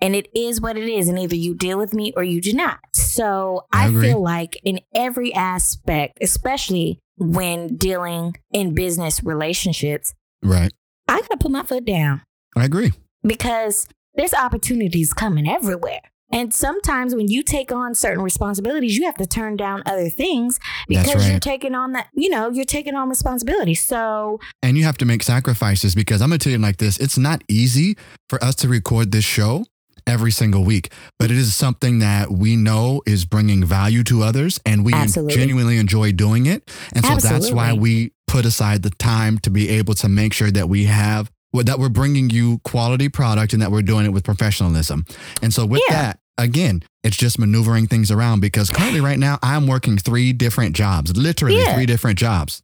And 0.00 0.14
it 0.14 0.28
is 0.34 0.60
what 0.60 0.76
it 0.76 0.88
is. 0.88 1.08
And 1.08 1.18
either 1.18 1.34
you 1.34 1.54
deal 1.54 1.78
with 1.78 1.92
me 1.92 2.12
or 2.16 2.22
you 2.22 2.40
do 2.40 2.52
not. 2.52 2.78
So 2.94 3.66
I 3.72 3.86
I, 3.86 3.90
feel 3.90 4.22
like 4.22 4.60
in 4.64 4.80
every 4.94 5.34
aspect, 5.34 6.18
especially 6.20 7.00
when 7.16 7.76
dealing 7.76 8.36
in 8.52 8.74
business 8.74 9.22
relationships, 9.24 10.14
Right. 10.42 10.72
I 11.08 11.20
gotta 11.22 11.36
put 11.38 11.50
my 11.50 11.64
foot 11.64 11.84
down 11.84 12.22
I 12.56 12.64
agree. 12.64 12.92
because 13.24 13.88
there's 14.14 14.34
opportunities 14.34 15.12
coming 15.12 15.48
everywhere. 15.48 16.00
And 16.30 16.52
sometimes 16.52 17.14
when 17.14 17.28
you 17.28 17.42
take 17.42 17.72
on 17.72 17.94
certain 17.94 18.22
responsibilities, 18.22 18.98
you 18.98 19.06
have 19.06 19.16
to 19.16 19.26
turn 19.26 19.56
down 19.56 19.82
other 19.86 20.10
things 20.10 20.60
because 20.86 21.26
you're 21.28 21.40
taking 21.40 21.74
on 21.74 21.92
that, 21.92 22.08
you 22.12 22.28
know, 22.28 22.50
you're 22.50 22.66
taking 22.66 22.94
on 22.94 23.08
responsibility. 23.08 23.74
So, 23.74 24.38
And 24.62 24.76
you 24.76 24.84
have 24.84 24.98
to 24.98 25.06
make 25.06 25.22
sacrifices 25.22 25.94
because 25.94 26.20
I'm 26.20 26.28
gonna 26.28 26.38
tell 26.38 26.52
you 26.52 26.58
like 26.58 26.76
this: 26.76 26.98
it's 26.98 27.16
not 27.16 27.42
easy 27.48 27.96
for 28.28 28.42
us 28.44 28.54
to 28.56 28.68
record 28.68 29.10
this 29.10 29.24
show 29.24 29.64
every 30.08 30.30
single 30.32 30.64
week, 30.64 30.90
but 31.18 31.30
it 31.30 31.36
is 31.36 31.54
something 31.54 31.98
that 32.00 32.30
we 32.30 32.56
know 32.56 33.02
is 33.06 33.24
bringing 33.24 33.64
value 33.64 34.02
to 34.04 34.22
others, 34.22 34.58
and 34.66 34.84
we 34.84 34.92
Absolutely. 34.92 35.34
genuinely 35.34 35.78
enjoy 35.78 36.12
doing 36.12 36.46
it. 36.46 36.70
And 36.94 37.04
so 37.04 37.16
that's 37.16 37.50
why 37.52 37.72
we 37.72 38.12
put 38.26 38.44
aside 38.44 38.82
the 38.82 38.90
time 38.90 39.38
to 39.40 39.50
be 39.50 39.68
able 39.68 39.94
to 39.94 40.08
make 40.08 40.32
sure 40.32 40.50
that 40.50 40.68
we 40.68 40.84
have 40.84 41.30
that 41.54 41.78
we're 41.78 41.88
bringing 41.88 42.28
you 42.30 42.58
quality 42.64 43.08
product 43.08 43.52
and 43.54 43.62
that 43.62 43.70
we're 43.70 43.80
doing 43.82 44.04
it 44.04 44.10
with 44.12 44.22
professionalism. 44.22 45.04
And 45.42 45.52
so 45.52 45.64
with 45.64 45.80
Yeah. 45.88 45.96
that, 45.96 46.18
again, 46.36 46.82
it's 47.02 47.16
just 47.16 47.38
maneuvering 47.38 47.86
things 47.86 48.10
around 48.10 48.40
because 48.40 48.68
currently 48.70 49.00
right 49.00 49.18
now 49.18 49.38
I'm 49.42 49.66
working 49.66 49.96
three 49.96 50.32
different 50.34 50.76
jobs, 50.76 51.16
literally 51.16 51.56
Yeah. 51.56 51.74
three 51.74 51.86
different 51.86 52.18
jobs. 52.18 52.62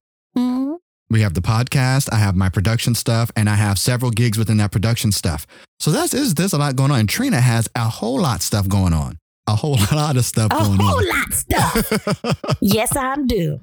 We 1.10 1.20
have 1.20 1.34
the 1.34 1.42
podcast, 1.42 2.12
I 2.12 2.16
have 2.16 2.34
my 2.34 2.48
production 2.48 2.94
stuff, 2.94 3.30
and 3.36 3.48
I 3.48 3.54
have 3.54 3.78
several 3.78 4.10
gigs 4.10 4.38
within 4.38 4.56
that 4.56 4.72
production 4.72 5.12
stuff. 5.12 5.46
So 5.78 5.90
that's 5.90 6.14
is 6.14 6.34
there's 6.34 6.52
a 6.52 6.58
lot 6.58 6.76
going 6.76 6.90
on. 6.90 7.00
And 7.00 7.08
Trina 7.08 7.40
has 7.40 7.68
a 7.74 7.88
whole 7.88 8.20
lot 8.20 8.36
of 8.36 8.42
stuff 8.42 8.68
going 8.68 8.92
on. 8.92 9.18
A 9.46 9.54
whole 9.54 9.78
lot 9.92 10.16
of 10.16 10.24
stuff 10.24 10.50
a 10.50 10.56
going 10.56 10.72
on. 10.72 10.80
A 10.80 10.84
whole 10.84 11.08
lot 11.08 11.28
of 11.28 11.34
stuff. 11.34 12.56
yes, 12.60 12.96
I'm 12.96 13.26
due. 13.26 13.60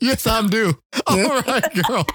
yes, 0.00 0.26
I'm 0.26 0.48
due. 0.48 0.78
All 1.06 1.40
right, 1.40 1.74
girl. 1.86 2.06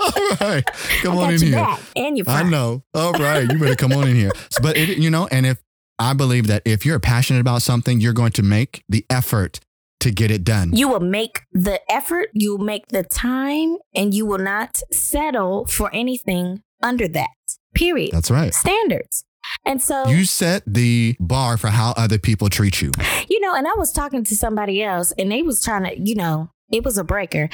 All 0.00 0.36
right. 0.40 0.64
Come 1.02 1.18
on 1.18 1.34
in 1.34 1.40
here. 1.40 1.56
back 1.56 1.80
and 1.96 2.16
your 2.16 2.28
I 2.28 2.44
know. 2.44 2.82
All 2.94 3.12
right. 3.12 3.50
You 3.50 3.58
better 3.58 3.74
come 3.74 3.92
on 3.92 4.08
in 4.08 4.14
here. 4.14 4.30
But 4.62 4.76
it, 4.76 4.98
you 4.98 5.10
know, 5.10 5.26
and 5.26 5.44
if 5.44 5.60
I 5.98 6.12
believe 6.14 6.46
that 6.46 6.62
if 6.64 6.86
you're 6.86 7.00
passionate 7.00 7.40
about 7.40 7.62
something, 7.62 8.00
you're 8.00 8.12
going 8.12 8.32
to 8.32 8.42
make 8.42 8.84
the 8.88 9.04
effort 9.10 9.60
to 10.04 10.10
get 10.10 10.30
it 10.30 10.44
done. 10.44 10.74
You 10.74 10.88
will 10.88 11.00
make 11.00 11.40
the 11.52 11.80
effort, 11.90 12.28
you 12.34 12.56
will 12.56 12.64
make 12.64 12.88
the 12.88 13.02
time, 13.02 13.78
and 13.94 14.14
you 14.14 14.26
will 14.26 14.38
not 14.38 14.80
settle 14.92 15.66
for 15.66 15.90
anything 15.94 16.62
under 16.82 17.08
that. 17.08 17.30
Period. 17.74 18.12
That's 18.12 18.30
right. 18.30 18.54
Standards. 18.54 19.24
And 19.66 19.82
so, 19.82 20.06
You 20.06 20.24
set 20.24 20.62
the 20.66 21.16
bar 21.18 21.56
for 21.56 21.68
how 21.68 21.92
other 21.96 22.18
people 22.18 22.48
treat 22.48 22.80
you. 22.80 22.92
you 23.28 23.40
know, 23.40 23.54
and 23.54 23.66
I 23.66 23.72
was 23.76 23.92
talking 23.92 24.24
to 24.24 24.36
somebody 24.36 24.82
else, 24.82 25.12
and 25.18 25.32
they 25.32 25.42
was 25.42 25.62
trying 25.62 25.84
to, 25.84 25.98
you 25.98 26.14
know, 26.14 26.50
it 26.70 26.84
was 26.84 26.98
a 26.98 27.04
breaker 27.04 27.48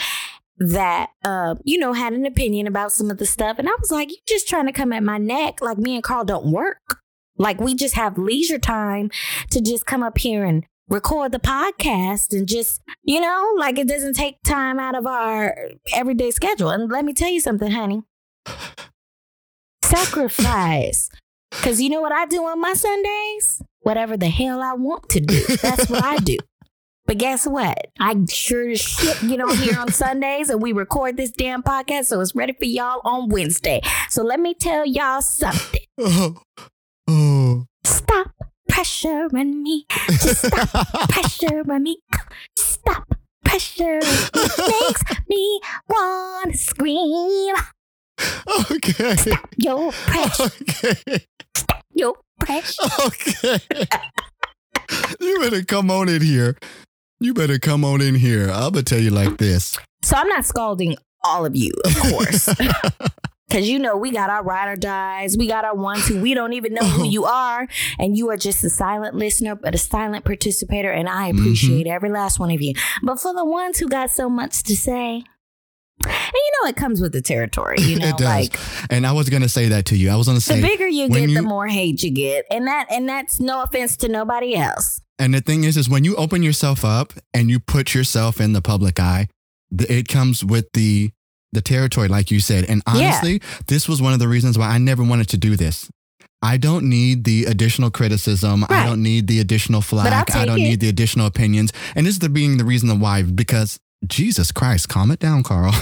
that, 0.59 1.11
uh, 1.25 1.55
you 1.65 1.79
know, 1.79 1.93
had 1.93 2.13
an 2.13 2.27
opinion 2.27 2.67
about 2.67 2.93
some 2.93 3.11
of 3.11 3.19
the 3.19 3.27
stuff, 3.27 3.59
and 3.59 3.69
I 3.69 3.73
was 3.81 3.91
like, 3.91 4.11
you 4.11 4.19
just 4.27 4.49
trying 4.49 4.67
to 4.67 4.73
come 4.73 4.93
at 4.93 5.03
my 5.03 5.19
neck, 5.19 5.61
like 5.61 5.79
me 5.79 5.95
and 5.95 6.03
Carl 6.03 6.25
don't 6.25 6.51
work. 6.53 6.99
Like 7.39 7.59
we 7.59 7.75
just 7.75 7.95
have 7.95 8.19
leisure 8.19 8.59
time 8.59 9.11
to 9.51 9.63
just 9.63 9.87
come 9.87 10.03
up 10.03 10.19
here 10.19 10.45
and 10.45 10.67
record 10.91 11.33
the 11.33 11.39
podcast 11.39 12.37
and 12.37 12.47
just, 12.47 12.83
you 13.05 13.21
know, 13.21 13.55
like 13.57 13.79
it 13.79 13.89
doesn't 13.89 14.15
take 14.15 14.43
time 14.43 14.79
out 14.79 14.95
of 14.95 15.07
our 15.07 15.57
everyday 15.95 16.31
schedule. 16.31 16.71
And 16.71 16.91
let 16.91 17.05
me 17.05 17.15
tell 17.15 17.31
you 17.31 17.41
something, 17.41 17.71
honey. 17.71 18.03
Sacrifice. 19.85 21.09
Cause 21.53 21.81
you 21.81 21.89
know 21.89 22.01
what 22.01 22.13
I 22.13 22.27
do 22.27 22.45
on 22.45 22.61
my 22.61 22.75
Sundays? 22.75 23.63
Whatever 23.81 24.17
the 24.17 24.29
hell 24.29 24.63
I 24.63 24.75
want 24.75 25.09
to 25.11 25.21
do. 25.21 25.41
That's 25.57 25.89
what 25.89 26.05
I 26.05 26.19
do. 26.19 26.37
But 27.07 27.19
guess 27.19 27.45
what? 27.45 27.89
I 27.99 28.15
sure 28.31 28.71
as 28.71 28.81
shit 28.81 29.19
get 29.29 29.41
on 29.41 29.57
here 29.57 29.77
on 29.77 29.91
Sundays 29.91 30.49
and 30.49 30.63
we 30.63 30.73
record 30.73 31.17
this 31.17 31.33
damn 31.33 31.63
podcast 31.63 32.07
so 32.07 32.21
it's 32.21 32.37
ready 32.37 32.53
for 32.53 32.67
y'all 32.67 33.01
on 33.05 33.29
Wednesday. 33.31 33.81
So 34.11 34.23
let 34.23 34.39
me 34.39 34.55
tell 34.55 34.87
y'all 34.87 35.23
something. 35.23 35.81
Oh, 35.99 36.43
oh. 37.09 37.65
Stop 37.85 38.31
pressuring 38.71 39.63
me. 39.63 39.87
Just 40.09 40.47
stop 40.47 40.69
pressuring 41.11 41.83
me. 41.83 41.99
Stop 42.59 43.15
pressuring 43.45 44.03
me. 44.35 44.65
Makes 44.81 45.03
me 45.29 45.61
want 45.89 46.53
to 46.53 46.59
scream. 46.59 47.55
Okay. 48.71 49.17
Stop 49.17 49.49
Your 49.57 49.93
pressure. 49.93 50.45
Okay. 50.45 51.27
Your 51.93 52.15
pressure. 52.39 52.83
Okay. 53.07 53.59
you 55.21 55.41
better 55.41 55.63
come 55.65 55.91
on 55.91 56.09
in 56.09 56.23
here. 56.23 56.57
You 57.19 57.35
better 57.35 57.59
come 57.59 57.85
on 57.85 58.01
in 58.01 58.15
here. 58.15 58.49
I'm 58.51 58.73
gonna 58.73 58.83
tell 58.83 59.01
you 59.01 59.11
like 59.11 59.39
this. 59.39 59.77
So 60.03 60.17
I'm 60.17 60.29
not 60.29 60.45
scalding 60.47 60.97
all 61.25 61.45
of 61.45 61.55
you, 61.57 61.73
of 61.85 61.97
course. 61.97 62.49
Because 63.51 63.69
you 63.69 63.81
know, 63.81 63.97
we 63.97 64.13
got 64.13 64.31
our 64.31 64.45
ride 64.45 64.69
or 64.69 64.77
dies. 64.77 65.37
We 65.37 65.49
got 65.49 65.65
our 65.65 65.75
ones 65.75 66.07
who 66.07 66.21
we 66.21 66.35
don't 66.35 66.53
even 66.53 66.73
know 66.73 66.85
who 66.85 67.05
you 67.09 67.25
are. 67.25 67.67
And 67.99 68.17
you 68.17 68.31
are 68.31 68.37
just 68.37 68.63
a 68.63 68.71
silent 68.71 69.17
listener, 69.17 69.57
but 69.57 69.75
a 69.75 69.79
silent 69.79 70.25
participator. 70.25 70.93
And 70.93 71.09
I 71.09 71.31
mm-hmm. 71.31 71.41
appreciate 71.41 71.87
every 71.89 72.11
last 72.11 72.39
one 72.39 72.53
of 72.53 72.63
you. 72.63 72.75
But 73.03 73.19
for 73.19 73.35
the 73.35 73.45
ones 73.45 73.79
who 73.79 73.89
got 73.89 74.11
so 74.13 74.31
much 74.31 74.63
to 74.63 74.77
say, 74.77 75.25
and 76.03 76.33
you 76.33 76.53
know, 76.63 76.69
it 76.69 76.77
comes 76.77 77.01
with 77.01 77.13
the 77.13 77.21
territory, 77.21 77.81
you 77.81 77.99
know, 77.99 78.09
it 78.09 78.17
does. 78.17 78.27
like 78.27 78.57
and 78.89 79.07
I 79.07 79.13
was 79.13 79.29
gonna 79.29 79.51
say 79.51 79.69
that 79.69 79.87
to 79.87 79.97
you. 79.97 80.11
I 80.11 80.17
was 80.17 80.29
gonna 80.29 80.41
say, 80.41 80.61
the 80.61 80.67
bigger 80.67 80.89
you 80.89 81.09
get, 81.09 81.35
the 81.35 81.43
more 81.43 81.67
hate 81.67 82.03
you 82.03 82.11
get. 82.11 82.47
And 82.51 82.67
that, 82.69 82.87
and 82.91 83.09
that's 83.09 83.41
no 83.41 83.63
offense 83.63 83.97
to 83.99 84.09
nobody 84.09 84.55
else. 84.55 85.01
And 85.19 85.35
the 85.35 85.41
thing 85.41 85.65
is, 85.65 85.77
is 85.77 85.91
when 85.91 86.05
you 86.05 86.17
open 86.17 86.43
yourself 86.43 86.85
up 86.85 87.13
and 87.35 87.51
you 87.51 87.61
put 87.61 87.95
yourself 87.95 88.41
in 88.41 88.55
the 88.55 88.63
public 88.63 88.99
eye, 88.99 89.29
it 89.71 90.09
comes 90.09 90.43
with 90.43 90.73
the 90.73 91.13
the 91.53 91.61
territory, 91.61 92.09
like 92.09 92.31
you 92.31 92.41
said. 92.41 92.65
And 92.65 92.83
Yeah. 92.87 92.95
honestly, 92.95 93.41
this 93.67 93.89
was 93.89 94.01
one 94.01 94.13
of 94.13 94.19
the 94.19 94.29
reasons 94.29 94.57
why 94.59 94.69
I 94.69 94.79
never 94.79 95.03
wanted 95.03 95.29
to 95.31 95.37
do 95.37 95.57
this. 95.57 95.89
I 96.43 96.57
don't 96.57 96.89
need 96.89 97.25
the 97.25 97.45
additional 97.45 97.91
criticism. 97.91 98.65
I 98.71 98.87
don't 98.87 99.03
need 99.03 99.27
the 99.27 99.41
additional 99.41 99.83
flack. 99.83 100.35
I 100.35 100.47
don't 100.47 100.59
it. 100.61 100.63
need 100.63 100.81
the 100.81 100.89
additional 100.89 101.27
opinions. 101.27 101.71
And 101.95 102.07
this 102.07 102.15
is 102.15 102.19
the 102.21 102.31
being 102.31 102.57
the 102.57 102.65
reason 102.65 102.99
why, 102.99 103.23
because 103.23 103.79
Jesus 104.07 104.51
Christ, 104.51 104.89
calm 104.89 105.11
it 105.11 105.19
down, 105.19 105.43
Carl. 105.43 105.75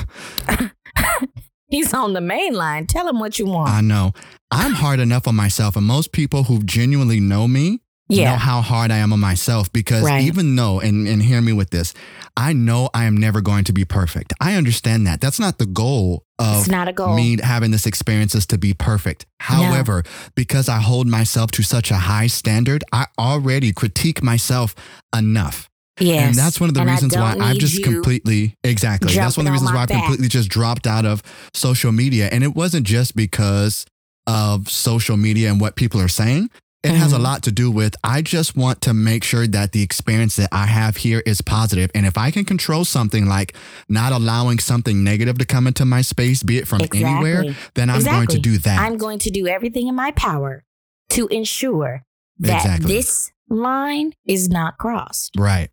He's 1.71 1.93
on 1.93 2.15
the 2.15 2.21
main 2.21 2.55
line. 2.55 2.87
Tell 2.87 3.07
him 3.07 3.21
what 3.21 3.39
you 3.39 3.47
want. 3.47 3.71
I 3.71 3.83
know. 3.83 4.13
I'm 4.51 4.73
hard 4.73 5.01
enough 5.01 5.29
on 5.29 5.37
myself. 5.37 5.77
And 5.77 5.87
most 5.87 6.13
people 6.13 6.45
who 6.45 6.63
genuinely 6.63 7.21
know 7.21 7.47
me 7.47 7.81
know 8.11 8.37
how 8.37 8.61
hard 8.63 8.91
I 8.91 8.99
am 8.99 9.13
on 9.13 9.21
myself 9.21 9.73
because 9.73 10.03
Right. 10.03 10.25
even 10.25 10.57
though, 10.57 10.81
and, 10.81 11.07
and 11.07 11.23
hear 11.23 11.41
me 11.41 11.53
with 11.53 11.71
this, 11.71 11.93
I 12.37 12.53
know 12.53 12.89
I 12.95 13.05
am 13.05 13.17
never 13.17 13.41
going 13.41 13.65
to 13.65 13.73
be 13.73 13.85
perfect. 13.85 14.33
I 14.41 14.55
understand 14.55 15.07
that. 15.07 15.21
That's 15.21 15.39
not 15.41 15.59
the 15.59 15.67
goal 15.67 16.25
of 16.39 16.61
It's 16.61 16.69
not 16.69 16.89
a 16.89 16.93
goal. 16.93 17.15
me 17.17 17.39
having 17.43 17.71
this 17.71 17.85
experience 17.87 18.35
is 18.35 18.47
to 18.47 18.59
be 18.59 18.73
perfect. 18.75 19.27
However, 19.41 20.05
because 20.35 20.69
I 20.69 20.79
hold 20.79 21.07
myself 21.07 21.51
to 21.53 21.63
such 21.63 21.91
a 21.91 21.97
high 21.97 22.29
standard, 22.29 22.85
I 22.93 23.07
already 23.19 23.73
critique 23.73 24.23
myself 24.23 24.75
enough. 25.17 25.69
yes. 26.01 26.29
And 26.29 26.35
that's 26.37 26.61
one 26.61 26.69
of 26.71 26.75
the 26.75 26.81
And 26.83 26.91
reasons 26.91 27.17
why 27.17 27.37
I've 27.41 27.59
just 27.59 27.83
completely, 27.83 28.55
exactly. 28.63 29.13
That's 29.15 29.37
one 29.37 29.47
of 29.47 29.51
the 29.51 29.53
reasons 29.53 29.73
why 29.73 29.83
I've 29.83 29.89
back. 29.89 29.99
completely 30.05 30.29
just 30.29 30.49
dropped 30.49 30.87
out 30.87 31.05
of 31.05 31.23
social 31.55 31.91
media. 31.93 32.29
And 32.31 32.45
it 32.45 32.55
wasn't 32.55 32.87
just 32.87 33.17
because 33.17 33.85
of 34.29 34.69
social 34.71 35.17
media 35.17 35.51
and 35.51 35.61
what 35.61 35.75
people 35.77 36.01
are 36.01 36.09
saying. 36.09 36.51
It 36.85 36.93
has 36.95 37.13
a 37.13 37.17
Mhm. 37.19 37.23
lot 37.23 37.43
to 37.43 37.51
do 37.53 37.73
with 37.73 37.97
I 38.05 38.23
just 38.23 38.57
want 38.57 38.81
to 38.83 38.95
make 38.95 39.25
sure 39.25 39.49
that 39.49 39.73
the 39.73 39.83
experience 39.83 40.37
that 40.37 40.49
I 40.53 40.67
have 40.67 40.99
here 40.99 41.23
is 41.27 41.41
positive. 41.41 41.91
And 41.93 42.07
if 42.07 42.17
I 42.17 42.31
can 42.31 42.45
control 42.45 42.85
something 42.85 43.27
like 43.27 43.57
not 43.89 44.13
allowing 44.13 44.61
something 44.61 45.03
negative 45.03 45.39
to 45.39 45.45
come 45.45 45.67
into 45.67 45.85
my 45.85 46.03
space, 46.03 46.45
be 46.45 46.57
it 46.59 46.69
from 46.69 46.83
anywhere, 46.95 47.57
then 47.75 47.91
I'm 47.91 48.05
going 48.05 48.29
to 48.29 48.39
do 48.39 48.59
that. 48.59 48.81
I'm 48.81 48.97
going 48.97 49.19
to 49.21 49.31
do 49.31 49.49
everything 49.49 49.89
in 49.89 49.97
my 49.97 50.13
power 50.13 50.63
to 51.11 51.27
ensure 51.29 52.05
that 52.39 52.65
Exactly. 52.65 52.95
this 52.95 53.33
line 53.51 54.13
is 54.25 54.49
not 54.49 54.79
crossed. 54.79 55.33
right. 55.37 55.71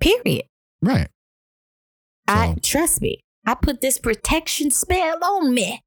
Period. 0.00 0.44
Right. 0.80 1.08
I 2.28 2.54
trust 2.62 3.02
me. 3.02 3.20
I 3.44 3.54
put 3.54 3.80
this 3.82 3.98
protection 3.98 4.70
spell 4.70 5.22
on 5.22 5.52
me. 5.54 5.82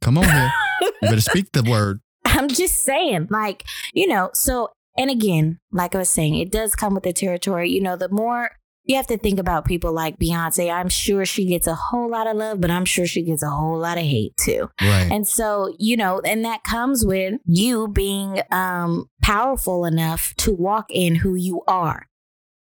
Come 0.00 0.18
on 0.18 0.24
here. 0.24 0.52
you 0.80 0.92
better 1.02 1.20
speak 1.20 1.50
the 1.52 1.62
word. 1.64 2.00
I'm 2.38 2.48
just 2.48 2.82
saying, 2.82 3.28
like, 3.30 3.64
you 3.92 4.06
know, 4.06 4.30
so, 4.34 4.70
and 4.98 5.10
again, 5.10 5.58
like 5.72 5.94
I 5.94 5.98
was 5.98 6.10
saying, 6.10 6.36
it 6.36 6.50
does 6.50 6.74
come 6.74 6.94
with 6.94 7.04
the 7.04 7.12
territory. 7.12 7.70
You 7.70 7.80
know, 7.80 7.96
the 7.96 8.08
more 8.08 8.50
you 8.84 8.96
have 8.96 9.06
to 9.06 9.16
think 9.16 9.38
about 9.38 9.64
people 9.64 9.92
like 9.92 10.18
Beyonce, 10.18 10.72
I'm 10.72 10.88
sure 10.88 11.24
she 11.24 11.46
gets 11.46 11.66
a 11.66 11.74
whole 11.74 12.10
lot 12.10 12.26
of 12.26 12.36
love, 12.36 12.60
but 12.60 12.70
I'm 12.70 12.84
sure 12.84 13.06
she 13.06 13.22
gets 13.22 13.42
a 13.42 13.48
whole 13.48 13.78
lot 13.78 13.98
of 13.98 14.04
hate 14.04 14.36
too. 14.36 14.68
Right. 14.80 15.08
And 15.10 15.26
so, 15.26 15.74
you 15.78 15.96
know, 15.96 16.20
and 16.24 16.44
that 16.44 16.64
comes 16.64 17.04
with 17.04 17.34
you 17.46 17.88
being 17.88 18.42
um, 18.50 19.08
powerful 19.22 19.84
enough 19.84 20.34
to 20.38 20.52
walk 20.52 20.86
in 20.90 21.16
who 21.16 21.34
you 21.34 21.62
are. 21.66 22.08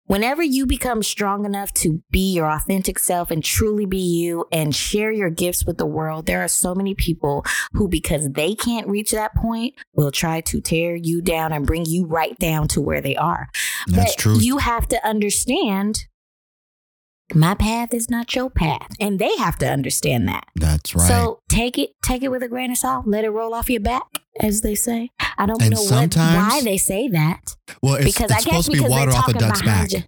Whenever 0.07 0.41
you 0.41 0.65
become 0.65 1.03
strong 1.03 1.45
enough 1.45 1.73
to 1.73 2.01
be 2.11 2.33
your 2.33 2.49
authentic 2.49 2.97
self 2.97 3.29
and 3.29 3.43
truly 3.43 3.85
be 3.85 3.97
you 3.97 4.45
and 4.53 4.73
share 4.73 5.11
your 5.11 5.29
gifts 5.29 5.65
with 5.65 5.77
the 5.77 5.85
world, 5.85 6.25
there 6.25 6.41
are 6.41 6.47
so 6.47 6.73
many 6.73 6.95
people 6.95 7.45
who, 7.73 7.89
because 7.89 8.29
they 8.29 8.55
can't 8.55 8.87
reach 8.87 9.11
that 9.11 9.35
point, 9.35 9.75
will 9.93 10.11
try 10.11 10.39
to 10.39 10.61
tear 10.61 10.95
you 10.95 11.21
down 11.21 11.51
and 11.51 11.67
bring 11.67 11.85
you 11.85 12.05
right 12.05 12.37
down 12.39 12.69
to 12.69 12.79
where 12.79 13.01
they 13.01 13.17
are. 13.17 13.49
That's 13.87 14.15
but 14.15 14.21
true. 14.21 14.39
You 14.39 14.59
have 14.59 14.87
to 14.87 15.05
understand 15.05 16.05
my 17.35 17.55
path 17.55 17.93
is 17.93 18.09
not 18.09 18.33
your 18.35 18.49
path. 18.49 18.87
And 18.99 19.19
they 19.19 19.35
have 19.37 19.57
to 19.59 19.67
understand 19.69 20.27
that. 20.27 20.45
That's 20.55 20.95
right. 20.95 21.07
So 21.07 21.41
take 21.49 21.77
it, 21.77 21.91
take 22.03 22.23
it 22.23 22.29
with 22.29 22.43
a 22.43 22.47
grain 22.47 22.71
of 22.71 22.77
salt. 22.77 23.05
Let 23.07 23.23
it 23.25 23.29
roll 23.29 23.53
off 23.53 23.69
your 23.69 23.81
back, 23.81 24.03
as 24.39 24.61
they 24.61 24.75
say. 24.75 25.09
I 25.37 25.45
don't 25.45 25.61
And 25.61 25.73
know 25.75 25.81
what, 25.83 26.15
why 26.15 26.61
they 26.63 26.77
say 26.77 27.07
that. 27.09 27.55
well, 27.81 27.95
it's, 27.95 28.05
because 28.05 28.31
it's 28.31 28.33
I 28.33 28.35
guess 28.49 28.65
supposed 28.65 28.71
to 28.71 28.83
be 28.83 28.89
water 28.89 29.11
off 29.11 29.27
a 29.27 29.33
duck's 29.33 29.61
back. 29.61 29.91
you. 29.91 30.03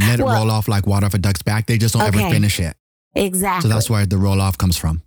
Let 0.00 0.18
it 0.20 0.24
Well- 0.24 0.40
roll 0.42 0.50
off 0.50 0.66
like 0.68 0.86
water 0.86 1.06
off 1.06 1.14
a 1.14 1.18
duck's 1.18 1.42
back. 1.42 1.66
They 1.66 1.78
just 1.78 1.94
don't 1.94 2.02
ever 2.02 2.18
finish 2.30 2.58
it. 2.60 2.76
Exactly. 3.14 3.70
So 3.70 3.74
that's 3.74 3.88
where 3.88 4.04
the 4.06 4.18
roll 4.18 4.40
off 4.40 4.58
comes 4.58 4.76
from. 4.76 5.02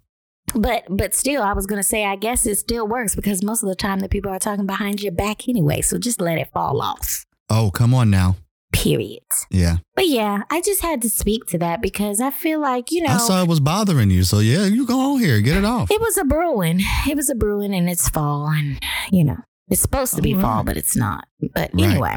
but 0.56 0.84
but 0.90 1.14
still, 1.14 1.44
I 1.44 1.52
was 1.52 1.66
gonna 1.68 1.84
say, 1.84 2.06
I 2.06 2.16
guess 2.16 2.46
it 2.46 2.56
still 2.58 2.88
works 2.88 3.14
because 3.14 3.44
most 3.44 3.64
of 3.64 3.68
the 3.70 3.76
time 3.76 4.00
the 4.00 4.08
people 4.08 4.32
are 4.32 4.40
talking 4.40 4.66
behind 4.66 5.02
your 5.02 5.12
back 5.12 5.50
anyway. 5.50 5.82
So 5.82 5.98
just 5.98 6.22
let 6.22 6.38
it 6.38 6.50
fall 6.54 6.82
off. 6.82 7.26
Oh, 7.50 7.70
come 7.72 7.94
on 7.94 8.10
now. 8.10 8.38
Period. 8.78 9.24
Yeah. 9.50 9.78
But 9.96 10.08
yeah, 10.08 10.44
I 10.52 10.62
just 10.62 10.82
had 10.84 11.02
to 11.02 11.10
speak 11.10 11.46
to 11.48 11.58
that 11.58 11.82
because 11.82 12.22
I 12.22 12.30
feel 12.30 12.60
like 12.62 12.92
you 12.92 13.02
know. 13.02 13.10
I 13.10 13.18
saw 13.18 13.42
it 13.42 13.48
was 13.48 13.60
bothering 13.60 14.12
you. 14.12 14.24
So 14.24 14.40
yeah, 14.40 14.66
you 14.66 14.86
go 14.86 15.14
on 15.14 15.20
here. 15.20 15.42
Get 15.42 15.58
it 15.58 15.66
off. 15.66 15.90
It 15.90 16.00
was 16.00 16.16
a 16.18 16.24
brewing. 16.24 16.82
It 17.10 17.16
was 17.16 17.30
a 17.30 17.36
brewing 17.36 17.74
and 17.74 17.90
it's 17.90 18.08
fall 18.08 18.48
and 18.48 18.80
you 19.12 19.24
know, 19.24 19.38
it's 19.68 19.82
supposed 19.82 20.16
to 20.16 20.22
be 20.22 20.34
oh, 20.34 20.38
right. 20.38 20.42
fall, 20.44 20.64
but 20.64 20.78
it's 20.78 20.96
not. 20.96 21.28
But 21.54 21.72
Right. 21.74 21.84
anyway. 21.90 22.16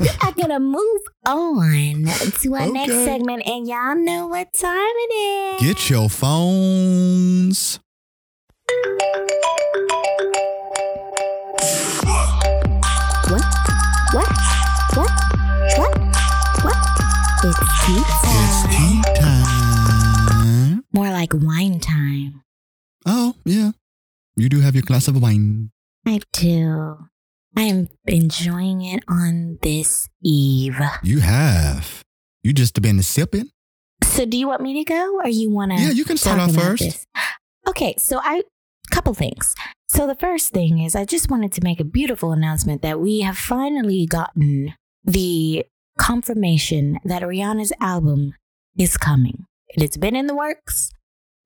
we 0.00 0.08
are 0.22 0.32
gonna 0.36 0.60
move 0.60 1.00
on 1.24 2.04
to 2.40 2.54
our 2.54 2.70
next 2.70 2.92
segment 3.04 3.46
and 3.46 3.66
y'all 3.68 3.94
know 3.96 4.26
what 4.26 4.52
time 4.52 4.72
it 4.76 5.14
is. 5.14 5.62
Get 5.62 5.88
your 5.90 6.08
phones. 6.10 7.78
What? 13.28 13.44
What? 14.12 14.55
What? 15.74 15.98
What? 16.62 16.76
It's 17.44 17.58
tea 17.84 17.98
It's 17.98 18.62
time. 18.62 19.02
tea 19.02 19.20
time. 19.20 20.84
More 20.92 21.10
like 21.10 21.32
wine 21.34 21.80
time. 21.80 22.42
Oh, 23.04 23.34
yeah. 23.44 23.72
You 24.36 24.48
do 24.48 24.60
have 24.60 24.74
your 24.74 24.82
glass 24.82 25.08
of 25.08 25.20
wine. 25.20 25.70
I 26.06 26.20
do. 26.32 26.98
I 27.56 27.62
am 27.62 27.88
enjoying 28.06 28.82
it 28.82 29.02
on 29.08 29.58
this 29.62 30.08
eve. 30.22 30.78
You 31.02 31.20
have. 31.20 32.02
You 32.42 32.52
just 32.52 32.80
been 32.80 33.02
sipping. 33.02 33.50
So 34.04 34.24
do 34.24 34.36
you 34.36 34.46
want 34.46 34.62
me 34.62 34.74
to 34.84 34.84
go 34.84 35.16
or 35.20 35.28
you 35.28 35.50
want 35.50 35.72
to 35.72 35.78
Yeah, 35.80 35.90
you 35.90 36.04
can 36.04 36.16
start 36.16 36.38
off 36.38 36.54
first. 36.54 36.82
this? 36.82 37.06
Okay, 37.68 37.94
so 37.98 38.20
I 38.22 38.42
couple 38.92 39.14
things. 39.14 39.54
So 39.88 40.06
the 40.06 40.14
first 40.14 40.52
thing 40.52 40.78
is 40.78 40.94
I 40.94 41.04
just 41.04 41.28
wanted 41.30 41.50
to 41.52 41.60
make 41.64 41.80
a 41.80 41.84
beautiful 41.84 42.30
announcement 42.32 42.82
that 42.82 43.00
we 43.00 43.20
have 43.20 43.36
finally 43.36 44.06
gotten 44.06 44.74
the 45.06 45.64
confirmation 45.98 46.98
that 47.04 47.22
Rihanna's 47.22 47.72
album 47.80 48.34
is 48.76 48.96
coming. 48.96 49.46
It 49.68 49.80
has 49.80 49.96
been 49.96 50.14
in 50.16 50.26
the 50.26 50.34
works 50.34 50.90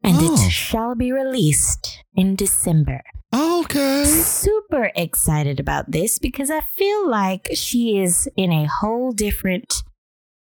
and 0.03 0.17
Oh. 0.19 0.35
it 0.47 0.51
shall 0.51 0.95
be 0.95 1.13
released 1.13 2.03
in 2.15 2.35
December. 2.37 3.03
Okay. 3.33 4.05
Super 4.07 4.91
excited 4.97 5.61
about 5.61 5.91
this 5.93 6.19
because 6.19 6.51
I 6.51 6.61
feel 6.77 7.09
like 7.09 7.49
she 7.55 7.99
is 7.99 8.29
in 8.37 8.51
a 8.51 8.67
whole 8.67 9.13
different 9.13 9.83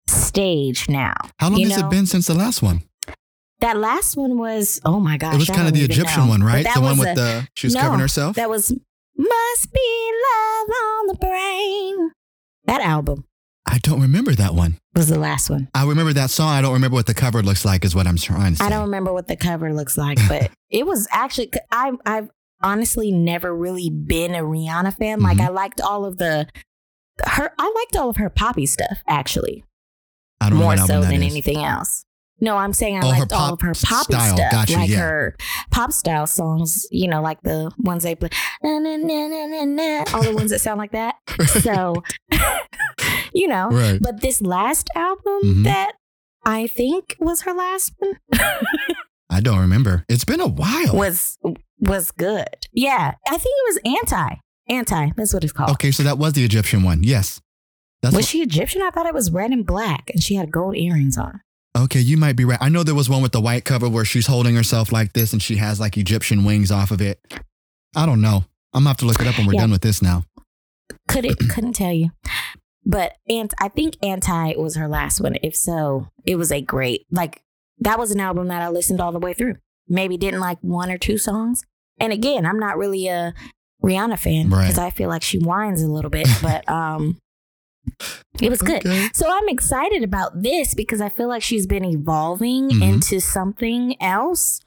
stage 0.07 0.89
now. 0.89 1.13
How 1.37 1.49
long 1.49 1.59
You 1.59 1.69
has 1.69 1.79
know, 1.79 1.87
it 1.87 1.91
been 1.91 2.05
since 2.07 2.27
the 2.27 2.33
last 2.33 2.61
one? 2.61 2.81
That 3.59 3.77
last 3.77 4.17
one 4.17 4.37
was 4.39 4.81
oh 4.83 4.99
my 4.99 5.17
gosh. 5.17 5.35
it 5.35 5.37
was 5.37 5.49
kind 5.49 5.67
of 5.67 5.73
the 5.75 5.83
Egyptian 5.83 6.23
know. 6.23 6.29
one, 6.29 6.43
right? 6.43 6.65
The 6.73 6.81
one 6.81 6.97
with 6.97 7.09
a- 7.09 7.13
the 7.15 7.47
she 7.53 7.67
was 7.67 7.75
no, 7.75 7.81
covering 7.81 7.99
herself. 7.99 8.35
That 8.35 8.49
was 8.49 8.71
must 9.15 9.73
be 9.73 10.11
love 10.33 10.69
on 10.69 11.07
the 11.07 11.17
brain. 11.19 12.11
That 12.71 12.81
album 12.81 13.25
I 13.65 13.77
don't 13.79 14.01
remember 14.01 14.33
that 14.33 14.55
one. 14.55 14.77
was 14.95 15.07
the 15.07 15.19
last 15.19 15.49
one. 15.49 15.67
I 15.75 15.85
remember 15.85 16.13
that 16.13 16.29
song. 16.31 16.49
I 16.49 16.61
don't 16.61 16.73
remember 16.73 16.95
what 16.95 17.05
the 17.05 17.13
cover 17.13 17.43
looks 17.43 17.63
like. 17.63 17.85
Is 17.85 17.93
what 17.93 18.07
I'm 18.07 18.17
trying 18.17 18.53
to 18.53 18.57
say. 18.57 18.65
I 18.65 18.69
don't 18.69 18.81
remember 18.85 19.13
what 19.13 19.27
the 19.27 19.35
cover 19.35 19.71
looks 19.73 19.97
like, 19.97 20.17
but 20.27 20.49
it 20.69 20.85
was 20.87 21.07
actually 21.11 21.51
I 21.71 21.91
I've 22.05 22.29
honestly 22.63 23.11
never 23.11 23.55
really 23.55 23.89
been 23.89 24.33
a 24.35 24.39
Rihanna 24.41 24.95
fan. 24.97 25.19
Like 25.19 25.37
Mhm. 25.37 25.45
I 25.45 25.49
liked 25.49 25.79
all 25.81 26.05
of 26.05 26.17
the 26.17 26.47
her 27.25 27.51
I 27.59 27.73
liked 27.75 27.95
all 27.97 28.09
of 28.09 28.17
her 28.17 28.29
poppy 28.29 28.65
stuff 28.65 29.03
actually. 29.07 29.63
I 30.39 30.49
don't 30.49 30.57
know 30.57 30.63
more 30.65 30.73
album 30.73 30.87
so 30.87 31.01
than 31.01 31.21
is. 31.21 31.31
anything 31.31 31.63
else. 31.63 32.03
No, 32.41 32.57
I'm 32.57 32.73
saying 32.73 32.97
I 32.97 33.01
Oh, 33.05 33.09
liked 33.09 33.31
all 33.31 33.53
of 33.53 33.61
her 33.61 33.73
poppy 33.73 34.13
style. 34.13 34.35
stuff, 34.35 34.51
Gotcha, 34.51 34.73
like 34.77 34.89
yeah. 34.89 34.97
her 34.97 35.35
pop 35.69 35.91
style 35.93 36.25
songs. 36.27 36.87
You 36.91 37.07
know, 37.07 37.21
like 37.21 37.41
the 37.43 37.71
ones 37.77 38.03
they 38.03 38.15
play, 38.15 38.29
na, 38.63 38.79
na, 38.79 38.95
na, 38.97 40.03
all 40.13 40.23
the 40.23 40.33
ones 40.33 40.49
that 40.51 40.59
sound 40.59 40.79
like 40.79 40.91
that. 40.91 41.15
So, 41.47 42.01
you 43.33 43.47
know. 43.47 43.69
Right. 43.69 43.99
But 44.01 44.21
this 44.21 44.41
last 44.41 44.89
album 44.95 45.39
Mhm. 45.43 45.63
that 45.65 45.93
I 46.45 46.67
think 46.67 47.15
was 47.19 47.41
her 47.43 47.53
last 47.53 47.93
one 47.99 48.17
I 49.29 49.39
don't 49.39 49.59
remember. 49.59 50.03
It's 50.09 50.25
been 50.25 50.41
a 50.41 50.47
while. 50.47 50.93
was 50.95 51.37
was 51.79 52.11
good. 52.11 52.47
Yeah, 52.73 53.13
I 53.27 53.37
think 53.37 53.41
it 53.45 53.75
was 53.85 53.97
anti 54.01 54.35
anti. 54.67 55.11
That's 55.15 55.33
what 55.33 55.43
it's 55.43 55.53
called. 55.53 55.69
Okay, 55.71 55.91
so 55.91 56.03
that 56.03 56.17
was 56.17 56.33
the 56.33 56.43
Egyptian 56.43 56.83
one. 56.83 57.03
Yes. 57.03 57.39
That's 58.01 58.15
Was 58.15 58.27
she 58.27 58.41
Egyptian? 58.41 58.81
I 58.81 58.89
thought 58.89 59.05
it 59.05 59.13
was 59.13 59.31
red 59.31 59.51
and 59.51 59.65
black, 59.65 60.09
and 60.11 60.21
she 60.23 60.35
had 60.35 60.51
gold 60.51 60.75
earrings 60.75 61.17
on. 61.17 61.41
Okay, 61.77 61.99
you 61.99 62.17
might 62.17 62.35
be 62.35 62.43
right. 62.45 62.57
I 62.61 62.69
know 62.69 62.83
there 62.83 62.95
was 62.95 63.09
one 63.09 63.21
with 63.21 63.31
the 63.31 63.39
white 63.41 63.63
cover 63.63 63.87
where 63.87 64.03
she's 64.05 64.27
holding 64.27 64.55
herself 64.55 64.91
like 64.91 65.13
this 65.13 65.31
and 65.33 65.41
she 65.41 65.55
has 65.55 65.79
like 65.79 65.97
Egyptian 65.97 66.43
wings 66.43 66.69
off 66.71 66.91
of 66.91 67.01
it. 67.01 67.19
I 67.95 68.05
don't 68.05 68.21
know. 68.21 68.45
I'm 68.73 68.81
gonna 68.81 68.89
have 68.89 68.97
to 68.97 69.05
look 69.05 69.21
it 69.21 69.27
up 69.27 69.37
when 69.37 69.47
we're 69.47 69.53
Yeah. 69.53 69.61
done 69.61 69.71
with 69.71 69.81
this 69.81 70.01
now. 70.01 70.23
Couldn't 71.07 71.37
couldn't 71.49 71.73
tell 71.73 71.93
you. 71.93 72.11
But 72.85 73.13
and 73.29 73.53
I 73.59 73.69
think 73.69 73.95
Anti 74.03 74.55
was 74.57 74.75
her 74.75 74.87
last 74.87 75.21
one. 75.21 75.37
If 75.43 75.55
so, 75.55 76.07
it 76.25 76.35
was 76.35 76.51
a 76.51 76.61
great 76.61 77.05
like 77.11 77.41
that 77.79 77.97
was 77.99 78.11
an 78.11 78.19
album 78.19 78.47
that 78.49 78.61
I 78.61 78.69
listened 78.69 78.99
all 79.01 79.11
the 79.11 79.19
way 79.19 79.33
through. 79.33 79.55
Maybe 79.87 80.17
didn't 80.17 80.39
like 80.39 80.59
one 80.61 80.91
or 80.91 80.97
two 80.97 81.17
songs. 81.17 81.63
And 81.99 82.11
again, 82.13 82.45
I'm 82.45 82.59
not 82.59 82.77
really 82.77 83.07
a 83.07 83.33
Rihanna 83.83 84.19
fan 84.19 84.49
Right. 84.49 84.63
because 84.67 84.77
I 84.77 84.89
feel 84.89 85.09
like 85.09 85.23
she 85.23 85.39
whines 85.39 85.81
a 85.81 85.87
little 85.87 86.11
bit, 86.11 86.27
but 86.41 86.67
um 86.69 87.17
it 88.41 88.49
was 88.49 88.61
good. 88.61 88.85
Okay. 88.85 89.09
So 89.13 89.25
I'm 89.29 89.49
excited 89.49 90.03
about 90.03 90.41
this 90.41 90.73
because 90.73 91.01
I 91.01 91.09
feel 91.09 91.27
like 91.27 91.43
she's 91.43 91.67
been 91.67 91.85
evolving 91.85 92.69
Mhm. 92.69 92.81
into 92.81 93.19
something 93.19 94.01
else. 94.01 94.59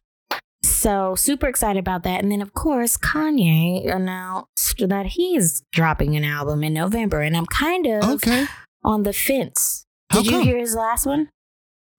So 0.63 1.15
super 1.15 1.47
excited 1.47 1.79
about 1.79 2.03
that. 2.05 2.23
And 2.23 2.31
then 2.33 2.41
of 2.43 2.53
course 2.55 2.97
Kanye 2.97 3.93
announced 3.95 4.77
that 4.89 5.07
he's 5.07 5.63
dropping 5.73 6.17
an 6.17 6.25
album 6.25 6.65
in 6.65 6.73
November, 6.75 7.21
and 7.21 7.37
I'm 7.37 7.47
kind 7.47 7.87
of 7.87 8.03
Okay. 8.05 8.47
on 8.83 9.03
the 9.03 9.13
fence. 9.13 9.85
How 10.11 10.23
Did 10.23 10.33
you 10.33 10.41
hear 10.43 10.59
his 10.59 10.75
last 10.75 11.07
one? 11.07 11.29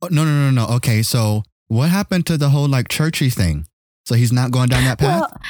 Oh, 0.02 0.08
no, 0.12 0.24
no, 0.26 0.32
no, 0.32 0.52
no. 0.52 0.76
Okay, 0.76 1.02
so 1.04 1.44
what 1.68 1.90
happened 1.90 2.26
to 2.28 2.38
the 2.38 2.50
whole 2.50 2.68
like 2.68 2.88
churchy 2.90 3.30
thing? 3.30 3.66
So 4.06 4.16
he's 4.16 4.32
not 4.32 4.52
going 4.52 4.70
down 4.70 4.84
that 4.84 5.00
path? 5.00 5.22
Well, 5.22 5.42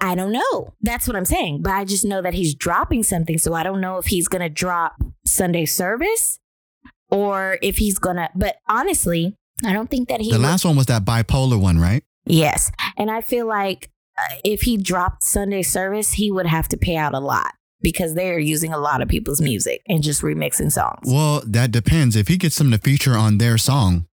I 0.00 0.14
don't 0.14 0.32
know. 0.32 0.74
That's 0.82 1.06
what 1.06 1.16
I'm 1.16 1.24
saying. 1.24 1.62
But 1.62 1.72
I 1.72 1.84
just 1.84 2.04
know 2.04 2.20
that 2.22 2.34
he's 2.34 2.54
dropping 2.54 3.02
something. 3.02 3.38
So 3.38 3.54
I 3.54 3.62
don't 3.62 3.80
know 3.80 3.98
if 3.98 4.06
he's 4.06 4.28
going 4.28 4.42
to 4.42 4.48
drop 4.48 4.96
Sunday 5.24 5.64
service 5.64 6.38
or 7.10 7.58
if 7.62 7.78
he's 7.78 7.98
going 7.98 8.16
to. 8.16 8.28
But 8.34 8.56
honestly, 8.68 9.34
I 9.64 9.72
don't 9.72 9.88
think 9.88 10.08
that 10.08 10.20
he. 10.20 10.30
the 10.30 10.38
would- 10.38 10.44
last 10.44 10.64
one 10.64 10.76
was 10.76 10.86
that 10.86 11.04
bipolar 11.04 11.60
one, 11.60 11.78
right? 11.78 12.02
Yes. 12.26 12.70
And 12.96 13.10
I 13.10 13.20
feel 13.20 13.46
like 13.46 13.90
uh, 14.18 14.36
if 14.44 14.62
he 14.62 14.76
dropped 14.76 15.22
Sunday 15.22 15.62
service, 15.62 16.14
he 16.14 16.30
would 16.30 16.46
have 16.46 16.68
to 16.68 16.76
pay 16.76 16.96
out 16.96 17.14
a 17.14 17.20
lot 17.20 17.52
because 17.80 18.14
they're 18.14 18.38
using 18.38 18.72
a 18.72 18.78
lot 18.78 19.00
of 19.00 19.08
people's 19.08 19.40
music 19.40 19.80
and 19.88 20.02
just 20.02 20.22
remixing 20.22 20.72
songs. 20.72 21.04
Well, 21.04 21.42
that 21.46 21.70
depends. 21.70 22.16
If 22.16 22.26
he 22.28 22.36
gets 22.36 22.56
them 22.58 22.70
to 22.72 22.78
feature 22.78 23.14
on 23.16 23.38
their 23.38 23.56
song, 23.58 24.06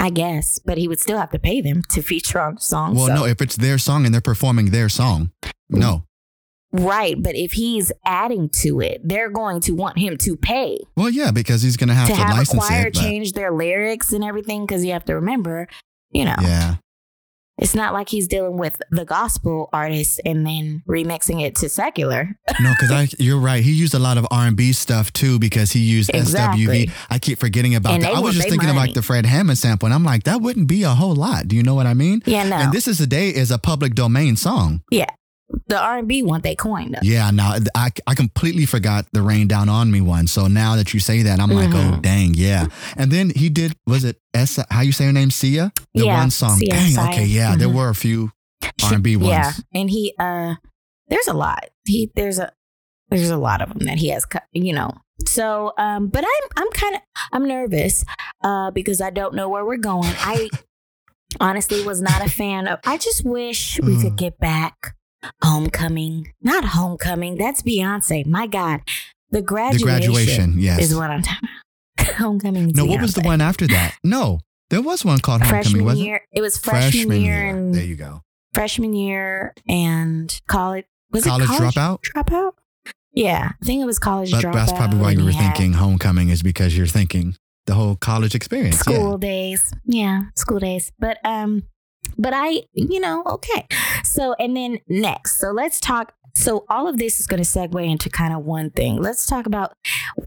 I 0.00 0.10
guess. 0.10 0.58
But 0.58 0.78
he 0.78 0.88
would 0.88 0.98
still 0.98 1.18
have 1.18 1.30
to 1.30 1.38
pay 1.38 1.60
them 1.60 1.82
to 1.90 2.02
feature 2.02 2.40
on 2.40 2.56
the 2.56 2.60
song. 2.60 2.94
well, 2.94 3.06
so- 3.06 3.14
no, 3.14 3.24
if 3.26 3.40
it's 3.40 3.56
their 3.56 3.78
song 3.78 4.04
and 4.06 4.12
they're 4.14 4.20
performing 4.20 4.70
their 4.70 4.88
song, 4.88 5.30
no. 5.68 6.04
Right. 6.72 7.20
But 7.20 7.34
if 7.34 7.52
he's 7.52 7.90
adding 8.04 8.48
to 8.62 8.80
it, 8.80 9.00
they're 9.04 9.28
going 9.30 9.60
to 9.62 9.72
want 9.72 9.98
him 9.98 10.16
to 10.18 10.36
pay. 10.36 10.78
Well, 10.96 11.10
yeah, 11.10 11.32
because 11.32 11.62
he's 11.62 11.76
gonna 11.76 11.94
have 11.94 12.06
to 12.08 12.14
to, 12.14 12.20
have 12.20 12.40
a 12.40 12.44
choir 12.46 12.86
it. 12.86 12.94
but- 12.94 13.00
change 13.02 13.32
their 13.32 13.52
lyrics 13.52 14.12
and 14.12 14.22
everything 14.24 14.66
because 14.66 14.84
you 14.84 14.92
have 14.92 15.04
to 15.06 15.14
remember 15.16 15.66
you 16.12 16.24
know 16.24 16.34
yeah, 16.42 16.76
it's 17.60 17.74
not 17.74 17.92
like 17.92 18.08
he's 18.08 18.26
dealing 18.26 18.56
with 18.56 18.80
the 18.90 19.04
gospel 19.04 19.68
artists 19.72 20.18
and 20.24 20.46
then 20.46 20.82
remixing 20.88 21.40
it 21.42 21.54
to 21.56 21.68
secular 21.68 22.36
no, 22.60 22.72
because 22.72 22.90
I, 22.90 23.08
you're 23.18 23.38
right. 23.38 23.62
He 23.62 23.72
used 23.72 23.94
a 23.94 23.98
lot 23.98 24.18
of 24.18 24.26
R 24.30 24.46
and 24.46 24.56
B 24.56 24.72
stuff 24.72 25.12
too 25.12 25.38
because 25.38 25.70
he 25.72 25.80
used 25.80 26.10
Exactly. 26.14 26.86
SWV. 26.86 26.90
I 27.10 27.18
keep 27.18 27.38
forgetting 27.38 27.74
about 27.74 27.92
And 27.94 28.02
that. 28.02 28.14
I 28.14 28.20
was 28.20 28.34
just 28.34 28.48
thinking 28.48 28.68
money. 28.68 28.78
about 28.90 28.94
the 28.94 29.02
Fred 29.02 29.24
Hammond 29.26 29.58
sample, 29.58 29.86
and 29.86 29.94
I'm 29.94 30.04
like, 30.04 30.24
that 30.24 30.40
wouldn't 30.40 30.66
be 30.66 30.82
a 30.82 30.90
whole 30.90 31.14
lot. 31.14 31.46
Do 31.48 31.54
you 31.56 31.62
know 31.62 31.74
what 31.74 31.86
I 31.86 31.94
mean? 31.94 32.22
yeah 32.26 32.44
no 32.48 32.56
And 32.56 32.72
this 32.72 32.88
is 32.88 32.98
the 32.98 33.06
day 33.06 33.28
is 33.30 33.50
a 33.50 33.58
public 33.58 33.94
domain 33.94 34.36
song. 34.36 34.82
The 35.66 35.78
r&b 35.80 36.22
want 36.22 36.42
they 36.42 36.54
coin 36.54 36.92
though 36.92 36.98
Yeah, 37.02 37.30
now 37.30 37.54
I, 37.74 37.90
I 38.06 38.14
completely 38.14 38.66
forgot 38.66 39.06
the 39.12 39.22
Rain 39.22 39.48
Down 39.48 39.68
on 39.68 39.90
Me 39.90 40.00
one. 40.00 40.26
So 40.26 40.46
now 40.46 40.76
that 40.76 40.94
you 40.94 41.00
say 41.00 41.22
that, 41.22 41.40
I'm 41.40 41.50
like, 41.50 41.74
oh 41.74 41.98
Mhm. 41.98 42.02
dang, 42.02 42.34
yeah. 42.34 42.66
And 42.96 43.10
then 43.10 43.30
he 43.34 43.48
did 43.48 43.74
was 43.86 44.04
it 44.04 44.16
S? 44.34 44.58
How 44.70 44.80
you 44.82 44.92
say 44.92 45.06
her 45.06 45.12
name? 45.12 45.30
Sia. 45.30 45.72
The 45.94 46.04
Yeah, 46.06 46.16
one 46.20 46.30
song. 46.30 46.58
Sia, 46.58 46.70
dang. 46.70 46.90
Sia. 46.90 47.02
Okay, 47.10 47.24
yeah. 47.26 47.56
There 47.56 47.68
Mhm. 47.68 47.74
were 47.74 47.88
a 47.90 47.94
few 47.94 48.30
R&B 48.82 49.16
ones. 49.16 49.28
yeah 49.28 49.52
and 49.74 49.90
he 49.90 50.14
uh 50.18 50.54
there's 51.08 51.26
a 51.28 51.32
lot 51.34 51.64
he 51.84 52.10
there's 52.14 52.38
a 52.38 52.52
there's 53.10 53.30
a 53.30 53.36
lot 53.36 53.60
of 53.62 53.70
them 53.70 53.86
that 53.86 53.98
he 53.98 54.08
has 54.10 54.24
cut 54.24 54.44
you 54.52 54.72
know 54.72 54.90
so 55.26 55.72
um 55.78 56.08
but 56.08 56.22
i'm 56.24 56.46
i'm 56.56 56.70
kind 56.72 56.94
of 56.96 57.00
i'm 57.32 57.46
nervous 57.48 58.04
uh 58.44 58.70
because 58.70 59.00
i 59.00 59.10
don't 59.10 59.34
know 59.34 59.48
where 59.48 59.64
we're 59.64 59.76
going 59.92 60.14
i 60.20 60.48
honestly 61.40 61.82
was 61.84 62.00
not 62.02 62.24
a 62.24 62.30
fan 62.30 62.66
of 62.68 62.78
i 62.86 62.96
just 62.96 63.24
wish 63.24 63.78
we 63.82 63.96
could 64.00 64.12
Mm. 64.12 64.18
get 64.18 64.38
back 64.38 64.94
homecoming 65.42 66.32
not 66.42 66.64
homecoming 66.64 67.36
that's 67.36 67.62
beyonce 67.62 68.24
my 68.26 68.46
god 68.46 68.80
the 69.30 69.42
graduation. 69.42 69.78
The 69.78 69.84
graduation. 69.84 70.54
Yes. 70.58 70.80
is 70.82 70.94
what 70.94 71.10
i'm 71.10 71.22
talking 71.22 71.48
about 71.98 72.14
homecoming 72.16 72.72
no, 72.74 72.84
what 72.84 73.00
was 73.00 73.14
the 73.14 73.20
one 73.22 73.40
after 73.40 73.66
that? 73.68 73.96
No, 74.02 74.40
there 74.70 74.80
was 74.82 75.04
one 75.04 75.18
called 75.20 75.42
Homecoming. 75.42 75.62
freshman 75.64 75.84
was 75.84 75.98
year 76.00 76.22
it 76.32 76.40
was 76.40 76.56
it? 76.56 76.62
freshman, 76.62 77.20
year, 77.20 77.46
and 77.48 77.74
There 77.74 77.84
you 77.84 77.96
go. 77.96 78.22
freshman 78.54 78.94
year 78.94 79.52
and 79.68 80.40
college 80.48 80.86
was 81.12 81.24
College 81.24 81.44
it 81.44 81.46
college 81.48 81.74
dropout? 81.74 81.98
dropout 82.14 82.52
yeah 83.12 83.50
i 83.60 83.64
think 83.64 83.82
it 83.82 83.84
was 83.84 83.98
college 83.98 84.30
But 84.30 84.42
dropout 84.44 84.52
that's 84.54 84.72
probably 84.72 84.98
why 84.98 85.10
you 85.10 85.24
were 85.24 85.32
thinking 85.32 85.74
Homecoming 85.74 86.28
is 86.30 86.42
because 86.42 86.76
you're 86.76 86.86
thinking 86.86 87.36
the 87.66 87.74
whole 87.74 87.96
college 87.96 88.34
experience. 88.34 88.78
school 88.78 89.18
days 89.18 89.72
yeah 89.84 90.22
school 90.36 90.58
days 90.60 90.90
but 90.98 91.18
um 91.24 91.64
but 92.20 92.32
i 92.34 92.62
you 92.72 93.00
know 93.00 93.22
okay 93.26 93.66
so 94.04 94.34
and 94.38 94.56
then 94.56 94.78
next 94.88 95.38
so 95.38 95.50
let's 95.50 95.80
talk 95.80 96.12
so 96.34 96.64
all 96.68 96.86
of 96.86 96.98
this 96.98 97.18
is 97.18 97.26
going 97.26 97.42
to 97.42 97.48
segue 97.48 97.90
into 97.90 98.08
kind 98.08 98.34
of 98.34 98.44
one 98.44 98.70
thing 98.70 99.00
let's 99.00 99.26
talk 99.26 99.46
about 99.46 99.72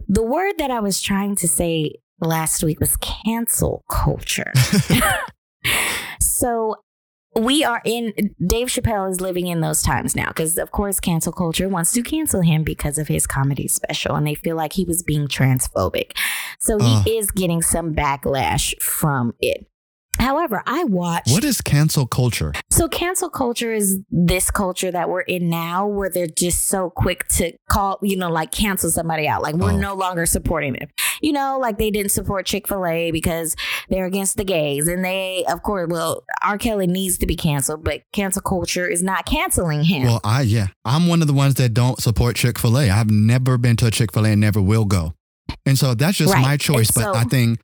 the 0.08 0.24
word 0.24 0.54
that 0.58 0.72
i 0.72 0.80
was 0.80 1.02
trying 1.02 1.36
to 1.36 1.48
say 1.48 1.94
last 2.20 2.64
week 2.64 2.80
was 2.80 2.98
cancel 2.98 3.84
culture 3.90 4.52
so 6.20 6.76
we 7.36 7.64
are 7.64 7.82
in 7.84 8.14
Dave 8.46 8.68
Chappelle 8.68 9.10
is 9.10 9.20
living 9.20 9.48
in 9.48 9.62
those 9.62 9.82
times 9.82 10.16
now 10.16 10.28
because 10.28 10.58
of 10.58 10.72
course 10.72 11.00
cancel 11.00 11.34
culture 11.34 11.68
wants 11.68 11.92
to 11.94 12.04
cancel 12.04 12.42
him 12.42 12.64
because 12.64 12.98
of 12.98 13.08
his 13.08 13.26
comedy 13.26 13.68
special 13.68 14.16
and 14.16 14.28
they 14.28 14.36
feel 14.36 14.56
like 14.56 14.74
he 14.74 14.86
was 14.86 15.02
being 15.02 15.28
transphobic. 15.28 16.12
So 16.60 16.78
he 16.78 16.96
Ugh. 16.96 17.08
is 17.08 17.32
getting 17.32 17.62
some 17.62 17.96
backlash 17.96 18.80
from 18.82 19.34
it. 19.40 19.66
However, 20.24 20.64
I 20.66 20.86
watched 20.86 21.32
what 21.32 21.44
is 21.44 21.60
cancel 21.62 22.08
culture? 22.08 22.54
so 22.72 22.88
cancel 22.88 23.30
culture 23.30 23.74
is 23.74 24.00
this 24.10 24.50
culture 24.50 24.90
that 24.90 25.10
we're 25.10 25.22
in 25.22 25.50
now 25.50 25.86
where 25.86 26.10
they're 26.10 26.28
just 26.28 26.68
so 26.68 26.90
quick 26.90 27.28
to 27.30 27.52
call, 27.70 28.00
you 28.02 28.16
know, 28.16 28.30
like 28.30 28.52
cancel 28.52 28.90
somebody 28.90 29.28
out. 29.28 29.42
Like 29.44 29.56
we're 29.56 29.74
Oh. 29.74 29.78
no 29.78 29.94
longer 29.96 30.26
supporting 30.26 30.74
them. 30.74 30.88
You 31.22 31.34
know, 31.34 31.58
like 31.60 31.78
they 31.78 31.92
didn't 31.92 32.12
support 32.14 32.46
Chick-fil-A 32.46 33.12
because 33.12 33.56
they're 33.90 34.06
against 34.06 34.38
the 34.38 34.44
gays. 34.46 34.88
And 34.88 35.04
they, 35.04 35.44
of 35.50 35.62
course, 35.62 35.90
well, 35.90 36.24
R. 36.42 36.58
Kelly 36.58 36.88
needs 36.88 37.18
to 37.18 37.26
be 37.26 37.36
canceled, 37.36 37.84
but 37.84 38.02
cancel 38.14 38.42
culture 38.42 38.88
is 38.88 39.04
not 39.04 39.26
canceling 39.26 39.84
him. 39.84 40.04
Well, 40.08 40.22
I 40.24 40.42
yeah, 40.44 40.68
I'm 40.86 41.08
one 41.08 41.22
of 41.22 41.28
the 41.28 41.34
ones 41.34 41.56
that 41.56 41.74
don't 41.74 42.00
support 42.02 42.36
Chick 42.38 42.58
Fil 42.60 42.78
A. 42.80 42.90
I've 42.90 43.12
never 43.12 43.58
been 43.58 43.76
to 43.78 43.88
a 43.88 43.92
Chick 43.92 44.14
Fil 44.14 44.26
A 44.26 44.30
and 44.32 44.42
never 44.42 44.62
will 44.62 44.86
go, 44.86 45.14
and 45.66 45.78
so 45.78 45.94
that's 45.94 46.18
just 46.18 46.34
Right. 46.34 46.42
my 46.42 46.58
choice. 46.58 46.92
But 46.92 47.14
I 47.16 47.24
think 47.26 47.60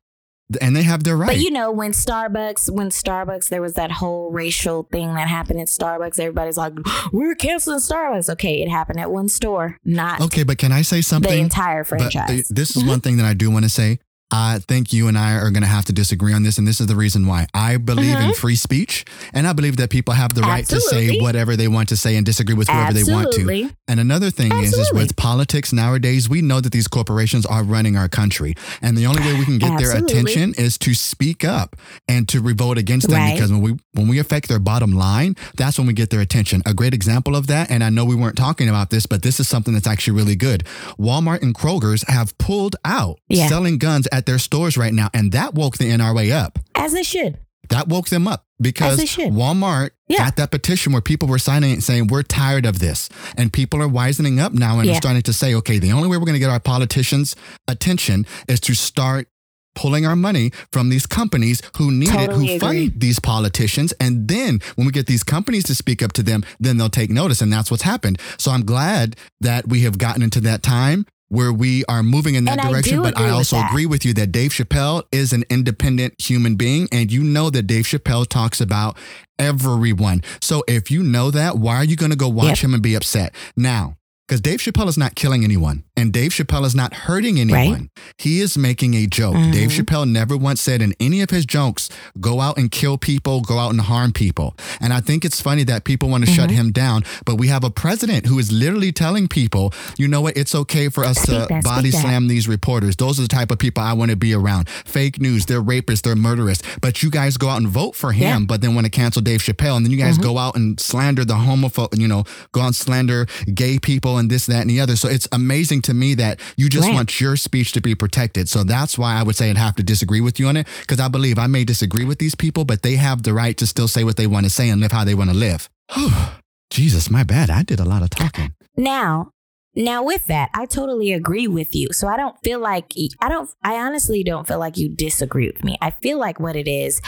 and 0.61 0.75
they 0.75 0.83
have 0.83 1.03
their 1.03 1.15
right. 1.15 1.27
But 1.27 1.39
you 1.39 1.51
know, 1.51 1.71
when 1.71 1.91
Starbucks, 1.91 2.69
when 2.71 2.89
Starbucks, 2.89 3.49
there 3.49 3.61
was 3.61 3.73
that 3.73 3.91
whole 3.91 4.31
racial 4.31 4.83
thing 4.91 5.13
that 5.15 5.27
happened 5.27 5.59
at 5.59 5.67
Starbucks. 5.67 6.19
Everybody's 6.19 6.57
like, 6.57 6.73
"We're 7.11 7.35
canceling 7.35 7.79
Starbucks." 7.79 8.29
Okay, 8.31 8.61
it 8.61 8.69
happened 8.69 8.99
at 8.99 9.11
one 9.11 9.29
store, 9.29 9.77
not 9.85 10.21
okay, 10.21 10.43
but 10.43 10.57
can 10.57 10.71
I 10.71 10.81
say 10.81 11.01
something? 11.01 11.31
the 11.31 11.37
entire 11.37 11.83
But, 11.83 12.01
uh, 12.01 12.09
franchise. 12.09 12.47
this 12.49 12.75
is 12.75 12.83
Mhm. 12.83 12.87
one 12.87 13.01
thing 13.01 13.17
that 13.17 13.25
I 13.25 13.33
do 13.33 13.49
want 13.51 13.65
to 13.65 13.69
say. 13.69 13.99
I 14.31 14.59
think 14.59 14.93
you 14.93 15.07
and 15.07 15.17
I 15.17 15.33
are 15.33 15.49
going 15.49 15.63
to 15.63 15.67
have 15.69 15.85
to 15.85 15.93
disagree 15.93 16.33
on 16.33 16.43
this, 16.43 16.57
and 16.59 16.67
this 16.67 16.79
is 16.79 16.87
the 16.87 16.95
reason 16.95 17.25
why. 17.25 17.47
I 17.53 17.77
believe 17.77 18.17
in 18.19 18.33
free 18.33 18.55
speech, 18.55 19.03
and 19.33 19.47
I 19.47 19.53
believe 19.53 19.77
that 19.77 19.89
people 19.89 20.13
have 20.13 20.33
the 20.35 20.41
right 20.41 20.65
to 20.67 20.79
say 20.79 20.99
Mm-hmm. 21.09 21.23
Whatever 21.23 21.55
they 21.55 21.67
want 21.67 21.89
to 21.89 21.97
say 21.97 22.15
and 22.17 22.25
disagree 22.25 22.53
with 22.55 22.67
whoever 22.67 22.93
they 22.93 23.03
want 23.11 23.31
to. 23.33 23.69
And 23.87 23.99
another 23.99 24.29
thing 24.29 24.51
is, 24.57 24.73
is 24.73 24.91
with 24.93 25.15
politics 25.15 25.73
nowadays, 25.73 26.29
we 26.29 26.41
know 26.41 26.61
that 26.61 26.71
these 26.71 26.87
corporations 26.87 27.45
are 27.45 27.63
running 27.63 27.97
our 27.97 28.07
country, 28.09 28.53
and 28.81 28.95
the 28.97 29.05
only 29.07 29.21
way 29.21 29.33
we 29.39 29.45
can 29.45 29.57
get 29.57 29.79
their 29.79 29.95
attention 29.97 30.53
is 30.57 30.77
to 30.79 30.93
speak 30.93 31.43
up 31.43 31.75
and 32.07 32.27
to 32.29 32.41
revolt 32.41 32.77
against 32.77 33.09
them. 33.09 33.17
Right. 33.17 33.33
Because 33.33 33.51
when 33.51 33.61
we 33.61 33.77
when 33.93 34.07
we 34.07 34.19
affect 34.19 34.47
their 34.47 34.59
bottom 34.59 34.91
line, 34.91 35.35
that's 35.57 35.77
when 35.77 35.87
we 35.87 35.93
get 35.93 36.09
their 36.11 36.21
attention. 36.21 36.61
A 36.65 36.73
great 36.73 36.93
example 36.93 37.35
of 37.35 37.47
that, 37.47 37.71
and 37.71 37.83
I 37.83 37.89
know 37.89 38.05
we 38.05 38.15
weren't 38.15 38.37
talking 38.37 38.69
about 38.69 38.89
this, 38.91 39.05
but 39.07 39.23
this 39.23 39.39
is 39.39 39.47
something 39.47 39.73
that's 39.73 39.87
actually 39.87 40.17
really 40.17 40.35
good. 40.35 40.65
Walmart 40.99 41.41
and 41.41 41.55
Kroger's 41.55 42.03
have 42.07 42.37
pulled 42.37 42.75
out 42.85 43.19
Yeah. 43.29 43.47
selling 43.47 43.77
guns 43.79 44.07
at 44.11 44.18
their 44.25 44.39
stores 44.39 44.77
right 44.77 44.93
now, 44.93 45.09
and 45.13 45.31
that 45.31 45.53
woke 45.53 45.77
the 45.77 45.85
NRA 45.89 46.31
up. 46.31 46.59
As 46.75 46.93
it 46.93 47.05
should. 47.05 47.37
That 47.69 47.87
woke 47.87 48.09
them 48.09 48.27
up 48.27 48.45
because. 48.59 48.99
Walmart 49.15 49.91
Yeah. 50.07 50.17
got 50.17 50.37
that 50.37 50.49
petition 50.49 50.91
where 50.91 51.03
people 51.03 51.27
were 51.27 51.37
signing 51.37 51.71
it 51.71 51.83
saying, 51.83 52.07
We're 52.07 52.23
tired 52.23 52.65
of 52.65 52.79
this. 52.79 53.09
And 53.37 53.53
people 53.53 53.79
are 53.81 53.87
wisening 53.87 54.39
up 54.39 54.53
now 54.53 54.79
and 54.79 54.89
are 54.89 54.95
starting 54.95 55.21
to 55.21 55.33
say, 55.33 55.53
Okay, 55.53 55.77
the 55.77 55.91
only 55.91 56.07
way 56.07 56.17
we're 56.17 56.25
going 56.25 56.33
to 56.33 56.39
get 56.39 56.49
our 56.49 56.59
politicians' 56.59 57.35
attention 57.67 58.25
is 58.47 58.59
to 58.61 58.73
start 58.73 59.27
pulling 59.75 60.05
our 60.05 60.15
money 60.15 60.51
from 60.73 60.89
these 60.89 61.05
companies 61.05 61.61
who 61.77 61.91
need 61.91 62.09
it, 62.09 62.31
who 62.31 62.41
agree. 62.43 62.59
fund 62.59 62.93
these 62.97 63.19
politicians. 63.19 63.93
And 63.99 64.27
then 64.27 64.59
when 64.75 64.85
we 64.87 64.91
get 64.91 65.05
these 65.05 65.23
companies 65.23 65.63
to 65.65 65.75
speak 65.75 66.01
up 66.01 66.11
to 66.13 66.23
them, 66.23 66.43
then 66.59 66.77
they'll 66.77 66.89
take 66.89 67.11
notice. 67.11 67.39
And 67.39 67.53
that's 67.53 67.69
what's 67.69 67.83
happened. 67.83 68.19
So 68.39 68.51
I'm 68.51 68.65
glad 68.65 69.15
that 69.41 69.69
we 69.69 69.81
have 69.81 69.97
gotten 69.99 70.23
into 70.23 70.41
that 70.41 70.63
time 70.63 71.05
where 71.29 71.53
we 71.53 71.85
are 71.85 72.03
moving 72.03 72.35
in 72.35 72.45
that 72.45 72.59
And 72.59 72.69
direction. 72.69 72.97
do 72.97 73.03
but 73.03 73.17
I 73.17 73.29
also 73.29 73.59
agree 73.63 73.85
with 73.85 74.03
you 74.05 74.13
that 74.15 74.31
Dave 74.31 74.51
Chappelle 74.51 75.03
is 75.11 75.31
an 75.31 75.43
independent 75.49 76.19
human 76.19 76.55
being. 76.55 76.87
And 76.91 77.11
you 77.11 77.23
know 77.23 77.49
that 77.51 77.63
Dave 77.63 77.85
Chappelle 77.85 78.27
talks 78.27 78.59
about 78.59 78.97
everyone. 79.37 80.21
So 80.41 80.63
if 80.67 80.91
you 80.91 81.03
know 81.03 81.31
that, 81.31 81.57
why 81.57 81.75
are 81.77 81.83
you 81.83 81.95
going 81.95 82.11
to 82.11 82.17
go 82.17 82.27
watch 82.29 82.47
Yep. 82.47 82.57
him 82.59 82.73
and 82.73 82.83
be 82.83 82.95
upset? 82.95 83.33
Now, 83.55 83.95
because 84.29 84.41
Dave 84.41 84.59
Chappelle 84.59 84.87
is 84.87 84.95
not 84.97 85.15
killing 85.15 85.43
anyone 85.43 85.83
and 85.97 86.13
Dave 86.13 86.29
Chappelle 86.31 86.63
is 86.63 86.75
not 86.75 86.93
hurting 86.93 87.39
anyone. 87.39 87.89
He 88.19 88.41
is 88.41 88.55
making 88.59 88.93
a 88.93 89.07
joke. 89.07 89.33
Mhm. 89.35 89.51
Dave 89.51 89.69
Chappelle 89.71 90.07
never 90.07 90.37
once 90.37 90.61
said 90.61 90.83
in 90.83 90.93
any 90.99 91.21
of 91.21 91.31
his 91.31 91.47
jokes, 91.47 91.89
go 92.21 92.39
out 92.39 92.55
and 92.59 92.69
kill 92.69 92.99
people, 92.99 93.41
go 93.41 93.57
out 93.57 93.71
and 93.71 93.81
harm 93.81 94.11
people. 94.13 94.55
And 94.79 94.93
I 94.93 95.01
think 95.01 95.25
it's 95.25 95.41
funny 95.41 95.63
that 95.63 95.83
people 95.85 96.07
want 96.07 96.25
to 96.27 96.31
shut 96.31 96.51
Mhm. 96.51 96.53
him 96.53 96.71
down, 96.71 97.03
but 97.25 97.35
we 97.39 97.47
have 97.47 97.63
a 97.63 97.71
president 97.71 98.27
who 98.27 98.37
is 98.37 98.51
literally 98.51 98.91
telling 98.91 99.27
people, 99.27 99.73
you 99.97 100.07
know 100.07 100.21
what, 100.21 100.37
it's 100.37 100.53
okay 100.53 100.89
for 100.89 101.03
us 101.03 101.17
Speak 101.17 101.25
to 101.39 101.47
that, 101.49 101.63
body 101.63 101.89
that. 101.89 101.99
slam 102.01 102.27
these 102.27 102.47
reporters. 102.47 102.95
Those 102.97 103.17
are 103.17 103.23
the 103.23 103.27
type 103.27 103.49
of 103.49 103.57
people 103.57 103.81
I 103.81 103.93
want 103.93 104.11
to 104.11 104.15
be 104.15 104.31
around. 104.35 104.69
Fake 104.85 105.19
news, 105.19 105.47
they're 105.47 105.61
rapists, 105.63 106.03
they're 106.03 106.15
murderers. 106.15 106.61
But 106.81 107.01
you 107.01 107.09
guys 107.09 107.35
go 107.37 107.49
out 107.49 107.57
and 107.57 107.67
vote 107.67 107.95
for 107.95 108.11
him, 108.11 108.21
Yeah. 108.21 108.35
Mm-hmm. 108.35 108.45
but 108.45 108.61
then 108.61 108.75
want 108.75 108.85
to 108.85 108.91
cancel 108.91 109.23
Dave 109.23 109.41
Chappelle. 109.41 109.75
And 109.75 109.85
then 109.85 109.91
you 109.91 109.97
guys 109.97 110.19
go 110.19 110.37
out 110.37 110.55
and 110.55 110.79
slander 110.79 111.25
the 111.25 111.33
homophobe, 111.33 111.97
you 111.99 112.07
know, 112.07 112.25
go 112.51 112.61
out 112.61 112.67
and 112.67 112.75
slander 112.75 113.25
gay 113.55 113.79
people 113.79 114.18
and 114.19 114.29
this, 114.29 114.45
that, 114.45 114.61
and 114.61 114.69
the 114.69 114.79
other. 114.79 114.95
So 114.95 115.07
it's 115.09 115.27
amazing 115.31 115.81
to 115.83 115.93
me 115.93 116.13
that 116.15 116.39
you 116.57 116.69
just 116.69 116.87
Right. 116.87 116.93
want 116.95 117.19
your 117.19 117.35
speech 117.35 117.71
to 117.73 117.81
be 117.81 117.95
protected. 117.95 118.47
So 118.49 118.63
that's 118.63 118.97
why 118.97 119.15
I 119.15 119.23
would 119.23 119.35
say 119.35 119.49
I'd 119.49 119.57
have 119.57 119.75
to 119.77 119.83
disagree 119.83 120.21
with 120.21 120.39
you 120.39 120.47
on 120.47 120.57
it. 120.57 120.67
Because 120.81 120.99
I 120.99 121.07
believe 121.07 121.39
I 121.39 121.47
may 121.47 121.63
disagree 121.63 122.05
with 122.05 122.19
these 122.19 122.35
people, 122.35 122.65
but 122.65 122.83
they 122.83 122.95
have 122.95 123.23
the 123.23 123.33
right 123.33 123.57
to 123.57 123.65
still 123.65 123.87
say 123.87 124.03
what 124.03 124.17
they 124.17 124.27
want 124.27 124.45
to 124.45 124.49
say 124.49 124.69
and 124.69 124.79
live 124.79 124.91
how 124.91 125.03
they 125.03 125.15
want 125.15 125.31
to 125.31 125.35
live. 125.35 125.69
Jesus, 126.69 127.09
my 127.09 127.23
bad. 127.23 127.49
I 127.49 127.63
did 127.63 127.79
a 127.79 127.85
lot 127.85 128.03
of 128.03 128.11
talking. 128.11 128.53
Now, 128.77 129.31
now 129.75 130.03
with 130.03 130.27
that, 130.27 130.49
I 130.53 130.65
totally 130.65 131.11
agree 131.13 131.47
with 131.47 131.73
you. 131.75 131.89
So 131.91 132.07
I 132.07 132.15
don't 132.17 132.35
feel 132.43 132.59
like 132.59 132.93
I 133.19 133.29
don't 133.29 133.49
I 133.63 133.75
honestly 133.75 134.23
don't 134.23 134.47
feel 134.47 134.59
like 134.59 134.77
you 134.77 134.89
disagree 134.89 135.47
with 135.47 135.63
me. 135.63 135.77
I 135.81 135.91
feel 135.91 136.19
like 136.19 136.39
what 136.39 136.55
it 136.55 136.67
is 136.67 137.01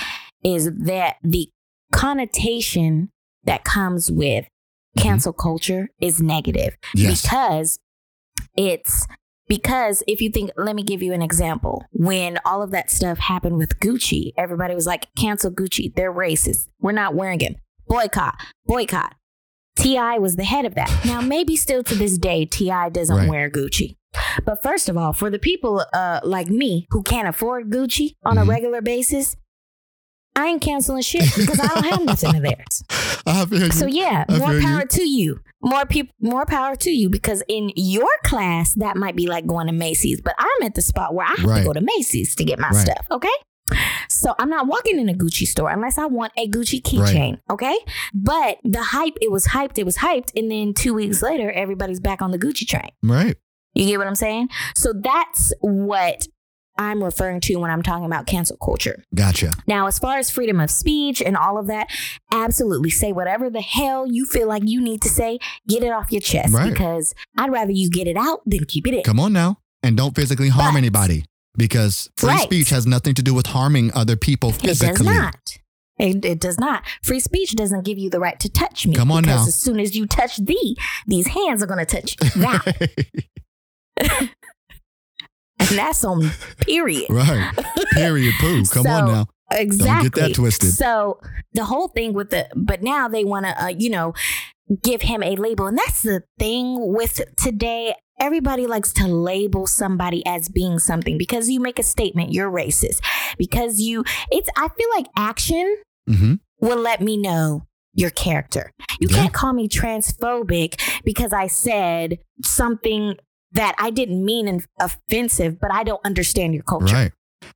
is 0.43 0.71
that 0.73 1.17
the 1.23 1.49
connotation 1.91 3.09
that 3.43 3.63
comes 3.63 4.11
with 4.11 4.45
Mm-hmm. 4.97 5.07
cancel 5.07 5.33
culture 5.33 5.89
is 6.01 6.21
negative. 6.21 6.75
Yes. 6.93 7.21
because 7.21 7.79
it's 8.55 9.07
because 9.47 10.03
if 10.07 10.21
you 10.21 10.29
think 10.29 10.51
let 10.57 10.75
me 10.75 10.83
give 10.83 11.01
you 11.01 11.13
an 11.13 11.21
example. 11.21 11.85
When 11.91 12.39
all 12.45 12.61
of 12.61 12.71
that 12.71 12.89
stuff 12.91 13.17
happened 13.19 13.57
with 13.57 13.79
gucci 13.79 14.31
everybody 14.37 14.75
was 14.75 14.85
like 14.87 15.07
cancel 15.17 15.51
gucci. 15.51 15.93
They're 15.93 16.13
racist. 16.13 16.67
We're 16.79 16.91
not 16.91 17.15
wearing 17.15 17.41
it. 17.41 17.55
Boycott. 17.87 18.35
Boycott. 18.65 19.15
T.I. 19.77 20.17
was 20.19 20.35
the 20.35 20.43
head 20.43 20.65
of 20.65 20.75
that. 20.75 21.05
Now 21.05 21.21
maybe 21.21 21.55
still 21.55 21.83
to 21.83 21.95
this 21.95 22.17
day 22.17 22.45
T.I. 22.45 22.89
doesn't 22.89 23.15
Right. 23.15 23.29
wear 23.29 23.49
gucci. 23.49 23.95
But 24.45 24.61
first 24.61 24.89
of 24.89 24.97
all 24.97 25.13
for 25.13 25.29
the 25.29 25.39
people 25.39 25.85
uh, 25.93 26.19
like 26.23 26.47
me 26.47 26.87
who 26.91 27.01
can't 27.01 27.27
afford 27.29 27.69
gucci 27.69 28.15
on 28.23 28.35
Mhm. 28.35 28.41
a 28.41 28.45
regular 28.45 28.81
basis 28.81 29.35
i 30.35 30.47
ain't 30.47 30.61
canceling 30.61 31.01
shit 31.01 31.23
because 31.37 31.59
i 31.59 31.67
don't 31.67 31.83
have 31.85 32.03
nothing 32.03 32.35
of 32.35 32.41
theirs 32.43 32.83
I 33.25 33.45
feel 33.45 33.59
you. 33.65 33.71
so 33.71 33.85
yeah, 33.85 34.25
I 34.27 34.37
more 34.39 34.47
feel 34.49 34.59
you. 34.59 34.65
power 34.65 34.85
to 34.85 35.03
you. 35.03 35.39
More 35.61 35.85
people, 35.85 36.15
more 36.19 36.43
power 36.45 36.75
to 36.75 36.89
you. 36.89 37.07
Because 37.07 37.43
in 37.47 37.71
your 37.75 38.09
class, 38.23 38.73
that 38.73 38.97
might 38.97 39.15
be 39.15 39.27
like 39.27 39.45
going 39.45 39.67
to 39.67 39.73
Macy's, 39.73 40.19
but 40.21 40.33
I'm 40.39 40.65
at 40.65 40.73
the 40.73 40.81
spot 40.81 41.13
where 41.13 41.27
I 41.27 41.35
have 41.37 41.45
Right. 41.45 41.59
to 41.59 41.65
go 41.65 41.73
to 41.73 41.81
Macy's 41.81 42.33
to 42.35 42.43
get 42.43 42.57
my 42.57 42.69
Right. 42.69 42.77
stuff. 42.83 43.05
Okay. 43.11 43.29
So 44.09 44.33
I'm 44.39 44.49
not 44.49 44.65
walking 44.67 44.99
in 44.99 45.07
a 45.07 45.13
Gucci 45.13 45.45
store 45.45 45.69
unless 45.69 45.99
I 45.99 46.07
want 46.07 46.33
a 46.35 46.47
Gucci 46.47 46.81
keychain. 46.81 47.39
Okay. 47.49 47.77
But 48.11 48.57
the 48.63 48.81
hype, 48.81 49.17
it 49.21 49.31
was 49.31 49.47
hyped, 49.47 49.77
it 49.77 49.85
was 49.85 49.97
hyped, 49.97 50.31
and 50.35 50.49
then 50.49 50.73
two 50.73 50.95
weeks 50.95 51.21
later, 51.21 51.51
everybody's 51.51 51.99
back 51.99 52.23
on 52.23 52.31
the 52.31 52.39
Gucci 52.39 52.67
train. 52.67 52.89
right. 53.03 53.35
You 53.75 53.85
get 53.85 53.99
what 53.99 54.07
I'm 54.07 54.15
saying? 54.15 54.49
So 54.75 54.93
that's 54.93 55.53
what 55.61 56.27
I'm 56.81 57.03
referring 57.03 57.41
to 57.41 57.55
when 57.57 57.69
I'm 57.69 57.83
talking 57.83 58.05
about 58.05 58.25
cancel 58.25 58.57
culture. 58.57 59.03
Gotcha. 59.13 59.53
Now, 59.67 59.85
as 59.87 59.99
far 59.99 60.17
as 60.17 60.31
freedom 60.31 60.59
of 60.59 60.71
speech 60.71 61.21
and 61.21 61.37
all 61.37 61.57
of 61.59 61.67
that, 61.67 61.87
absolutely 62.31 62.89
say 62.89 63.11
whatever 63.11 63.49
the 63.49 63.61
hell 63.61 64.07
you 64.07 64.25
feel 64.25 64.47
like 64.47 64.63
you 64.65 64.81
need 64.81 65.01
to 65.03 65.09
say, 65.09 65.37
get 65.67 65.83
it 65.83 65.91
off 65.91 66.11
your 66.11 66.21
chest 66.21 66.53
Right. 66.53 66.71
because 66.71 67.13
I'd 67.37 67.51
rather 67.51 67.71
you 67.71 67.89
get 67.89 68.07
it 68.07 68.17
out 68.17 68.41
than 68.45 68.65
keep 68.65 68.87
it 68.87 68.93
in. 68.95 69.03
Come 69.03 69.19
on 69.19 69.31
now. 69.33 69.59
And 69.83 69.95
don't 69.95 70.15
physically 70.15 70.49
harm 70.49 70.73
But- 70.73 70.79
anybody 70.79 71.25
because 71.55 72.09
free 72.17 72.29
Right. 72.29 72.41
speech 72.41 72.69
has 72.69 72.87
nothing 72.87 73.13
to 73.15 73.21
do 73.21 73.33
with 73.33 73.47
harming 73.47 73.91
other 73.93 74.15
people 74.15 74.49
It 74.63 74.79
does 74.79 75.01
not. 75.03 75.57
It, 75.99 76.25
it 76.25 76.39
does 76.39 76.57
not. 76.57 76.83
Free 77.03 77.19
speech 77.19 77.55
doesn't 77.55 77.85
give 77.85 77.99
you 77.99 78.09
the 78.09 78.19
right 78.19 78.39
to 78.39 78.49
touch 78.49 78.87
me. 78.87 78.95
Come 78.95 79.11
on 79.11 79.21
because 79.21 79.41
now. 79.41 79.47
as 79.47 79.55
soon 79.55 79.79
as 79.79 79.95
you 79.95 80.07
touch 80.07 80.37
thee, 80.37 80.75
these 81.05 81.27
hands 81.27 81.61
are 81.61 81.67
going 81.67 81.85
to 81.85 82.01
touch 82.01 82.15
that. 82.17 82.89
and 85.71 85.79
that's 85.79 86.03
on 86.03 86.29
period. 86.59 87.07
right. 87.09 87.51
Period. 87.93 88.33
Poo. 88.39 88.63
Come 88.71 88.87
on 88.87 89.05
now. 89.05 89.25
Exactly. 89.51 90.09
Don't 90.09 90.13
Get 90.13 90.27
that 90.29 90.35
twisted. 90.35 90.71
So 90.71 91.19
the 91.53 91.65
whole 91.65 91.89
thing 91.89 92.13
with 92.13 92.29
the, 92.29 92.47
but 92.55 92.81
now 92.81 93.07
they 93.07 93.23
want 93.23 93.45
to, 93.45 93.63
uh, 93.63 93.67
you 93.67 93.89
know, 93.89 94.13
give 94.83 95.01
him 95.01 95.21
a 95.23 95.35
label, 95.35 95.67
and 95.67 95.77
that's 95.77 96.01
the 96.03 96.23
thing 96.39 96.77
with 96.79 97.21
today. 97.35 97.95
Everybody 98.19 98.67
likes 98.67 98.93
to 98.93 99.07
label 99.07 99.65
somebody 99.65 100.23
as 100.27 100.47
being 100.47 100.77
something 100.77 101.17
because 101.17 101.49
you 101.49 101.59
make 101.59 101.79
a 101.79 101.83
statement, 101.83 102.31
you're 102.31 102.51
racist. 102.51 102.99
Because 103.35 103.79
you, 103.79 104.03
it's, 104.29 104.47
I 104.55 104.67
feel 104.67 104.87
like 104.95 105.07
action 105.17 105.75
mm-hmm. 106.07 106.35
will 106.59 106.77
let 106.77 107.01
me 107.01 107.17
know 107.17 107.65
your 107.93 108.11
character. 108.11 108.71
You 108.99 109.07
Yeah. 109.09 109.17
can't 109.17 109.33
call 109.33 109.53
me 109.53 109.67
transphobic 109.67 110.79
because 111.03 111.33
I 111.33 111.47
said 111.47 112.19
something 112.43 113.15
that 113.53 113.75
I 113.77 113.89
didn't 113.89 114.23
mean 114.23 114.63
offensive, 114.79 115.59
but 115.59 115.71
I 115.71 115.83
don't 115.83 116.03
understand 116.05 116.53
your 116.53 116.63
culture. 116.63 116.95
Right. 116.95 117.11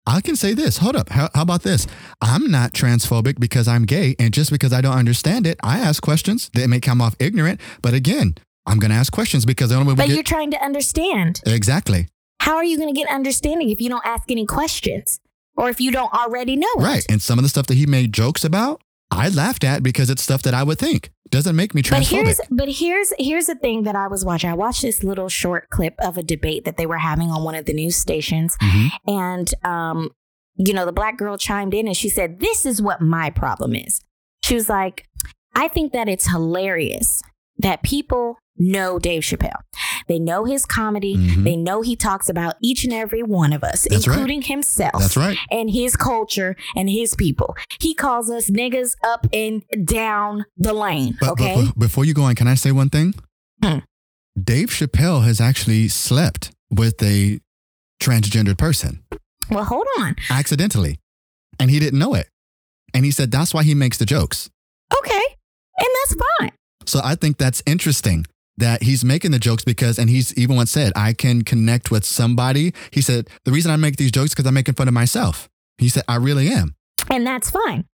I 0.07 0.21
can 0.21 0.35
say 0.35 0.53
this. 0.53 0.77
Hold 0.79 0.95
up. 0.95 1.09
How, 1.09 1.29
how 1.33 1.43
about 1.43 1.63
this? 1.63 1.87
I'm 2.21 2.49
not 2.49 2.73
transphobic 2.73 3.39
because 3.39 3.67
I'm 3.67 3.83
gay. 3.85 4.15
And 4.19 4.33
just 4.33 4.51
because 4.51 4.73
I 4.73 4.81
don't 4.81 4.97
understand 4.97 5.45
it, 5.47 5.59
I 5.63 5.79
ask 5.79 6.01
questions. 6.01 6.49
They 6.53 6.67
may 6.67 6.79
come 6.79 7.01
off 7.01 7.15
ignorant. 7.19 7.61
But 7.81 7.93
again, 7.93 8.35
I'm 8.65 8.79
going 8.79 8.91
to 8.91 8.97
ask 8.97 9.13
questions 9.13 9.45
because 9.45 9.69
the 9.69 9.75
only 9.75 9.87
way 9.87 9.93
we 9.93 9.97
But 9.97 10.07
get. 10.07 10.13
you're 10.15 10.23
trying 10.23 10.51
to 10.51 10.63
understand. 10.63 11.41
Exactly. 11.45 12.07
How 12.39 12.55
are 12.55 12.63
you 12.63 12.77
going 12.77 12.93
to 12.93 12.99
get 12.99 13.09
understanding 13.09 13.69
if 13.69 13.79
you 13.79 13.89
don't 13.89 14.05
ask 14.05 14.29
any 14.29 14.45
questions 14.45 15.19
or 15.55 15.69
if 15.69 15.79
you 15.79 15.91
don't 15.91 16.11
already 16.13 16.55
know 16.55 16.67
it? 16.77 16.83
Right. 16.83 17.05
And 17.09 17.21
some 17.21 17.37
of 17.39 17.43
the 17.43 17.49
stuff 17.49 17.67
that 17.67 17.75
he 17.75 17.85
made 17.85 18.11
jokes 18.11 18.43
about, 18.43 18.81
I 19.11 19.29
laughed 19.29 19.63
at 19.63 19.83
because 19.83 20.09
it's 20.09 20.21
stuff 20.21 20.41
that 20.43 20.53
I 20.53 20.63
would 20.63 20.79
think. 20.79 21.11
Doesn't 21.29 21.55
make 21.55 21.73
me 21.73 21.81
transphobic. 21.81 21.91
But 21.91 22.05
here's 22.05 22.41
but 22.51 22.69
here's 22.69 23.13
here's 23.17 23.45
the 23.47 23.55
thing 23.55 23.83
that 23.83 23.95
I 23.95 24.07
was 24.07 24.23
watching. 24.23 24.49
I 24.49 24.53
watched 24.53 24.83
this 24.83 25.03
little 25.03 25.27
short 25.29 25.69
clip 25.69 25.95
of 25.99 26.17
a 26.17 26.23
debate 26.23 26.65
that 26.65 26.77
they 26.77 26.85
were 26.85 26.99
having 26.99 27.31
on 27.31 27.43
one 27.43 27.55
of 27.55 27.65
the 27.65 27.73
news 27.73 27.95
stations, 27.95 28.55
Mhm. 28.61 28.89
and 29.07 29.53
um, 29.63 30.09
you 30.55 30.73
know, 30.73 30.85
the 30.85 30.91
black 30.93 31.17
girl 31.17 31.37
chimed 31.37 31.73
in 31.73 31.87
and 31.87 31.97
she 31.97 32.09
said, 32.09 32.39
"This 32.39 32.65
is 32.65 32.81
what 32.81 33.01
my 33.01 33.29
problem 33.31 33.75
is." 33.75 34.01
She 34.43 34.53
was 34.55 34.69
like, 34.69 35.05
"I 35.55 35.67
think 35.67 35.93
that 35.93 36.07
it's 36.07 36.29
hilarious 36.29 37.21
that 37.57 37.81
people 37.83 38.37
know 38.57 38.99
Dave 38.99 39.21
Chappelle. 39.23 39.61
They 40.07 40.19
know 40.19 40.45
his 40.45 40.65
comedy. 40.65 41.17
Mhm. 41.17 41.43
They 41.43 41.55
know 41.55 41.81
he 41.81 41.95
talks 41.95 42.29
about 42.29 42.55
each 42.61 42.83
and 42.83 42.93
every 42.93 43.23
one 43.23 43.53
of 43.53 43.63
us, 43.63 43.87
That's 43.89 44.07
right. 44.07 44.13
including 44.15 44.41
himself 44.43 44.99
That's 44.99 45.17
right. 45.17 45.37
and 45.51 45.69
his 45.69 45.95
culture 45.95 46.55
and 46.75 46.89
his 46.89 47.15
people. 47.15 47.55
He 47.81 47.93
calls 47.93 48.29
us 48.29 48.49
niggas 48.49 48.95
up 49.03 49.27
and 49.33 49.63
down 49.83 50.45
the 50.57 50.73
lane. 50.73 51.17
But, 51.19 51.31
okay. 51.31 51.55
but, 51.55 51.65
but 51.67 51.79
before 51.79 52.05
you 52.05 52.13
go 52.13 52.23
on, 52.23 52.35
can 52.35 52.47
I 52.47 52.55
say 52.55 52.71
one 52.71 52.89
thing? 52.89 53.13
Hmm. 53.63 53.79
Dave 54.41 54.69
Chappelle 54.69 55.23
has 55.23 55.39
actually 55.41 55.87
slept 55.87 56.51
with 56.69 57.01
a 57.01 57.39
transgendered 58.01 58.57
person 58.57 59.03
well, 59.49 59.63
hold 59.63 59.87
on. 59.99 60.15
accidentally, 60.29 60.99
and 61.59 61.69
he 61.71 61.79
didn't 61.79 61.99
know 61.99 62.13
it. 62.13 62.27
And 62.93 63.05
he 63.05 63.11
said 63.11 63.31
that's 63.31 63.53
why 63.53 63.63
he 63.63 63.73
makes 63.73 63.97
the 63.97 64.05
jokes. 64.05 64.49
Okay. 64.99 65.21
And 65.77 65.87
that's 66.03 66.15
fine. 66.39 66.51
So 66.85 67.01
I 67.03 67.15
think 67.15 67.37
that's 67.37 67.61
interesting 67.65 68.25
that 68.57 68.83
he's 68.83 69.03
making 69.03 69.31
the 69.31 69.39
jokes 69.39 69.63
because, 69.63 69.99
and 69.99 70.09
he's 70.09 70.33
even 70.37 70.55
once 70.55 70.71
said, 70.71 70.93
I 70.95 71.13
can 71.13 71.43
connect 71.43 71.91
with 71.91 72.05
somebody. 72.05 72.73
He 72.91 73.01
said, 73.01 73.29
the 73.43 73.51
reason 73.51 73.71
I 73.71 73.75
make 73.75 73.97
these 73.97 74.11
jokes 74.11 74.31
because 74.31 74.45
I'm 74.47 74.53
making 74.53 74.75
fun 74.75 74.87
of 74.87 74.93
myself. 74.93 75.49
He 75.77 75.89
said, 75.89 76.03
I 76.07 76.15
really 76.15 76.47
am. 76.49 76.75
And 77.09 77.27
that's 77.27 77.49
fine. 77.49 77.85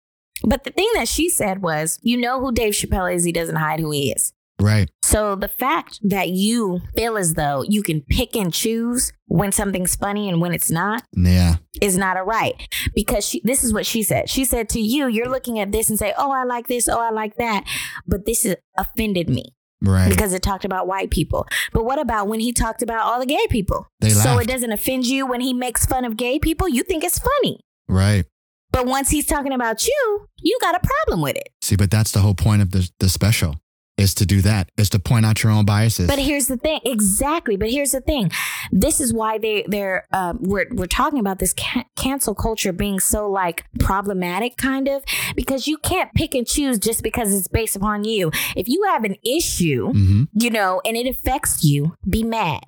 But 0.44 0.64
the 0.64 0.72
thing 0.72 0.90
that 0.96 1.08
she 1.08 1.30
said 1.30 1.62
was, 1.62 2.00
you 2.02 2.18
know 2.18 2.40
who 2.40 2.52
Dave 2.52 2.74
Chappelle 2.74 3.14
is. 3.14 3.24
He 3.24 3.32
doesn't 3.32 3.56
hide 3.56 3.80
who 3.80 3.92
he 3.92 4.12
is. 4.12 4.34
Right. 4.60 4.90
So 5.02 5.36
the 5.36 5.48
fact 5.48 6.00
that 6.04 6.30
you 6.30 6.82
feel 6.96 7.18
as 7.18 7.34
though 7.34 7.64
you 7.68 7.82
can 7.82 8.02
pick 8.02 8.36
and 8.36 8.54
choose 8.54 9.12
when 9.26 9.52
something's 9.52 9.96
funny 9.96 10.30
and 10.30 10.40
when 10.40 10.54
it's 10.54 10.70
not 10.70 11.04
Yeah. 11.14 11.56
is 11.82 11.98
not 11.98 12.18
a 12.18 12.24
right. 12.24 12.54
Because 12.94 13.26
she, 13.26 13.42
this 13.44 13.64
is 13.64 13.74
what 13.74 13.88
she 13.88 14.04
said. 14.04 14.30
She 14.30 14.46
said 14.46 14.70
to 14.70 14.80
you, 14.80 15.08
you're 15.08 15.30
looking 15.30 15.58
at 15.60 15.72
this 15.72 15.90
and 15.90 15.98
say, 15.98 16.14
oh, 16.16 16.32
I 16.32 16.44
like 16.44 16.68
this. 16.68 16.88
Oh, 16.88 17.00
I 17.00 17.10
like 17.10 17.38
that. 17.38 17.64
But 18.06 18.26
this 18.28 18.46
is 18.46 18.56
offended 18.78 19.30
me 19.30 19.56
Right. 19.82 20.10
because 20.10 20.34
it 20.34 20.42
talked 20.44 20.64
about 20.66 20.88
white 20.88 21.10
people. 21.10 21.48
But 21.74 21.86
what 21.86 22.00
about 22.00 22.28
when 22.28 22.40
he 22.40 22.54
talked 22.54 22.82
about 22.84 23.02
all 23.02 23.20
the 23.20 23.26
gay 23.26 23.48
people? 23.50 23.88
They 24.00 24.10
so 24.10 24.30
laughed. 24.30 24.44
it 24.44 24.48
doesn't 24.48 24.72
offend 24.72 25.08
you 25.08 25.26
when 25.26 25.42
he 25.42 25.54
makes 25.54 25.86
fun 25.86 26.06
of 26.06 26.18
gay 26.18 26.38
people? 26.40 26.70
You 26.70 26.84
think 26.84 27.04
it's 27.04 27.20
funny. 27.20 27.60
Right. 27.88 28.26
But 28.72 28.86
once 28.86 29.10
he's 29.10 29.26
talking 29.26 29.52
about 29.52 29.86
you, 29.86 30.26
you 30.40 30.58
got 30.62 30.76
a 30.76 30.80
problem 30.80 31.22
with 31.22 31.36
it. 31.36 31.50
See, 31.62 31.76
but 31.76 31.92
that's 31.92 32.12
the 32.12 32.20
whole 32.20 32.36
point 32.36 32.62
of 32.62 32.72
the, 32.72 32.90
the 33.00 33.10
special 33.10 33.60
is 34.02 34.14
to 34.16 34.26
do 34.26 34.42
that, 34.42 34.70
is 34.78 34.90
to 34.90 35.00
point 35.00 35.26
out 35.26 35.44
your 35.44 35.52
own 35.52 35.66
biases. 35.66 36.08
But 36.08 36.20
here's 36.20 36.48
the 36.48 36.58
thing, 36.58 36.80
exactly. 36.84 37.56
But 37.56 37.70
here's 37.70 37.92
the 37.92 38.02
thing, 38.02 38.32
this 38.72 39.00
is 39.00 39.14
why 39.14 39.38
they 39.38 39.66
they're 39.68 40.08
um, 40.12 40.40
we're 40.42 40.68
we're 40.72 40.88
talking 40.88 41.20
about 41.20 41.40
this 41.40 41.54
can- 41.54 41.86
cancel 41.96 42.36
culture 42.36 42.74
being 42.74 43.00
so 43.00 43.30
like 43.30 43.66
problematic, 43.80 44.58
kind 44.58 44.88
of, 44.88 45.04
because 45.36 45.68
you 45.68 45.78
can't 45.78 46.14
pick 46.14 46.34
and 46.36 46.48
choose 46.48 46.80
just 46.80 47.04
because 47.04 47.34
it's 47.34 47.48
based 47.48 47.76
upon 47.76 48.04
you. 48.04 48.32
If 48.56 48.68
you 48.68 48.84
have 48.90 49.04
an 49.04 49.16
issue, 49.24 49.92
hmm 49.92 50.24
you 50.34 50.50
know, 50.50 50.82
and 50.86 50.96
it 50.98 51.08
affects 51.08 51.64
you, 51.64 51.96
be 52.10 52.24
mad, 52.24 52.64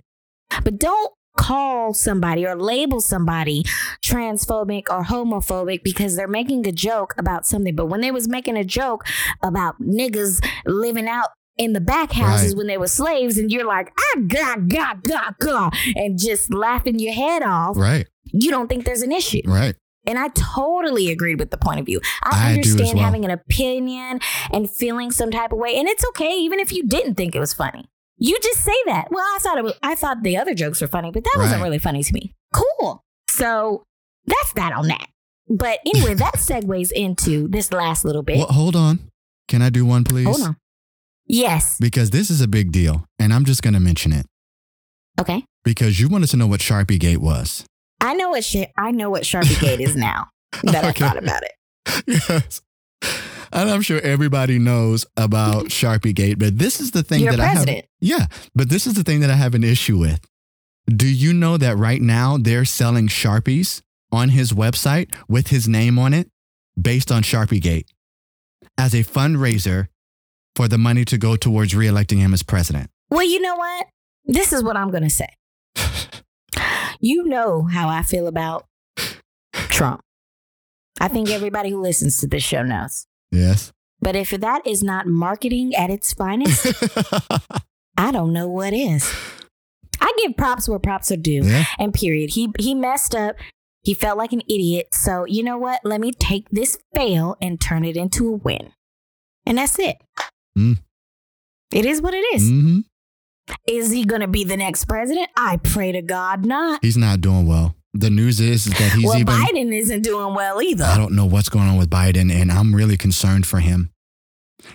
but 0.64 0.78
don't 0.78 1.12
call 1.38 1.94
somebody 1.94 2.46
or 2.46 2.56
label 2.56 3.02
somebody 3.02 3.64
transphobic 4.04 4.84
or 4.90 5.04
homophobic 5.04 5.84
because 5.84 6.16
they're 6.16 6.28
making 6.28 6.68
a 6.68 6.72
joke 6.72 7.14
about 7.18 7.46
something. 7.46 7.76
But 7.76 7.88
when 7.88 8.02
they 8.02 8.12
was 8.12 8.28
making 8.28 8.58
a 8.58 8.64
joke 8.64 9.04
about 9.42 9.82
niggas 9.82 10.46
living 10.66 11.08
out 11.08 11.30
in 11.58 11.74
the 11.74 11.82
back 11.82 12.12
houses 12.14 12.54
Right. 12.54 12.58
when 12.58 12.68
they 12.68 12.78
were 12.78 12.88
slaves, 12.88 13.38
and 13.38 13.52
you're 13.52 13.66
like, 13.66 13.92
ah, 13.98 14.20
God, 14.28 14.70
God, 14.70 15.04
God, 15.04 15.36
God, 15.40 15.74
and 15.96 16.18
just 16.20 16.52
laughing 16.54 16.98
your 17.00 17.14
head 17.14 17.44
off, 17.44 17.78
Right. 17.78 18.08
you 18.26 18.50
don't 18.50 18.68
think 18.68 18.86
there's 18.86 19.04
an 19.04 19.12
issue. 19.12 19.42
Right. 19.46 19.76
And 20.06 20.20
I 20.20 20.30
totally 20.30 21.12
agreed 21.12 21.40
with 21.40 21.50
the 21.52 21.58
point 21.58 21.80
of 21.80 21.86
view. 21.86 22.02
I 22.24 22.50
I 22.50 22.54
understand 22.56 22.96
well. 22.96 23.06
having 23.06 23.24
an 23.24 23.32
opinion 23.32 24.20
and 24.52 24.70
feeling 24.70 25.12
some 25.12 25.32
type 25.32 25.54
of 25.54 25.60
way, 25.60 25.76
and 25.78 25.88
it's 25.88 26.04
okay 26.10 26.38
even 26.40 26.60
if 26.60 26.74
you 26.74 26.84
didn't 26.88 27.16
think 27.16 27.36
it 27.36 27.40
was 27.40 27.54
funny. 27.54 27.86
You 28.18 28.38
just 28.42 28.62
say 28.64 28.76
that. 28.86 29.08
Well, 29.12 29.24
I 29.24 29.40
thought 29.42 29.58
it 29.58 29.64
was, 29.64 29.74
I 29.82 29.96
thought 29.96 30.24
the 30.24 30.38
other 30.38 30.54
jokes 30.54 30.82
were 30.82 30.88
funny, 30.88 31.12
but 31.12 31.24
that 31.24 31.36
wasn't 31.38 31.62
really 31.62 31.80
funny 31.80 32.04
to 32.04 32.14
me. 32.14 32.34
Cool. 32.54 33.04
So 33.30 33.84
that's 34.26 34.54
that 34.54 34.74
on 34.74 34.88
that. 34.88 35.08
But 35.50 35.80
anyway, 35.86 36.14
that 36.16 36.34
segues 36.38 36.92
into 36.92 37.48
this 37.48 37.72
last 37.74 38.06
little 38.06 38.24
bit. 38.24 38.38
Well, 38.38 38.48
hold 38.48 38.76
on. 38.76 39.00
Can 39.48 39.62
I 39.62 39.70
do 39.70 39.86
one, 39.86 40.04
please? 40.04 40.26
Hold 40.26 40.42
on. 40.42 40.58
Yes. 41.26 41.78
Because 41.80 42.12
this 42.12 42.30
is 42.30 42.40
a 42.42 42.48
big 42.48 42.72
deal, 42.72 43.06
and 43.20 43.34
I'm 43.34 43.46
just 43.46 43.62
going 43.64 43.74
to 43.74 43.80
mention 43.80 44.12
it 44.14 44.26
Okay. 45.20 45.44
because 45.64 46.00
you 46.00 46.08
wanted 46.10 46.28
to 46.30 46.38
know 46.38 46.48
what 46.48 46.60
Sharpie 46.60 47.00
Gate 47.00 47.22
was. 47.22 47.66
I 48.00 48.14
know 48.14 48.30
what 48.32 48.44
shit. 48.44 48.72
I 48.78 48.92
know 48.92 49.10
what 49.10 49.24
Sharpie 49.24 49.60
Gate 49.60 49.80
is 49.80 49.96
now 49.96 50.28
that 50.64 50.86
Okay. 50.86 51.06
I 51.06 51.08
thought 51.10 51.18
about 51.18 51.44
it. 51.44 51.52
yes. 52.30 52.62
And 53.54 53.70
I'm 53.70 53.82
sure 53.82 54.02
everybody 54.02 54.60
knows 54.60 55.06
about 55.16 55.66
Sharpie 55.68 56.16
Gate, 56.16 56.40
but 56.40 56.58
this 56.58 56.80
is 56.80 56.92
the 56.92 57.04
thing 57.04 57.22
You're 57.22 57.36
that 57.36 57.40
I 57.40 57.48
have. 57.48 57.84
Yeah, 58.02 58.26
but 58.56 58.70
this 58.70 58.88
is 58.88 58.96
the 58.96 59.04
thing 59.04 59.20
that 59.20 59.30
I 59.30 59.36
have 59.36 59.54
an 59.54 59.64
issue 59.64 59.98
with. 59.98 60.20
Do 60.88 61.08
you 61.08 61.34
know 61.34 61.58
that 61.58 61.78
right 61.78 62.02
now 62.02 62.38
they're 62.38 62.66
selling 62.66 63.08
Sharpies 63.08 63.82
on 64.12 64.30
his 64.30 64.52
website 64.52 65.16
with 65.30 65.48
his 65.48 65.68
name 65.68 65.98
on 65.98 66.14
it 66.14 66.30
based 66.80 67.12
on 67.12 67.24
Sharpie 67.24 67.62
Gate 67.62 67.88
as 68.78 68.94
a 68.94 69.04
fundraiser 69.04 69.88
for 70.56 70.68
the 70.68 70.78
money 70.78 71.06
to 71.06 71.18
go 71.18 71.36
towards 71.36 71.74
reelecting 71.74 72.18
him 72.18 72.34
as 72.34 72.44
president? 72.44 72.90
Well, 73.10 73.24
you 73.24 73.40
know 73.40 73.56
what? 73.56 73.88
This 74.26 74.54
is 74.54 74.64
what 74.64 74.78
I'm 74.78 74.92
going 74.92 75.04
to 75.04 75.10
say. 75.10 75.30
You 77.00 77.26
know 77.26 77.64
how 77.64 77.90
I 77.90 78.02
feel 78.02 78.28
about 78.28 78.66
Trump. 79.52 80.00
I 81.02 81.10
think 81.10 81.30
everybody 81.30 81.70
who 81.70 81.82
listens 81.82 82.22
to 82.22 82.28
this 82.28 82.44
show 82.44 82.64
knows. 82.64 83.08
Yes. 83.34 83.72
But 84.02 84.16
if 84.16 84.30
that 84.32 84.66
is 84.68 84.84
not 84.84 85.08
marketing 85.08 85.74
at 85.76 85.90
its 85.90 86.14
finest, 86.14 86.68
I 87.98 88.12
don't 88.12 88.34
know 88.34 88.48
what 88.48 88.74
is. 88.74 89.10
I 90.02 90.12
give 90.18 90.36
props 90.36 90.68
where 90.68 90.80
props 90.80 91.12
are 91.12 91.18
due. 91.18 91.42
yeah. 91.44 91.66
And 91.80 91.94
period. 91.94 92.32
He 92.32 92.50
he 92.60 92.76
messed 92.76 93.16
up. 93.16 93.36
He 93.82 93.94
felt 93.94 94.18
like 94.18 94.34
an 94.34 94.42
idiot. 94.42 94.88
So 94.94 95.26
you 95.26 95.42
know 95.44 95.58
what? 95.58 95.80
Let 95.86 96.02
me 96.02 96.12
take 96.12 96.50
this 96.50 96.78
fail 96.94 97.38
and 97.42 97.60
turn 97.62 97.86
it 97.86 97.96
into 97.96 98.28
a 98.28 98.32
win. 98.38 98.72
And 99.46 99.58
that's 99.58 99.80
it. 99.80 99.98
Mm. 100.58 100.80
It 101.72 101.86
is 101.86 102.02
what 102.02 102.14
it 102.14 102.26
is. 102.36 102.50
hmm 102.50 102.80
Is 103.68 103.92
he 103.92 104.04
going 104.04 104.22
to 104.22 104.28
be 104.28 104.44
the 104.44 104.58
next 104.58 104.86
president? 104.86 105.30
I 105.38 105.58
pray 105.58 105.92
to 105.94 106.02
God 106.02 106.46
not. 106.46 106.80
He's 106.84 106.98
not 106.98 107.22
doing 107.22 107.48
well. 107.48 107.63
The 107.96 108.10
news 108.10 108.40
is, 108.40 108.66
is 108.66 108.74
that 108.74 108.94
he's 108.94 109.06
well, 109.06 109.20
even. 109.20 109.36
Biden 109.36 109.74
isn't 109.74 110.02
doing 110.02 110.34
well 110.34 110.62
either. 110.62 110.84
I 110.84 110.98
don't 110.98 111.14
know 111.16 111.26
what's 111.26 111.50
going 111.50 111.68
on 111.68 111.78
with 111.78 111.90
Biden, 111.90 112.32
and 112.32 112.52
I'm 112.52 112.76
really 112.76 112.98
concerned 112.98 113.46
for 113.46 113.60
him. 113.60 113.92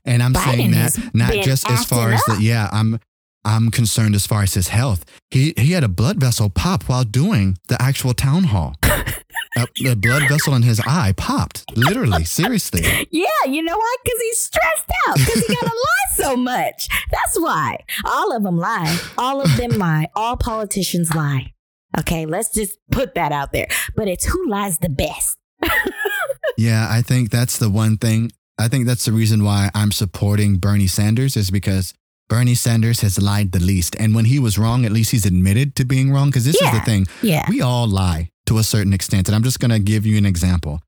And 0.04 0.22
I'm 0.22 0.34
saying 0.34 0.70
that 0.72 0.96
not 1.14 1.32
just 1.32 1.68
as 1.68 1.84
far 1.84 2.12
as 2.12 2.22
the 2.24 2.38
yeah, 2.40 2.68
I'm 2.72 3.00
I'm 3.44 3.70
concerned 3.70 4.14
as 4.14 4.26
far 4.26 4.42
as 4.42 4.54
his 4.54 4.68
health. 4.68 5.04
He 5.30 5.54
he 5.56 5.72
had 5.72 5.82
a 5.82 5.88
blood 5.88 6.18
vessel 6.18 6.50
pop 6.50 6.84
while 6.84 7.04
doing 7.04 7.58
the 7.68 7.80
actual 7.80 8.14
town 8.14 8.44
hall. 8.44 8.76
a, 8.82 9.66
the 9.76 9.96
blood 9.96 10.28
vessel 10.28 10.54
in 10.54 10.62
his 10.62 10.80
eye 10.86 11.14
popped, 11.16 11.64
literally, 11.76 12.24
seriously. 12.24 12.82
Yeah, 13.10 13.26
you 13.46 13.62
know 13.62 13.76
why? 13.76 13.96
Because 14.04 14.20
he's 14.20 14.38
stressed 14.38 14.90
out. 15.06 15.16
Because 15.16 15.46
he 15.46 15.54
got 15.54 15.62
to 15.62 15.66
lie 15.74 16.16
so 16.16 16.36
much. 16.36 16.88
That's 17.10 17.40
why. 17.40 17.78
All 18.04 18.36
of 18.36 18.42
them 18.42 18.58
lie. 18.58 18.98
All 19.16 19.40
of 19.40 19.56
them 19.56 19.70
lie. 19.70 20.08
All 20.14 20.36
politicians 20.36 21.14
lie. 21.14 21.52
Okay, 21.98 22.26
let's 22.26 22.52
just 22.52 22.78
put 22.90 23.14
that 23.14 23.32
out 23.32 23.52
there. 23.52 23.68
But 23.96 24.08
it's 24.08 24.24
who 24.24 24.48
lies 24.48 24.78
the 24.78 24.88
best. 24.88 25.38
Yeah, 26.58 26.88
I 26.90 27.02
think 27.02 27.30
that's 27.30 27.56
the 27.56 27.70
one 27.70 27.98
thing. 27.98 28.32
I 28.58 28.66
think 28.66 28.84
that's 28.84 29.04
the 29.04 29.12
reason 29.12 29.44
why 29.44 29.70
I'm 29.74 29.92
supporting 29.92 30.56
Bernie 30.56 30.88
Sanders 30.88 31.36
is 31.36 31.52
because 31.52 31.94
Bernie 32.28 32.56
Sanders 32.56 33.00
has 33.02 33.22
lied 33.22 33.52
the 33.52 33.60
least. 33.60 33.94
And 34.00 34.12
when 34.12 34.24
he 34.24 34.40
was 34.40 34.58
wrong, 34.58 34.84
at 34.84 34.90
least 34.90 35.12
he's 35.12 35.24
admitted 35.24 35.76
to 35.76 35.84
being 35.84 36.10
wrong. 36.10 36.30
Because 36.30 36.44
this 36.44 36.60
is 36.60 36.72
the 36.72 36.80
thing. 36.80 37.06
Yeah. 37.22 37.46
We 37.48 37.60
all 37.60 37.86
lie 37.86 38.30
to 38.46 38.58
a 38.58 38.64
certain 38.64 38.92
extent. 38.92 39.28
And 39.28 39.36
I'm 39.36 39.44
just 39.44 39.60
going 39.60 39.70
to 39.70 39.78
give 39.78 40.04
you 40.04 40.18
an 40.18 40.26
example. 40.26 40.82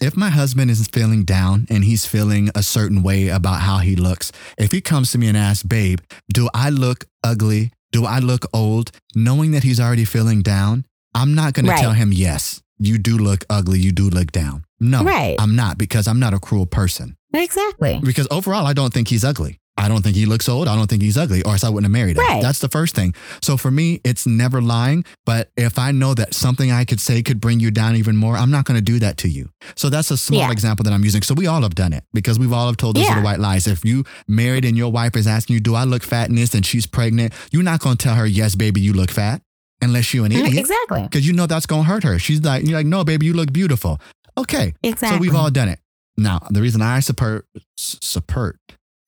If 0.00 0.16
my 0.16 0.30
husband 0.30 0.70
is 0.70 0.86
feeling 0.86 1.24
down 1.24 1.66
and 1.70 1.82
he's 1.82 2.06
feeling 2.06 2.50
a 2.54 2.62
certain 2.62 3.02
way 3.02 3.26
about 3.28 3.62
how 3.62 3.78
he 3.78 3.96
looks, 3.96 4.30
if 4.56 4.70
he 4.70 4.80
comes 4.80 5.10
to 5.10 5.18
me 5.18 5.26
and 5.26 5.36
asks, 5.36 5.64
babe, 5.64 5.98
do 6.32 6.48
I 6.54 6.70
look 6.70 7.06
ugly? 7.24 7.72
Do 7.92 8.04
I 8.04 8.18
look 8.18 8.44
old? 8.52 8.90
Knowing 9.14 9.52
that 9.52 9.62
he's 9.62 9.80
already 9.80 10.04
feeling 10.04 10.42
down, 10.42 10.84
I'm 11.14 11.34
not 11.34 11.54
going 11.54 11.66
Right. 11.66 11.76
to 11.76 11.82
tell 11.82 11.92
him, 11.92 12.12
yes, 12.12 12.60
you 12.78 12.98
do 12.98 13.16
look 13.16 13.44
ugly. 13.48 13.78
You 13.78 13.92
do 13.92 14.10
look 14.10 14.32
down. 14.32 14.64
No, 14.80 15.02
Right. 15.02 15.36
I'm 15.38 15.56
not 15.56 15.78
because 15.78 16.06
I'm 16.06 16.18
not 16.20 16.34
a 16.34 16.38
cruel 16.38 16.66
person. 16.66 17.16
Exactly. 17.32 18.00
Because 18.02 18.26
overall, 18.30 18.66
I 18.66 18.72
don't 18.72 18.92
think 18.92 19.08
he's 19.08 19.24
ugly. 19.24 19.58
I 19.78 19.88
don't 19.88 20.02
think 20.02 20.16
he 20.16 20.24
looks 20.24 20.48
old. 20.48 20.68
I 20.68 20.74
don't 20.74 20.86
think 20.88 21.02
he's 21.02 21.18
ugly, 21.18 21.42
or 21.42 21.52
else 21.52 21.62
I 21.62 21.68
wouldn't 21.68 21.84
have 21.84 21.92
married 21.92 22.16
him. 22.16 22.24
Right. 22.24 22.40
That's 22.42 22.60
the 22.60 22.68
first 22.68 22.94
thing. 22.94 23.14
So 23.42 23.56
for 23.58 23.70
me, 23.70 24.00
it's 24.04 24.26
never 24.26 24.62
lying. 24.62 25.04
But 25.26 25.50
if 25.56 25.78
I 25.78 25.90
know 25.92 26.14
that 26.14 26.32
something 26.34 26.72
I 26.72 26.84
could 26.86 27.00
say 27.00 27.22
could 27.22 27.40
bring 27.40 27.60
you 27.60 27.70
down 27.70 27.94
even 27.96 28.16
more, 28.16 28.36
I'm 28.36 28.50
not 28.50 28.64
going 28.64 28.78
to 28.78 28.82
do 28.82 28.98
that 29.00 29.18
to 29.18 29.28
you. 29.28 29.50
So 29.74 29.90
that's 29.90 30.10
a 30.10 30.16
small 30.16 30.40
Yeah. 30.40 30.50
example 30.50 30.82
that 30.84 30.92
I'm 30.94 31.04
using. 31.04 31.20
So 31.22 31.34
we 31.34 31.46
all 31.46 31.60
have 31.62 31.74
done 31.74 31.92
it 31.92 32.04
because 32.14 32.38
we've 32.38 32.52
all 32.54 32.66
have 32.68 32.78
told 32.78 32.96
those 32.96 33.02
Yeah. 33.04 33.10
little 33.10 33.24
white 33.24 33.38
lies. 33.40 33.66
If 33.66 33.84
you 33.84 34.04
married 34.26 34.64
and 34.64 34.76
your 34.78 34.90
wife 34.90 35.14
is 35.14 35.26
asking 35.26 35.54
you, 35.54 35.60
"Do 35.60 35.74
I 35.74 35.84
look 35.84 36.02
fat 36.02 36.30
in 36.30 36.36
this?" 36.36 36.54
and 36.54 36.64
she's 36.64 36.86
pregnant, 36.86 37.34
you're 37.50 37.62
not 37.62 37.80
going 37.80 37.96
to 37.98 38.02
tell 38.02 38.14
her, 38.14 38.26
"Yes, 38.26 38.54
baby, 38.54 38.80
you 38.80 38.94
look 38.94 39.10
fat," 39.10 39.42
unless 39.82 40.14
you're 40.14 40.24
an 40.24 40.32
Mm, 40.32 40.46
idiot. 40.46 40.58
Exactly. 40.58 41.02
Because 41.02 41.26
you 41.26 41.34
know 41.34 41.46
that's 41.46 41.66
going 41.66 41.82
to 41.84 41.88
hurt 41.88 42.02
her. 42.02 42.18
She's 42.18 42.40
like, 42.42 42.64
you're 42.64 42.78
like, 42.78 42.86
no, 42.86 43.04
baby, 43.04 43.26
you 43.26 43.34
look 43.34 43.52
beautiful. 43.52 44.00
Okay. 44.38 44.72
Exactly. 44.82 45.18
So 45.18 45.20
we've 45.20 45.34
all 45.34 45.50
done 45.50 45.68
it. 45.68 45.80
Now, 46.16 46.40
the 46.50 46.62
reason 46.62 46.80
I 46.80 47.00
support, 47.00 47.46
support, 47.76 48.58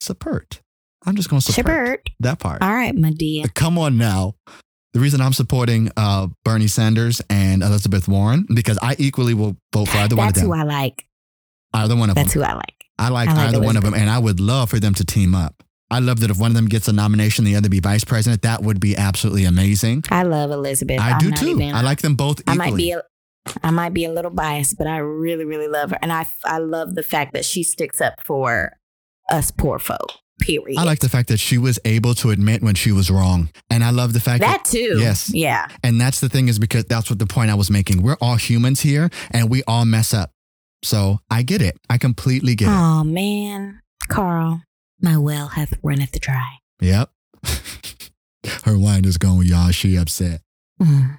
support, 0.01 0.61
I'm 1.07 1.17
just 1.17 1.29
going 1.31 1.41
to 1.41 1.53
support 1.53 2.09
that 2.21 2.39
part. 2.39 2.63
All 2.63 2.73
right, 2.75 2.95
my 2.95 3.11
dear. 3.11 3.45
Come 3.55 3.79
on 3.79 3.97
now. 3.99 4.35
The 4.95 5.01
reason 5.01 5.21
I'm 5.21 5.33
supporting 5.35 5.91
uh, 5.97 6.29
Bernie 6.45 6.67
Sanders 6.67 7.21
and 7.29 7.63
Elizabeth 7.63 8.09
Warren 8.09 8.47
because 8.55 8.79
I 8.83 8.97
equally 8.99 9.35
will 9.35 9.57
vote 9.73 9.89
for 9.89 9.99
either 9.99 10.17
one 10.17 10.29
of 10.29 10.35
them. 10.35 10.43
That's 10.43 10.47
who 10.47 10.53
I 10.55 10.63
like. 10.65 11.05
either 11.75 11.95
one 11.95 12.09
of 12.11 12.17
them. 12.17 12.25
That's 12.25 12.33
who 12.35 12.43
I 12.43 12.55
like. 12.55 12.75
I 12.99 13.11
like, 13.11 13.29
I 13.29 13.35
like 13.35 13.49
either 13.51 13.61
one 13.61 13.77
of 13.77 13.85
them, 13.85 13.95
and 13.95 14.11
I 14.11 14.19
would 14.19 14.41
love 14.41 14.71
for 14.71 14.81
them 14.81 14.95
to 14.95 15.05
team 15.05 15.35
up. 15.35 15.63
I 15.91 16.01
love 16.01 16.21
that 16.21 16.31
if 16.31 16.39
one 16.39 16.51
of 16.51 16.55
them 16.57 16.67
gets 16.67 16.89
a 16.89 16.93
nomination, 16.93 17.45
the 17.45 17.55
other 17.57 17.69
be 17.69 17.81
vice 17.81 18.03
president. 18.05 18.43
That 18.43 18.63
would 18.63 18.81
be 18.81 18.97
absolutely 18.97 19.45
amazing. 19.45 20.05
I 20.11 20.23
love 20.25 20.51
Elizabeth. 20.51 20.99
I 21.01 21.13
I'm 21.13 21.19
do 21.19 21.31
too. 21.33 21.49
even- 21.51 21.75
I 21.75 21.83
like 21.83 22.01
them 22.01 22.15
both 22.15 22.41
I 22.47 22.55
equally. 22.55 22.71
might 22.71 22.77
be 22.77 22.91
a, 22.93 23.03
I 23.63 23.71
might 23.71 23.95
be 23.95 24.05
a 24.05 24.11
little 24.13 24.31
biased, 24.31 24.77
but 24.79 24.87
I 24.87 24.99
really, 24.99 25.45
really 25.45 25.69
love 25.69 25.91
her, 25.91 25.99
and 26.03 26.13
I 26.13 26.27
I 26.45 26.59
love 26.59 26.95
the 26.95 27.03
fact 27.03 27.35
that 27.35 27.45
she 27.45 27.63
sticks 27.63 28.01
up 28.01 28.15
for 28.25 28.73
us 29.29 29.51
poor 29.51 29.79
folk. 29.79 30.13
Period. 30.41 30.79
I 30.79 30.85
like 30.85 31.01
the 31.01 31.09
fact 31.09 31.29
that 31.31 31.39
she 31.39 31.59
was 31.59 31.81
able 31.85 32.15
to 32.15 32.31
admit 32.31 32.63
when 32.63 32.77
she 32.77 32.93
was 32.93 33.11
wrong, 33.11 33.51
and 33.71 33.83
I 33.83 33.91
love 33.91 34.13
the 34.13 34.21
fact 34.21 34.41
that. 34.41 34.65
that 34.65 34.71
too. 34.71 34.99
Yes. 35.01 35.35
Yeah. 35.35 35.67
And 35.83 36.01
that's 36.01 36.21
the 36.21 36.29
thing 36.29 36.47
is 36.47 36.61
because 36.61 36.85
that's 36.85 37.11
what 37.11 37.19
the 37.19 37.27
point 37.27 37.51
I 37.51 37.57
was 37.57 37.73
making. 37.73 38.03
We're 38.03 38.17
all 38.21 38.37
humans 38.37 38.81
here, 38.81 39.11
and 39.33 39.51
we 39.51 39.65
all 39.67 39.85
mess 39.85 40.15
up. 40.15 40.31
So 40.85 41.19
I 41.29 41.43
get 41.43 41.61
it. 41.61 41.77
I 41.91 41.99
completely 41.99 42.55
get 42.55 42.69
it. 42.69 42.73
Oh 42.73 43.03
man, 43.03 43.81
Carl, 44.09 44.63
my 45.01 45.17
well 45.19 45.49
hath 45.49 45.75
runneth 45.83 46.21
dry. 46.21 46.59
Yep. 46.81 47.11
Her 48.65 48.79
wine 48.79 49.05
is 49.05 49.19
gone, 49.19 49.45
y'all. 49.45 49.73
She 49.73 49.97
upset. 49.97 50.43
Mm. 50.81 51.19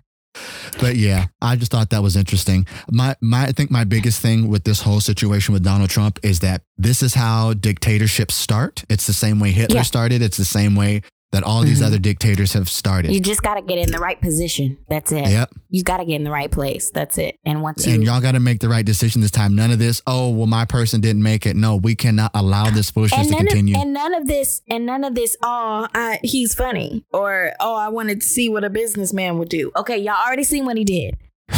But 0.80 0.96
yeah, 0.96 1.28
I 1.42 1.56
just 1.56 1.72
thought 1.72 1.90
that 1.90 2.02
was 2.04 2.16
interesting. 2.16 2.66
My 2.92 3.16
my 3.22 3.44
I 3.46 3.52
think 3.52 3.72
my 3.72 3.84
biggest 3.84 4.22
thing 4.22 4.48
with 4.48 4.64
this 4.64 4.82
whole 4.82 5.02
situation 5.02 5.54
with 5.54 5.64
Donald 5.64 5.90
Trump 5.90 6.20
is 6.24 6.40
that 6.40 6.62
this 6.78 7.02
is 7.04 7.14
how 7.16 7.54
dictatorships 7.54 8.36
start. 8.36 8.84
It's 8.90 9.06
the 9.08 9.14
same 9.14 9.40
way 9.40 9.52
Hitler 9.52 9.78
Yeah. 9.78 9.82
started. 9.84 10.22
It's 10.22 10.38
the 10.38 10.46
same 10.46 10.76
way 10.76 11.02
that 11.32 11.44
all 11.44 11.62
these 11.62 11.80
Mhm. 11.82 11.86
other 11.86 12.00
dictators 12.00 12.54
have 12.54 12.68
started. 12.68 13.14
You 13.14 13.20
just 13.20 13.44
got 13.44 13.54
to 13.56 13.62
get 13.62 13.78
in 13.78 13.92
the 13.92 14.00
right 14.00 14.20
position. 14.20 14.78
That's 14.90 15.12
it. 15.12 15.28
Yep. 15.30 15.52
You 15.70 15.84
got 15.84 15.98
to 15.98 16.06
get 16.06 16.16
in 16.16 16.24
the 16.24 16.32
right 16.32 16.50
place. 16.50 16.90
That's 16.92 17.20
it. 17.20 17.36
And 17.46 17.62
once 17.62 17.86
you 17.86 17.94
And 17.94 18.04
y'all 18.04 18.20
got 18.20 18.32
to 18.32 18.40
make 18.40 18.60
the 18.62 18.70
right 18.70 18.84
decision 18.86 19.22
this 19.22 19.30
time. 19.30 19.56
None 19.56 19.70
of 19.70 19.78
this, 19.78 20.02
oh, 20.08 20.30
well, 20.30 20.48
my 20.48 20.66
person 20.66 21.02
didn't 21.02 21.22
make 21.22 21.46
it. 21.46 21.56
No, 21.56 21.76
we 21.76 21.94
cannot 21.94 22.32
allow 22.34 22.72
this 22.72 22.90
foolishness 22.90 23.28
to 23.28 23.36
continue. 23.36 23.76
of, 23.76 23.82
and 23.84 23.94
none 23.94 24.16
of 24.16 24.26
this 24.28 24.62
and 24.70 24.86
none 24.88 25.04
of 25.04 25.14
this 25.14 25.38
oh 25.44 25.88
I, 25.94 26.20
he's 26.24 26.54
funny 26.56 27.04
or 27.14 27.54
oh 27.60 27.76
i 27.76 27.88
wanted 27.90 28.22
to 28.22 28.28
see 28.28 28.50
what 28.50 28.64
a 28.64 28.70
businessman 28.70 29.38
would 29.38 29.50
do 29.50 29.72
okay 29.76 29.98
y'all 29.98 30.16
already 30.26 30.44
seen 30.44 30.66
what 30.66 30.78
he 30.78 30.84
did 30.84 31.16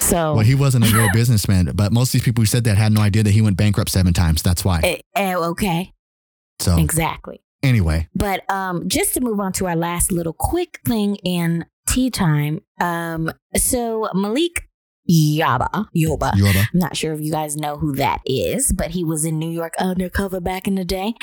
so 0.00 0.34
well, 0.34 0.44
he 0.44 0.54
wasn't 0.54 0.84
a 0.90 0.94
real 0.94 1.08
businessman, 1.12 1.70
but 1.74 1.92
most 1.92 2.08
of 2.08 2.12
these 2.12 2.22
people 2.22 2.42
who 2.42 2.46
said 2.46 2.64
that 2.64 2.76
had 2.76 2.92
no 2.92 3.00
idea 3.00 3.22
that 3.22 3.30
he 3.30 3.40
went 3.42 3.56
bankrupt 3.56 3.90
seven 3.90 4.12
times. 4.12 4.42
That's 4.42 4.64
why. 4.64 5.00
eh, 5.14 5.34
okay 5.36 5.92
So, 6.60 6.78
exactly 6.78 7.40
anyway, 7.62 8.08
but 8.14 8.48
um 8.50 8.88
just 8.88 9.14
to 9.14 9.20
move 9.20 9.40
on 9.40 9.52
to 9.54 9.66
our 9.66 9.76
last 9.76 10.12
little 10.12 10.32
quick 10.32 10.80
thing 10.86 11.16
in 11.16 11.64
tea 11.88 12.10
time 12.10 12.60
um 12.80 13.30
so 13.56 14.08
malik 14.14 14.68
yaba 15.10 15.86
yoba 15.96 16.32
Yoba. 16.32 16.66
I'm 16.72 16.78
not 16.80 16.96
sure 16.96 17.12
if 17.14 17.20
you 17.20 17.32
guys 17.32 17.56
know 17.56 17.76
who 17.78 17.94
that 17.96 18.20
is, 18.26 18.72
but 18.72 18.90
he 18.90 19.04
was 19.04 19.24
in 19.24 19.38
New 19.38 19.50
York 19.50 19.74
undercover 19.78 20.38
back 20.40 20.68
in 20.68 20.74
the 20.74 20.84
day. 20.84 21.14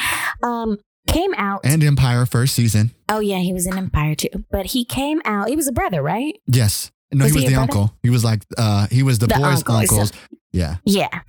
Um, 0.41 0.79
came 1.07 1.35
out. 1.35 1.61
And 1.63 1.83
Empire 1.83 2.25
first 2.25 2.55
season. 2.55 2.91
oh 3.09 3.19
yeah, 3.19 3.37
he 3.37 3.53
was 3.53 3.67
in 3.67 3.77
Empire 3.77 4.15
too. 4.15 4.29
But 4.49 4.67
he 4.67 4.85
came 4.85 5.21
out. 5.23 5.49
He 5.49 5.55
was 5.55 5.67
a 5.67 5.71
brother, 5.71 6.01
right? 6.01 6.35
Yes. 6.47 6.91
No, 7.13 7.25
Was 7.25 7.33
he 7.33 7.41
he 7.41 7.45
was 7.45 7.51
your 7.51 7.61
the 7.61 7.67
brother? 7.67 7.79
uncle. 7.81 7.97
He 8.01 8.09
was 8.09 8.25
like, 8.25 8.41
uh, 8.57 8.87
he 8.89 9.03
was 9.03 9.19
the, 9.19 9.27
The 9.27 9.35
boys' 9.35 9.57
uncle, 9.57 9.75
uncles. 9.75 10.11
Yeah. 10.55 10.77
Yeah. 10.85 11.21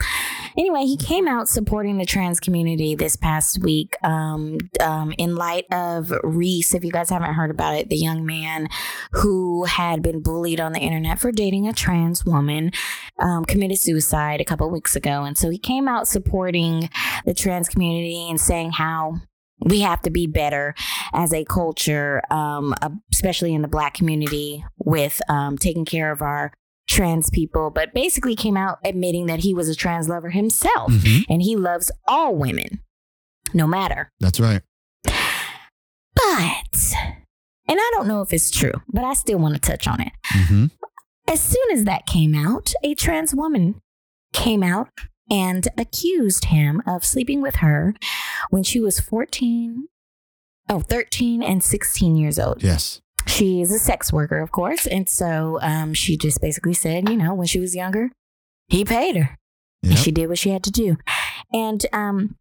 Anyway, 0.56 0.84
he 0.84 0.96
came 0.96 1.28
out 1.28 1.48
supporting 1.48 1.98
the 1.98 2.06
trans 2.06 2.40
community 2.40 2.94
this 2.94 3.16
past 3.16 3.62
week 3.62 3.96
um, 4.02 4.58
um, 4.80 5.12
in 5.18 5.34
light 5.34 5.66
of 5.70 6.12
Reese. 6.22 6.74
If 6.74 6.84
you 6.84 6.92
guys 6.92 7.10
haven't 7.10 7.34
heard 7.34 7.50
about 7.50 7.74
it, 7.74 7.90
the 7.90 7.96
young 7.96 8.24
man 8.24 8.68
who 9.12 9.64
had 9.64 10.00
been 10.00 10.22
bullied 10.22 10.60
on 10.60 10.72
the 10.72 10.78
internet 10.78 11.18
for 11.18 11.32
dating 11.32 11.68
a 11.68 11.72
trans 11.72 12.24
woman 12.24 12.70
um, 13.18 13.44
committed 13.44 13.78
suicide 13.78 14.40
a 14.40 14.44
couple 14.44 14.70
weeks 14.70 14.96
ago. 14.96 15.24
And 15.24 15.36
so 15.36 15.50
he 15.50 15.58
came 15.58 15.88
out 15.88 16.08
supporting 16.08 16.88
the 17.24 17.34
trans 17.34 17.68
community 17.68 18.28
and 18.30 18.40
saying 18.40 18.72
how 18.72 19.16
we 19.60 19.80
have 19.80 20.02
to 20.02 20.10
be 20.10 20.26
better 20.26 20.74
as 21.12 21.32
a 21.32 21.44
culture, 21.44 22.22
um, 22.30 22.74
especially 23.12 23.54
in 23.54 23.62
the 23.62 23.68
black 23.68 23.94
community, 23.94 24.64
with 24.78 25.20
um, 25.28 25.58
taking 25.58 25.84
care 25.84 26.12
of 26.12 26.22
our 26.22 26.52
trans 26.87 27.30
people, 27.30 27.70
but 27.70 27.93
basically 27.93 28.37
came 28.37 28.57
out 28.57 28.78
admitting 28.84 29.26
that 29.26 29.41
he 29.41 29.53
was 29.53 29.68
a 29.68 29.74
trans 29.74 30.09
lover 30.09 30.30
himself 30.30 30.93
hmm 30.93 31.20
and 31.28 31.43
he 31.43 31.57
loves 31.57 31.91
all 32.07 32.34
women, 32.37 32.80
no 33.53 33.66
matter. 33.66 34.11
That's 34.20 34.39
right. 34.41 34.62
But, 36.14 36.95
and 37.68 37.78
I 37.78 37.91
don't 37.95 38.09
know 38.09 38.22
if 38.22 38.32
it's 38.32 38.51
true, 38.51 38.72
but 38.89 39.05
I 39.05 39.12
still 39.14 39.39
want 39.39 39.55
to 39.55 39.61
touch 39.61 39.87
on 39.87 40.01
it. 40.01 40.12
hmm 40.26 40.66
As 41.28 41.41
soon 41.41 41.70
as 41.72 41.84
that 41.84 42.07
came 42.07 42.34
out, 42.34 42.72
a 42.82 42.95
trans 42.95 43.34
woman 43.34 43.80
came 44.32 44.62
out 44.62 44.89
and 45.30 45.68
accused 45.76 46.47
him 46.47 46.82
of 46.87 47.05
sleeping 47.05 47.43
with 47.43 47.57
her 47.57 47.95
when 48.51 48.62
she 48.62 48.80
was 48.80 49.01
14, 49.01 49.89
oh, 50.70 50.80
13 50.80 51.43
and 51.43 51.62
16 51.64 52.16
years 52.16 52.39
old. 52.39 52.62
Yes. 52.62 53.01
She 53.26 53.60
is 53.60 53.72
a 53.72 53.78
sex 53.78 54.12
worker, 54.12 54.40
of 54.40 54.52
course. 54.52 54.86
And 54.86 55.08
so 55.08 55.58
um, 55.62 55.94
she 55.94 56.16
just 56.16 56.40
basically 56.40 56.74
said, 56.74 57.08
you 57.08 57.16
know, 57.16 57.34
when 57.34 57.46
she 57.46 57.60
was 57.60 57.74
younger, 57.74 58.10
he 58.68 58.84
paid 58.84 59.16
her. 59.16 59.36
Yep. 59.82 59.90
And 59.90 59.98
she 59.98 60.10
did 60.10 60.28
what 60.28 60.38
she 60.38 60.50
had 60.50 60.62
to 60.64 60.70
do. 60.70 60.96
And, 61.52 61.84
um, 61.92 62.36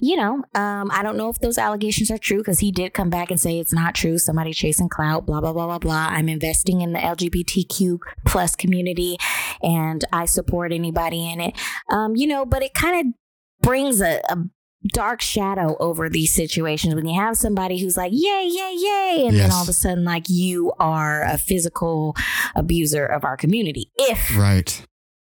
you 0.00 0.16
know, 0.16 0.42
um, 0.54 0.90
I 0.92 1.02
don't 1.02 1.16
know 1.16 1.28
if 1.28 1.38
those 1.38 1.58
allegations 1.58 2.10
are 2.10 2.18
true 2.18 2.38
because 2.38 2.60
he 2.60 2.70
did 2.72 2.94
come 2.94 3.10
back 3.10 3.30
and 3.30 3.38
say 3.38 3.58
it's 3.58 3.72
not 3.72 3.94
true. 3.94 4.18
Somebody 4.18 4.52
chasing 4.52 4.88
clout, 4.88 5.26
blah, 5.26 5.40
blah, 5.40 5.52
blah, 5.52 5.66
blah, 5.66 5.78
blah. 5.78 6.08
I'm 6.10 6.28
investing 6.28 6.80
in 6.80 6.92
the 6.92 6.98
LGBTQ 6.98 7.98
plus 8.26 8.56
community 8.56 9.18
and 9.62 10.04
I 10.12 10.24
support 10.26 10.72
anybody 10.72 11.30
in 11.30 11.40
it. 11.40 11.58
Um, 11.90 12.16
you 12.16 12.26
know, 12.26 12.46
but 12.46 12.62
it 12.62 12.74
kind 12.74 13.00
of 13.00 13.14
brings 13.62 14.00
a, 14.00 14.20
a 14.28 14.36
dark 14.88 15.20
shadow 15.20 15.76
over 15.78 16.08
these 16.08 16.32
situations 16.34 16.94
when 16.94 17.06
you 17.06 17.18
have 17.20 17.36
somebody 17.36 17.78
who's 17.78 17.96
like, 17.96 18.12
yay, 18.12 18.48
yay, 18.50 18.74
yay. 18.76 19.24
And 19.28 19.36
then 19.36 19.50
all 19.50 19.62
of 19.62 19.68
a 19.68 19.72
sudden, 19.72 20.04
like, 20.04 20.28
you 20.28 20.72
are 20.78 21.22
a 21.22 21.38
physical 21.38 22.16
abuser 22.54 23.06
of 23.06 23.24
our 23.24 23.36
community. 23.36 23.90
If 23.96 24.36
Right. 24.36 24.84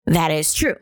that 0.05 0.31
is 0.31 0.53
true. 0.53 0.75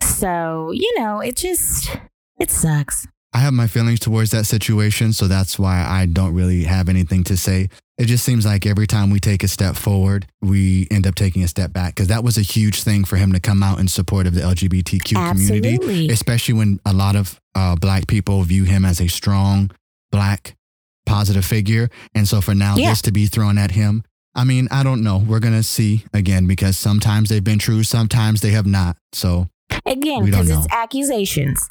So, 0.00 0.70
you 0.72 0.98
know, 0.98 1.20
it 1.20 1.36
just, 1.36 1.90
it 2.38 2.50
sucks. 2.50 3.06
I 3.32 3.38
have 3.40 3.52
my 3.52 3.66
feelings 3.66 4.00
towards 4.00 4.30
that 4.30 4.44
situation, 4.46 5.12
so 5.12 5.26
that's 5.28 5.58
why 5.58 5.84
I 5.86 6.06
don't 6.06 6.32
really 6.32 6.64
have 6.64 6.88
anything 6.88 7.22
to 7.24 7.36
say. 7.36 7.68
It 7.98 8.06
just 8.06 8.24
seems 8.24 8.44
like 8.44 8.66
every 8.66 8.86
time 8.86 9.08
we 9.08 9.20
take 9.20 9.42
a 9.42 9.48
step 9.48 9.74
forward, 9.74 10.26
we 10.42 10.86
end 10.90 11.06
up 11.06 11.14
taking 11.14 11.42
a 11.42 11.48
step 11.48 11.72
back 11.72 11.94
because 11.94 12.08
that 12.08 12.22
was 12.22 12.36
a 12.36 12.42
huge 12.42 12.82
thing 12.82 13.04
for 13.04 13.16
him 13.16 13.32
to 13.32 13.40
come 13.40 13.62
out 13.62 13.80
in 13.80 13.88
support 13.88 14.26
of 14.26 14.34
the 14.34 14.42
LGBTQ 14.42 15.30
community, 15.30 16.08
especially 16.10 16.54
when 16.54 16.78
a 16.84 16.92
lot 16.92 17.16
of 17.16 17.40
uh, 17.54 17.74
black 17.76 18.06
people 18.06 18.42
view 18.42 18.64
him 18.64 18.84
as 18.84 19.00
a 19.00 19.08
strong 19.08 19.70
black 20.12 20.56
positive 21.06 21.44
figure. 21.46 21.88
And 22.14 22.28
so 22.28 22.42
for 22.42 22.54
now, 22.54 22.76
Yeah. 22.76 22.90
this 22.90 23.00
to 23.02 23.12
be 23.12 23.26
thrown 23.26 23.56
at 23.56 23.70
him, 23.70 24.04
I 24.34 24.44
mean, 24.44 24.68
I 24.70 24.82
don't 24.82 25.02
know. 25.02 25.16
We're 25.16 25.40
going 25.40 25.54
to 25.54 25.62
see 25.62 26.04
again 26.12 26.46
because 26.46 26.76
sometimes 26.76 27.30
they've 27.30 27.42
been 27.42 27.58
true, 27.58 27.82
sometimes 27.82 28.42
they 28.42 28.50
have 28.50 28.66
not. 28.66 28.98
So 29.14 29.48
Again, 29.86 30.24
because 30.26 30.50
it's 30.50 30.66
accusations. 30.70 31.66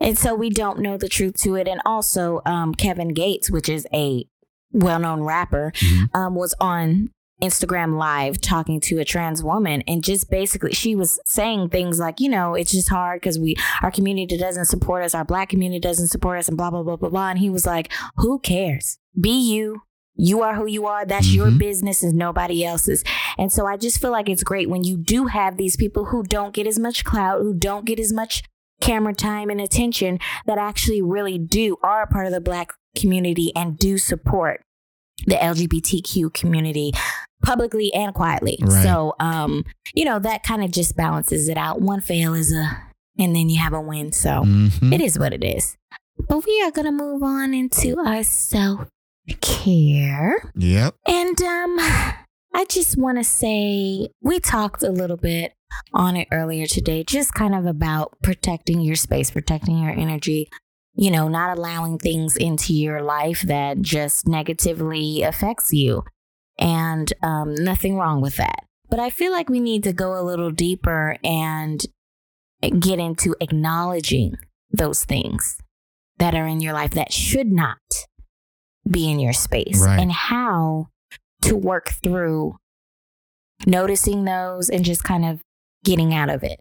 And 0.00 0.18
so 0.18 0.34
we 0.34 0.50
don't 0.50 0.80
know 0.80 0.96
the 0.96 1.08
truth 1.08 1.36
to 1.42 1.54
it. 1.54 1.68
And 1.68 1.80
also, 1.86 2.40
um, 2.44 2.74
Kevin 2.74 3.14
Gates, 3.14 3.48
which 3.48 3.68
is 3.68 3.86
a 3.94 4.26
well 4.72 4.98
known 4.98 5.22
rapper, 5.22 5.72
Mhm. 5.76 6.14
um, 6.14 6.34
was 6.34 6.54
on 6.60 7.10
Instagram 7.42 7.98
Live 7.98 8.40
talking 8.40 8.78
to 8.78 8.98
a 8.98 9.04
trans 9.04 9.42
woman. 9.42 9.82
And 9.88 10.04
just 10.04 10.30
basically, 10.30 10.72
she 10.74 10.94
was 10.94 11.18
saying 11.26 11.70
things 11.70 11.98
like, 11.98 12.20
you 12.20 12.28
know, 12.28 12.54
it's 12.54 12.70
just 12.70 12.88
hard 12.88 13.20
because 13.20 13.38
we, 13.38 13.56
our 13.82 13.90
community 13.90 14.36
doesn't 14.38 14.66
support 14.66 15.02
us, 15.02 15.12
our 15.14 15.24
black 15.24 15.48
community 15.48 15.80
doesn't 15.80 16.06
support 16.08 16.38
us, 16.38 16.46
and 16.46 16.56
blah, 16.56 16.70
blah, 16.70 16.84
blah, 16.84 16.96
blah, 16.96 17.08
blah. 17.08 17.30
And 17.30 17.40
he 17.40 17.50
was 17.50 17.66
like, 17.66 17.92
who 18.16 18.38
cares? 18.38 18.98
Be 19.20 19.30
you. 19.30 19.82
You 20.14 20.42
are 20.42 20.54
who 20.54 20.66
you 20.66 20.86
are. 20.86 21.04
That's 21.04 21.34
your 21.34 21.48
Mhm. 21.48 21.58
business 21.58 22.02
and 22.02 22.14
nobody 22.14 22.64
else's. 22.64 23.02
And 23.38 23.50
so 23.50 23.66
I 23.66 23.76
just 23.76 24.00
feel 24.00 24.12
like 24.12 24.28
it's 24.28 24.44
great 24.44 24.70
when 24.70 24.84
you 24.84 24.96
do 24.96 25.26
have 25.26 25.56
these 25.56 25.74
people 25.74 26.06
who 26.06 26.22
don't 26.22 26.54
get 26.54 26.66
as 26.66 26.78
much 26.78 27.02
clout, 27.02 27.40
who 27.40 27.54
don't 27.54 27.86
get 27.86 27.98
as 27.98 28.12
much 28.12 28.42
camera 28.80 29.14
time 29.14 29.48
and 29.50 29.60
attention, 29.60 30.18
that 30.46 30.58
actually 30.58 31.00
really 31.02 31.38
do 31.38 31.76
are 31.82 32.02
a 32.02 32.06
part 32.06 32.26
of 32.26 32.32
the 32.32 32.40
black 32.40 32.74
community 32.96 33.52
and 33.54 33.78
do 33.78 33.98
support 33.98 34.62
the 35.26 35.36
LGBTQ 35.36 36.32
community 36.32 36.92
publicly 37.42 37.92
and 37.94 38.14
quietly. 38.14 38.58
Right. 38.60 38.82
So 38.82 39.14
um, 39.20 39.64
you 39.94 40.04
know, 40.04 40.18
that 40.18 40.42
kind 40.42 40.62
of 40.64 40.70
just 40.70 40.96
balances 40.96 41.48
it 41.48 41.56
out. 41.56 41.80
One 41.80 42.00
fail 42.00 42.34
is 42.34 42.52
a 42.52 42.82
and 43.18 43.36
then 43.36 43.48
you 43.48 43.60
have 43.60 43.72
a 43.72 43.80
win. 43.80 44.12
So 44.12 44.42
mhm. 44.44 44.92
it 44.92 45.00
is 45.00 45.18
what 45.18 45.32
it 45.32 45.44
is. 45.44 45.76
But 46.28 46.44
we 46.46 46.62
are 46.62 46.70
gonna 46.70 46.92
move 46.92 47.22
on 47.22 47.54
into 47.54 47.98
our 47.98 48.22
self 48.22 48.88
care. 49.40 50.50
yep. 50.54 50.94
And 51.06 51.40
um 51.42 51.78
I 52.54 52.66
just 52.68 52.98
want 52.98 53.18
to 53.18 53.24
say 53.24 54.10
we 54.20 54.38
talked 54.38 54.82
a 54.82 54.90
little 54.90 55.16
bit 55.16 55.54
on 55.94 56.16
it 56.16 56.28
earlier 56.30 56.66
today 56.66 57.02
just 57.02 57.32
kind 57.32 57.54
of 57.54 57.64
about 57.64 58.14
protecting 58.22 58.82
your 58.82 58.96
space, 58.96 59.30
protecting 59.30 59.78
your 59.78 59.90
energy. 59.92 60.50
You 60.94 61.10
know, 61.10 61.28
not 61.28 61.56
allowing 61.56 61.98
things 61.98 62.36
into 62.36 62.74
your 62.74 63.02
life 63.02 63.42
that 63.42 63.80
just 63.80 64.26
negatively 64.28 65.22
affects 65.22 65.72
you. 65.72 66.04
And 66.58 67.12
um, 67.22 67.54
nothing 67.54 67.96
wrong 67.96 68.20
with 68.20 68.36
that. 68.36 68.66
But 68.90 69.00
I 69.00 69.08
feel 69.10 69.32
like 69.32 69.48
we 69.48 69.58
need 69.60 69.82
to 69.84 69.92
go 69.92 70.18
a 70.18 70.22
little 70.22 70.50
deeper 70.50 71.16
and 71.24 71.82
get 72.78 72.98
into 72.98 73.34
acknowledging 73.40 74.36
those 74.70 75.04
things 75.04 75.56
that 76.18 76.34
are 76.34 76.46
in 76.46 76.60
your 76.60 76.74
life 76.74 76.92
that 76.92 77.12
should 77.12 77.50
not 77.50 77.78
be 78.88 79.10
in 79.10 79.18
your 79.18 79.32
space 79.32 79.80
Right. 79.84 79.98
and 79.98 80.12
how 80.12 80.88
to 81.42 81.56
work 81.56 81.90
through 82.02 82.56
noticing 83.66 84.24
those 84.24 84.68
and 84.68 84.84
just 84.84 85.04
kind 85.04 85.24
of 85.24 85.40
getting 85.84 86.12
out 86.14 86.30
of 86.30 86.42
it. 86.42 86.60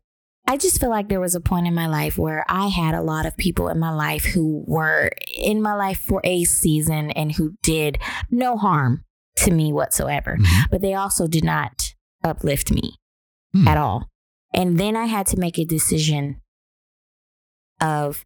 I 0.52 0.58
just 0.58 0.82
feel 0.82 0.89
like 0.89 1.08
there 1.08 1.22
was 1.22 1.34
a 1.34 1.39
point 1.39 1.66
in 1.66 1.74
my 1.74 1.88
life 1.88 2.18
where 2.18 2.43
I 2.49 2.68
had 2.68 2.93
a 2.93 3.02
lot 3.02 3.26
of 3.26 3.38
people 3.38 3.70
in 3.70 3.80
my 3.80 3.89
life 3.93 4.26
who 4.26 4.66
were 4.68 5.10
in 5.34 5.62
my 5.62 5.74
life 5.74 5.97
for 5.97 6.20
a 6.26 6.43
season 6.43 7.10
and 7.12 7.32
who 7.32 7.54
did 7.64 7.99
no 8.30 8.58
harm 8.58 9.06
to 9.38 9.52
me 9.52 9.72
whatsoever, 9.72 10.36
Mhm. 10.38 10.70
but 10.70 10.82
they 10.82 10.93
also 10.93 11.26
did 11.26 11.45
not 11.45 11.93
uplift 12.22 12.70
me 12.70 12.97
Hmm. 13.54 13.66
at 13.66 13.78
all. 13.78 14.10
And 14.54 14.78
then 14.78 14.97
I 14.97 15.06
had 15.06 15.26
to 15.28 15.39
make 15.39 15.58
a 15.58 15.64
decision 15.64 16.41
of 17.80 18.26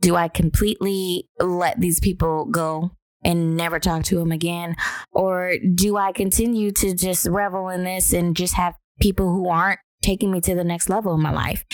do 0.00 0.16
I 0.16 0.26
completely 0.26 1.28
let 1.38 1.80
these 1.80 2.00
people 2.00 2.44
go 2.46 2.90
and 3.22 3.56
never 3.56 3.78
talk 3.78 4.02
to 4.06 4.18
them 4.18 4.32
again? 4.32 4.74
Or 5.12 5.54
do 5.76 5.96
I 5.96 6.10
continue 6.10 6.72
to 6.72 6.92
just 6.92 7.24
revel 7.28 7.68
in 7.68 7.84
this 7.84 8.12
and 8.12 8.34
just 8.34 8.54
have 8.54 8.74
people 9.00 9.32
who 9.32 9.48
aren't 9.48 9.78
taking 10.02 10.30
me 10.30 10.40
to 10.42 10.54
the 10.54 10.64
next 10.64 10.88
level 10.88 11.14
in 11.14 11.22
my 11.22 11.32
life? 11.32 11.64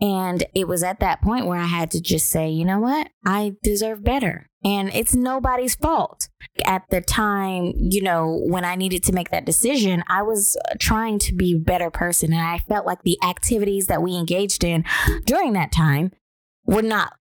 And 0.00 0.44
it 0.54 0.66
was 0.66 0.82
at 0.82 1.00
that 1.00 1.20
point 1.22 1.46
where 1.46 1.58
I 1.58 1.66
had 1.66 1.90
to 1.92 2.00
just 2.00 2.30
say, 2.30 2.48
you 2.48 2.64
know 2.64 2.78
what? 2.80 3.08
I 3.26 3.54
deserve 3.62 4.02
better. 4.02 4.48
And 4.64 4.90
it's 4.94 5.14
nobody's 5.14 5.74
fault. 5.74 6.28
At 6.64 6.84
the 6.90 7.00
time, 7.00 7.72
you 7.76 8.00
know, 8.02 8.40
when 8.46 8.64
I 8.64 8.74
needed 8.76 9.02
to 9.04 9.12
make 9.12 9.30
that 9.30 9.44
decision, 9.44 10.04
I 10.08 10.22
was 10.22 10.56
uh, 10.70 10.74
trying 10.78 11.18
to 11.20 11.34
be 11.34 11.54
a 11.54 11.58
better 11.58 11.90
person. 11.90 12.32
And 12.32 12.40
I 12.42 12.58
felt 12.58 12.86
like 12.86 13.02
the 13.02 13.18
activities 13.24 13.88
that 13.88 14.02
we 14.02 14.14
engaged 14.16 14.62
in 14.64 14.84
during 15.24 15.52
that 15.54 15.72
time 15.72 16.12
were 16.64 16.82
not 16.82 17.12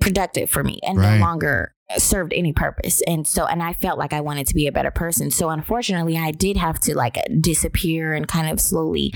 productive 0.00 0.50
for 0.50 0.62
me 0.62 0.78
and 0.82 0.98
Right. 0.98 1.18
no 1.18 1.24
longer 1.26 1.73
served 1.96 2.32
any 2.32 2.52
purpose. 2.52 3.02
And 3.06 3.26
so, 3.26 3.46
and 3.46 3.62
I 3.62 3.72
felt 3.72 3.98
like 3.98 4.12
I 4.12 4.20
wanted 4.20 4.46
to 4.48 4.54
be 4.54 4.66
a 4.66 4.72
better 4.72 4.90
person. 4.90 5.30
So, 5.30 5.50
unfortunately, 5.50 6.16
I 6.16 6.30
did 6.30 6.56
have 6.56 6.80
to 6.80 6.96
like 6.96 7.18
disappear 7.40 8.14
and 8.14 8.26
kind 8.26 8.50
of 8.50 8.60
slowly 8.60 9.12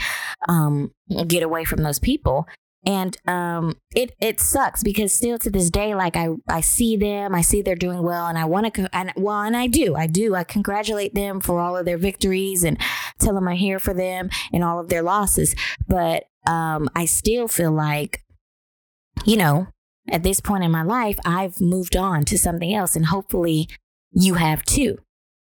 um, 0.49 0.93
get 1.27 1.43
away 1.43 1.65
from 1.65 1.83
those 1.83 1.99
people. 1.99 2.47
And 2.87 3.17
um, 3.27 3.77
it 3.95 4.15
it 4.21 4.39
sucks 4.39 4.85
because 4.85 5.13
still 5.13 5.37
to 5.39 5.51
this 5.51 5.69
day, 5.69 5.95
like 5.95 6.17
I 6.17 6.29
I 6.49 6.61
see 6.61 6.97
them, 6.97 7.35
I 7.35 7.41
see 7.41 7.61
they're 7.61 7.75
doing 7.75 8.03
well, 8.03 8.27
and 8.27 8.39
I 8.39 8.45
want 8.45 8.73
to, 8.73 8.89
and 8.97 9.13
well, 9.17 9.43
and 9.43 9.57
I 9.57 9.67
do, 9.67 9.97
I 9.97 10.07
do, 10.07 10.37
I 10.37 10.45
congratulate 10.45 11.13
them 11.15 11.41
for 11.41 11.59
all 11.59 11.77
of 11.77 11.85
their 11.85 11.99
victories 11.99 12.63
and 12.63 12.79
tell 13.19 13.35
them 13.35 13.49
I'm 13.49 13.57
here 13.57 13.81
for 13.81 13.93
them 13.93 14.31
and 14.53 14.63
all 14.63 14.79
of 14.79 14.89
their 14.89 15.03
losses. 15.03 15.57
But 15.89 16.25
um, 16.47 16.89
I 16.95 17.05
still 17.05 17.49
feel 17.49 17.73
like, 17.73 18.23
you 19.27 19.37
know, 19.37 19.67
at 20.11 20.23
this 20.23 20.41
point 20.41 20.65
in 20.65 20.71
my 20.71 20.83
life, 20.83 21.19
I've 21.25 21.61
moved 21.61 21.97
on 21.97 22.25
to 22.27 22.39
something 22.39 22.75
else, 22.75 22.97
and 22.97 23.07
hopefully, 23.07 23.69
you 24.13 24.35
have 24.35 24.65
too. 24.65 24.99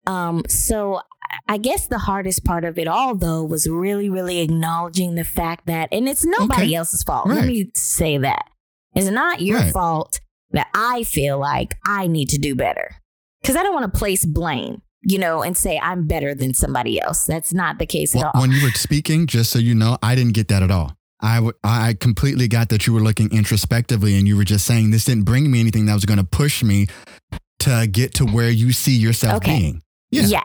Um, 0.07 0.43
so 0.49 1.01
I 1.49 1.59
guess 1.59 1.87
the 1.87 1.99
hardest 1.99 2.45
part 2.45 2.65
of 2.65 2.79
it 2.79 2.89
all, 2.89 3.15
though, 3.15 3.45
was 3.45 3.69
really, 3.69 4.09
really 4.11 4.41
acknowledging 4.41 5.15
the 5.15 5.25
fact 5.25 5.67
that, 5.67 5.89
and 5.93 6.09
it's 6.09 6.25
nobody 6.25 6.63
Okay. 6.63 6.75
else's 6.75 7.03
fault. 7.03 7.29
Let 7.29 7.47
me 7.47 7.71
say 7.75 8.19
that. 8.19 8.47
It's 8.95 9.09
not 9.11 9.41
your 9.41 9.59
Right. 9.59 9.73
fault 9.73 10.21
that 10.51 10.67
I 10.75 11.05
feel 11.05 11.39
like 11.39 11.77
I 11.87 12.09
need 12.09 12.29
to 12.31 12.39
do 12.39 12.57
better. 12.57 12.97
Because 13.41 13.55
I 13.57 13.63
don't 13.63 13.73
want 13.75 13.93
to 13.93 13.97
place 13.99 14.25
blame, 14.25 14.83
you 15.03 15.19
know, 15.19 15.43
and 15.43 15.57
say 15.57 15.79
I'm 15.81 16.07
better 16.09 16.35
than 16.35 16.55
somebody 16.55 17.01
else. 17.01 17.25
That's 17.25 17.53
not 17.55 17.79
the 17.79 17.87
case 17.87 18.17
at 18.17 18.25
all. 18.25 18.41
when 18.41 18.51
you 18.51 18.63
were 18.63 18.71
speaking, 18.73 19.27
just 19.29 19.51
so 19.53 19.59
you 19.61 19.75
know, 19.75 19.97
I 20.03 20.15
didn't 20.17 20.35
get 20.35 20.49
that 20.49 20.63
at 20.65 20.71
all. 20.73 20.97
I, 21.23 21.37
w- 21.37 21.53
I 21.63 21.95
completely 21.95 22.49
got 22.49 22.69
that 22.71 22.87
you 22.87 22.93
were 22.93 23.01
looking 23.01 23.31
introspectively 23.33 24.17
and 24.19 24.27
you 24.27 24.37
were 24.37 24.45
just 24.45 24.65
saying 24.67 24.91
this 24.91 25.05
didn't 25.05 25.25
bring 25.25 25.51
me 25.51 25.61
anything 25.61 25.87
that 25.87 25.95
was 25.95 26.05
going 26.05 26.19
to 26.19 26.25
push 26.25 26.63
me 26.63 26.87
to 27.61 27.87
get 27.91 28.15
to 28.15 28.25
where 28.25 28.49
you 28.51 28.73
see 28.73 28.97
yourself 28.97 29.37
Okay. 29.37 29.59
being. 29.59 29.83
Yeah. 30.11 30.23
yeah. 30.27 30.45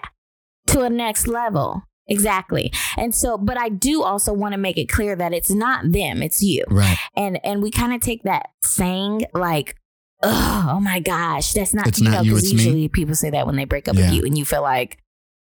To 0.67 0.81
a 0.81 0.89
next 0.89 1.27
level. 1.27 1.83
Exactly. 2.07 2.71
And 2.97 3.15
so, 3.15 3.37
but 3.37 3.57
I 3.57 3.69
do 3.69 4.03
also 4.03 4.31
want 4.33 4.51
to 4.53 4.57
make 4.59 4.77
it 4.77 4.87
clear 4.89 5.15
that 5.15 5.33
it's 5.33 5.49
not 5.49 5.91
them, 5.91 6.21
it's 6.21 6.41
you. 6.43 6.63
Right. 6.69 6.97
and 7.15 7.39
and 7.45 7.63
we 7.63 7.71
kind 7.71 7.93
of 7.93 8.01
take 8.01 8.23
that 8.23 8.49
saying 8.63 9.25
like 9.33 9.75
oh 10.23 10.79
my 10.81 10.99
gosh 10.99 11.51
that's 11.53 11.73
not 11.73 11.87
It's 11.87 11.99
you 11.99 12.05
not 12.09 12.11
know 12.17 12.21
you, 12.21 12.31
because 12.31 12.43
it's 12.45 12.53
me. 12.53 12.63
usually 12.63 12.87
people 12.89 13.15
say 13.15 13.29
that 13.31 13.45
when 13.45 13.55
they 13.57 13.65
break 13.65 13.87
up 13.87 13.95
Yeah. 13.95 14.05
with 14.05 14.13
you 14.13 14.23
and 14.25 14.37
you 14.37 14.45
feel 14.45 14.61
like 14.61 14.97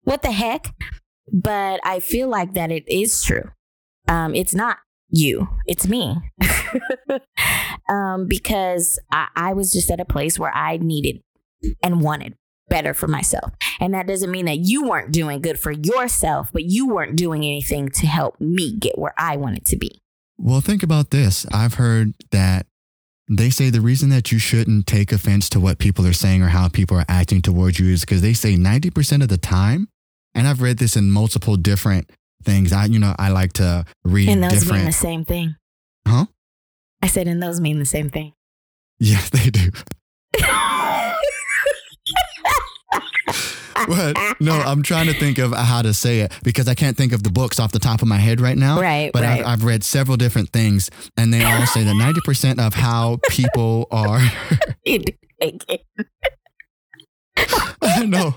what 0.04 0.22
the 0.22 0.30
heck 0.30 0.74
but 1.32 1.80
i 1.84 2.00
feel 2.00 2.28
like 2.28 2.52
that 2.52 2.70
it 2.70 2.84
is 2.88 3.22
true 3.22 3.50
um 4.08 4.34
it's 4.34 4.54
not 4.54 4.76
you. 5.10 5.48
It's 5.66 5.86
me. 5.86 6.16
Um 7.90 8.26
because 8.28 8.98
I, 9.10 9.28
I 9.34 9.52
was 9.54 9.72
just 9.72 9.90
at 9.90 9.98
a 9.98 10.04
place 10.04 10.38
where 10.38 10.54
i 10.54 10.76
needed 10.76 11.22
and 11.82 12.02
wanted 12.02 12.34
better 12.68 12.92
for 12.92 13.08
myself. 13.08 13.54
And 13.80 13.94
that 13.94 14.06
doesn't 14.06 14.30
mean 14.30 14.44
that 14.44 14.58
you 14.58 14.86
weren't 14.86 15.10
doing 15.10 15.40
good 15.40 15.58
for 15.58 15.72
yourself 15.72 16.50
but 16.52 16.64
you 16.64 16.86
weren't 16.86 17.16
doing 17.16 17.44
anything 17.44 17.88
to 17.88 18.06
help 18.06 18.38
me 18.40 18.76
get 18.76 18.98
where 18.98 19.14
i 19.16 19.38
wanted 19.38 19.64
to 19.66 19.78
be. 19.78 20.02
Well, 20.36 20.60
think 20.60 20.82
about 20.82 21.10
this. 21.10 21.46
I've 21.50 21.74
heard 21.74 22.12
that 22.30 22.66
they 23.28 23.50
say 23.50 23.70
the 23.70 23.80
reason 23.80 24.08
that 24.10 24.32
you 24.32 24.38
shouldn't 24.38 24.86
take 24.86 25.12
offense 25.12 25.48
to 25.50 25.60
what 25.60 25.78
people 25.78 26.06
are 26.06 26.12
saying 26.12 26.42
or 26.42 26.48
how 26.48 26.68
people 26.68 26.96
are 26.96 27.04
acting 27.08 27.42
towards 27.42 27.78
you 27.78 27.92
is 27.92 28.02
because 28.02 28.22
they 28.22 28.32
say 28.32 28.54
90% 28.54 29.22
of 29.22 29.28
the 29.28 29.36
time, 29.36 29.88
and 30.34 30.46
I've 30.46 30.62
read 30.62 30.78
this 30.78 30.96
in 30.96 31.10
multiple 31.10 31.56
different 31.56 32.10
things. 32.44 32.72
I, 32.72 32.86
you 32.86 32.98
know, 32.98 33.14
I 33.18 33.30
like 33.30 33.54
to 33.54 33.84
read 34.04 34.28
And 34.28 34.42
those 34.42 34.70
mean 34.70 34.84
the 34.84 34.92
same 34.92 35.24
thing. 35.24 35.56
Huh? 36.06 36.26
I 37.02 37.06
said, 37.06 37.28
and 37.28 37.42
those 37.42 37.60
mean 37.60 37.78
the 37.78 37.84
same 37.84 38.10
thing. 38.10 38.32
Yes, 38.98 39.30
they 39.30 39.50
do. 39.50 39.70
But 43.86 44.16
no, 44.40 44.54
I'm 44.54 44.82
trying 44.82 45.06
to 45.06 45.12
think 45.12 45.38
of 45.38 45.52
how 45.52 45.82
to 45.82 45.94
say 45.94 46.20
it 46.20 46.32
because 46.42 46.66
I 46.68 46.74
can't 46.74 46.96
think 46.96 47.12
of 47.12 47.22
the 47.22 47.30
books 47.30 47.60
off 47.60 47.70
the 47.70 47.78
top 47.78 48.02
of 48.02 48.08
my 48.08 48.16
head 48.16 48.40
right 48.40 48.56
now. 48.56 48.80
right, 48.80 49.12
But 49.12 49.22
right. 49.22 49.40
I've, 49.40 49.46
I've 49.46 49.64
read 49.64 49.84
several 49.84 50.16
different 50.16 50.50
things, 50.50 50.90
and 51.16 51.32
they 51.32 51.44
all 51.44 51.64
say 51.66 51.84
that 51.84 51.94
90% 51.94 52.58
of 52.58 52.74
how 52.74 53.18
people 53.30 53.86
are. 53.90 54.20
I 58.02 58.06
know. 58.06 58.34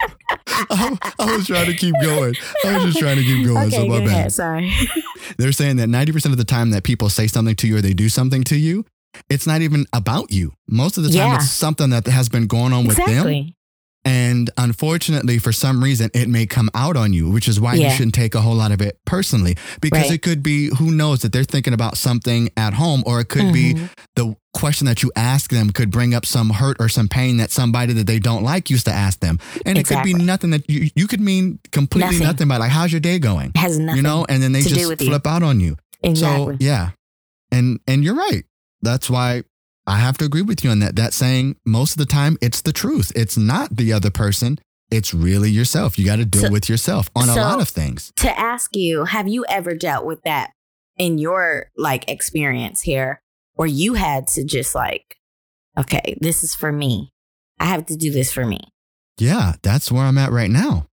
I, 0.69 0.97
I 1.19 1.35
was 1.35 1.47
trying 1.47 1.65
to 1.67 1.73
keep 1.75 1.93
going. 2.01 2.35
I 2.65 2.75
was 2.75 2.85
just 2.85 2.99
trying 2.99 3.17
to 3.17 3.23
keep 3.23 3.45
going. 3.45 3.67
okay, 3.67 3.75
so 3.77 3.87
my 3.87 3.99
bad. 3.99 4.07
ahead. 4.07 4.31
Sorry. 4.33 4.71
They're 5.37 5.51
saying 5.51 5.77
that 5.77 5.89
90% 5.89 6.25
of 6.27 6.37
the 6.37 6.43
time 6.43 6.71
that 6.71 6.83
people 6.83 7.09
say 7.09 7.27
something 7.27 7.55
to 7.57 7.67
you 7.67 7.77
or 7.77 7.81
they 7.81 7.93
do 7.93 8.09
something 8.09 8.43
to 8.45 8.55
you, 8.57 8.85
it's 9.29 9.45
not 9.45 9.61
even 9.61 9.85
about 9.93 10.31
you. 10.31 10.53
Most 10.67 10.97
of 10.97 11.03
the 11.03 11.09
time, 11.09 11.17
Yeah. 11.17 11.35
it's 11.35 11.51
something 11.51 11.89
that 11.91 12.07
has 12.07 12.29
been 12.29 12.47
going 12.47 12.73
on 12.73 12.85
with 12.87 12.97
them. 12.97 13.53
Exactly. 14.05 14.21
And 14.31 14.49
unfortunately, 14.57 15.37
for 15.37 15.51
some 15.51 15.83
reason, 15.83 16.09
it 16.13 16.27
may 16.29 16.45
come 16.45 16.69
out 16.73 16.95
on 16.97 17.13
you, 17.13 17.29
which 17.29 17.47
is 17.47 17.59
why 17.59 17.75
you 17.75 17.89
shouldn't 17.91 18.15
take 18.15 18.33
a 18.35 18.41
whole 18.41 18.55
lot 18.55 18.71
of 18.71 18.81
it 18.81 18.97
personally. 19.05 19.55
Because 19.81 20.03
Right. 20.03 20.11
it 20.13 20.21
could 20.21 20.41
be, 20.41 20.67
who 20.77 20.91
knows, 20.91 21.21
that 21.21 21.31
they're 21.31 21.43
thinking 21.43 21.73
about 21.73 21.97
something 21.97 22.49
at 22.57 22.73
home, 22.73 23.03
or 23.05 23.19
it 23.21 23.29
could 23.29 23.53
be 23.53 23.73
Mhm. 23.75 23.89
the 24.15 24.35
question 24.53 24.85
that 24.87 25.01
you 25.03 25.11
ask 25.15 25.51
them 25.51 25.69
could 25.71 25.91
bring 25.91 26.13
up 26.13 26.25
some 26.25 26.49
hurt 26.49 26.77
or 26.79 26.89
some 26.89 27.07
pain 27.07 27.37
that 27.37 27.51
somebody 27.51 27.93
that 27.93 28.07
they 28.07 28.19
don't 28.19 28.43
like 28.43 28.69
used 28.69 28.85
to 28.85 28.91
ask 28.93 29.19
them. 29.19 29.39
And 29.65 29.77
it 29.77 29.85
could 29.87 30.03
be 30.03 30.13
nothing 30.13 30.49
that 30.51 30.69
you, 30.69 30.89
you 30.95 31.07
could 31.07 31.21
mean 31.21 31.59
completely 31.71 32.11
Nothing. 32.17 32.27
nothing, 32.27 32.47
but 32.47 32.59
like, 32.59 32.71
how's 32.71 32.91
your 32.91 32.99
day 33.01 33.19
going? 33.19 33.51
has 33.55 33.77
nothing. 33.77 33.97
you 33.97 34.01
know, 34.01 34.25
and 34.27 34.41
then 34.41 34.51
they 34.51 34.61
just 34.61 34.87
with 34.89 35.01
you. 35.01 35.07
flip 35.07 35.25
out 35.27 35.43
on 35.43 35.59
you. 35.59 35.77
exactly. 36.03 36.55
So 36.55 36.57
yeah, 36.59 36.89
and 37.51 37.79
and 37.87 38.03
you're 38.03 38.15
right. 38.15 38.43
That's 38.81 39.09
why 39.09 39.43
I 39.87 39.97
have 39.97 40.17
to 40.19 40.25
agree 40.25 40.41
with 40.43 40.63
you 40.63 40.69
on 40.69 40.79
that. 40.79 40.95
That 40.95 41.13
saying 41.13 41.55
most 41.65 41.93
of 41.93 41.97
the 41.97 42.05
time 42.05 42.37
it's 42.41 42.61
the 42.61 42.71
truth. 42.73 43.11
It's 43.15 43.37
not 43.37 43.75
the 43.77 43.91
other 43.93 44.11
person. 44.11 44.59
It's 44.91 45.13
really 45.13 45.49
yourself. 45.49 45.97
You 45.97 46.05
got 46.05 46.17
to 46.17 46.25
deal 46.25 46.41
So- 46.43 46.51
with 46.51 46.69
yourself 46.69 47.09
on 47.15 47.29
a 47.29 47.35
lot 47.35 47.61
of 47.61 47.69
things. 47.69 48.11
to 48.17 48.39
ask 48.39 48.75
you, 48.75 49.05
have 49.05 49.27
you 49.27 49.45
ever 49.49 49.73
dealt 49.73 50.05
with 50.05 50.21
that 50.23 50.51
in 50.97 51.17
your 51.17 51.71
like 51.77 52.09
experience 52.09 52.81
here, 52.81 53.21
where 53.55 53.67
you 53.67 53.93
had 53.95 54.27
to 54.27 54.43
just 54.43 54.75
like, 54.75 55.17
okay, 55.77 56.17
this 56.21 56.43
is 56.43 56.53
for 56.53 56.71
me. 56.71 57.11
I 57.59 57.65
have 57.65 57.85
to 57.87 57.95
do 57.95 58.11
this 58.11 58.31
for 58.31 58.45
me. 58.45 58.59
Yeah, 59.17 59.53
that's 59.61 59.91
where 59.91 60.03
I'm 60.03 60.17
at 60.17 60.31
right 60.31 60.49
now. 60.49 60.87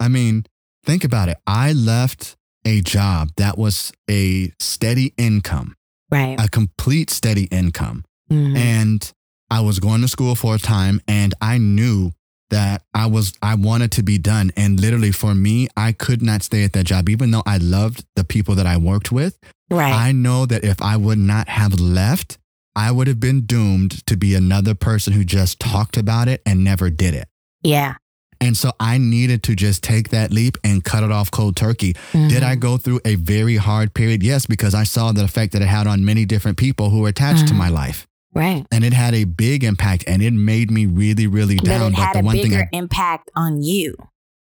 I 0.00 0.08
mean, 0.08 0.46
think 0.84 1.04
about 1.04 1.28
it. 1.28 1.36
I 1.46 1.72
left 1.72 2.36
a 2.64 2.80
job 2.80 3.30
that 3.36 3.58
was 3.58 3.92
a 4.08 4.52
steady 4.58 5.12
income, 5.18 5.76
Right. 6.12 6.38
a 6.38 6.48
complete 6.48 7.10
steady 7.10 7.44
income. 7.44 8.04
Mhm. 8.30 8.56
and 8.56 9.12
I 9.50 9.60
was 9.60 9.78
going 9.78 10.00
to 10.00 10.08
school 10.08 10.34
for 10.34 10.54
a 10.54 10.58
time 10.58 11.02
and 11.06 11.34
I 11.42 11.58
knew 11.58 12.12
that 12.50 12.82
I 12.94 13.06
was 13.06 13.32
I 13.42 13.54
wanted 13.56 13.90
to 13.92 14.02
be 14.02 14.16
done 14.18 14.52
and 14.56 14.80
literally 14.80 15.12
for 15.12 15.34
me 15.34 15.68
I 15.76 15.92
could 15.92 16.22
not 16.22 16.42
stay 16.42 16.64
at 16.64 16.72
that 16.72 16.84
job 16.84 17.08
even 17.10 17.30
though 17.30 17.42
I 17.44 17.58
loved 17.58 18.04
the 18.16 18.24
people 18.24 18.54
that 18.54 18.66
I 18.66 18.76
worked 18.78 19.12
with 19.12 19.38
right. 19.70 19.92
I 19.92 20.12
know 20.12 20.46
that 20.46 20.64
if 20.64 20.80
I 20.80 20.96
would 20.96 21.18
not 21.18 21.48
have 21.48 21.78
left 21.80 22.38
I 22.74 22.90
would 22.90 23.06
have 23.06 23.20
been 23.20 23.42
doomed 23.44 24.06
to 24.06 24.16
be 24.16 24.34
another 24.34 24.74
person 24.74 25.12
who 25.12 25.24
just 25.24 25.60
talked 25.60 25.96
about 25.98 26.26
it 26.28 26.40
and 26.46 26.64
never 26.64 26.88
did 26.88 27.12
it. 27.14 27.28
Yeah. 27.62 27.96
And 28.42 28.56
so 28.56 28.72
I 28.80 28.98
needed 28.98 29.42
to 29.44 29.54
just 29.54 29.82
take 29.82 30.08
that 30.10 30.32
leap 30.32 30.58
and 30.64 30.82
cut 30.84 31.02
it 31.04 31.12
off 31.12 31.30
cold 31.30 31.54
turkey. 31.56 31.94
Did 32.12 32.42
I 32.42 32.56
Mhm. 32.56 32.60
go 32.60 32.76
through 32.76 33.00
a 33.04 33.14
very 33.14 33.56
hard 33.56 33.94
period? 33.94 34.22
Yes, 34.22 34.46
because 34.46 34.74
I 34.74 34.82
saw 34.84 35.12
the 35.12 35.22
effect 35.24 35.52
that 35.52 35.62
it 35.62 35.68
had 35.68 35.86
on 35.86 36.04
many 36.04 36.24
different 36.24 36.58
people 36.58 36.90
who 36.90 36.98
were 37.00 37.08
attached 37.08 37.46
to 37.48 37.54
my 37.54 37.68
life. 37.68 38.06
Right. 38.34 38.66
And 38.72 38.82
it 38.84 38.92
had 38.94 39.14
a 39.14 39.24
big 39.24 39.62
impact 39.62 40.04
and 40.06 40.22
it 40.22 40.32
made 40.32 40.70
me 40.70 40.86
really, 40.86 41.26
really 41.26 41.56
But 41.56 41.66
down. 41.66 41.92
it 41.92 41.98
had 41.98 42.14
the 42.16 42.20
a 42.20 42.22
one 42.22 42.34
thing 42.34 42.42
was 42.42 42.50
that 42.50 42.56
a 42.56 42.58
bigger 42.64 42.70
I, 42.72 42.76
impact 42.76 43.30
on 43.36 43.62
you 43.62 43.94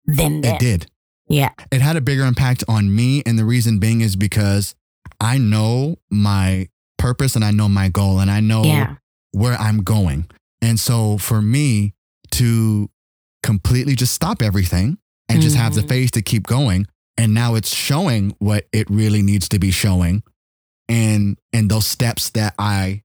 than 0.06 0.42
them. 0.42 0.56
it 0.56 0.60
did. 0.60 0.88
Yeah. 1.28 1.50
It 1.72 1.82
had 1.82 1.96
a 1.96 2.02
bigger 2.02 2.24
impact 2.26 2.64
on 2.68 2.94
me. 2.94 3.24
And 3.26 3.40
the 3.40 3.46
reason 3.46 3.80
being 3.80 4.02
is 4.02 4.16
because 4.16 4.76
I 5.20 5.38
know 5.38 5.98
my 6.12 6.68
purpose 6.98 7.36
and 7.36 7.44
I 7.44 7.52
know 7.52 7.68
my 7.68 7.90
goal 7.90 8.20
and 8.20 8.30
I 8.30 8.42
know 8.42 8.64
Yeah. 8.64 8.96
where 9.32 9.60
I'm 9.60 9.80
going. 9.84 10.28
And 10.62 10.80
so 10.80 11.18
for 11.18 11.42
me 11.42 11.94
to 12.32 12.90
completely 13.44 13.96
just 13.96 14.14
stop 14.14 14.42
everything 14.42 14.98
and 15.30 15.42
just 15.42 15.56
have 15.56 15.76
the 15.76 15.82
Mhm. 15.82 15.90
faith 15.90 16.12
to 16.12 16.22
keep 16.22 16.44
going, 16.48 16.88
and 17.18 17.34
now 17.34 17.56
it's 17.56 17.74
showing 17.76 18.36
what 18.40 18.68
it 18.72 18.90
really 18.90 19.22
needs 19.22 19.50
to 19.50 19.60
be 19.60 19.72
showing, 19.72 20.24
and 20.90 21.38
and 21.54 21.70
those 21.70 21.86
steps 21.86 22.30
that 22.32 22.54
I 22.58 23.04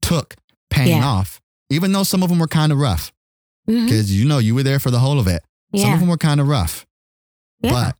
took 0.00 0.34
paying 0.70 0.98
Yeah. 0.98 1.06
off, 1.06 1.40
even 1.70 1.92
though 1.92 2.04
some 2.04 2.22
of 2.22 2.28
them 2.28 2.38
were 2.38 2.46
kind 2.48 2.72
of 2.72 2.78
rough, 2.78 3.12
because 3.66 4.12
you 4.14 4.26
know 4.26 4.38
you 4.38 4.54
were 4.54 4.62
there 4.62 4.78
for 4.80 4.90
the 4.90 5.00
whole 5.00 5.18
of 5.18 5.26
it. 5.26 5.42
Some 5.74 5.92
of 5.94 6.00
them 6.00 6.08
were 6.08 6.18
kind 6.18 6.40
of 6.40 6.48
rough, 6.48 6.84
yeah. 7.62 7.70
but 7.72 7.96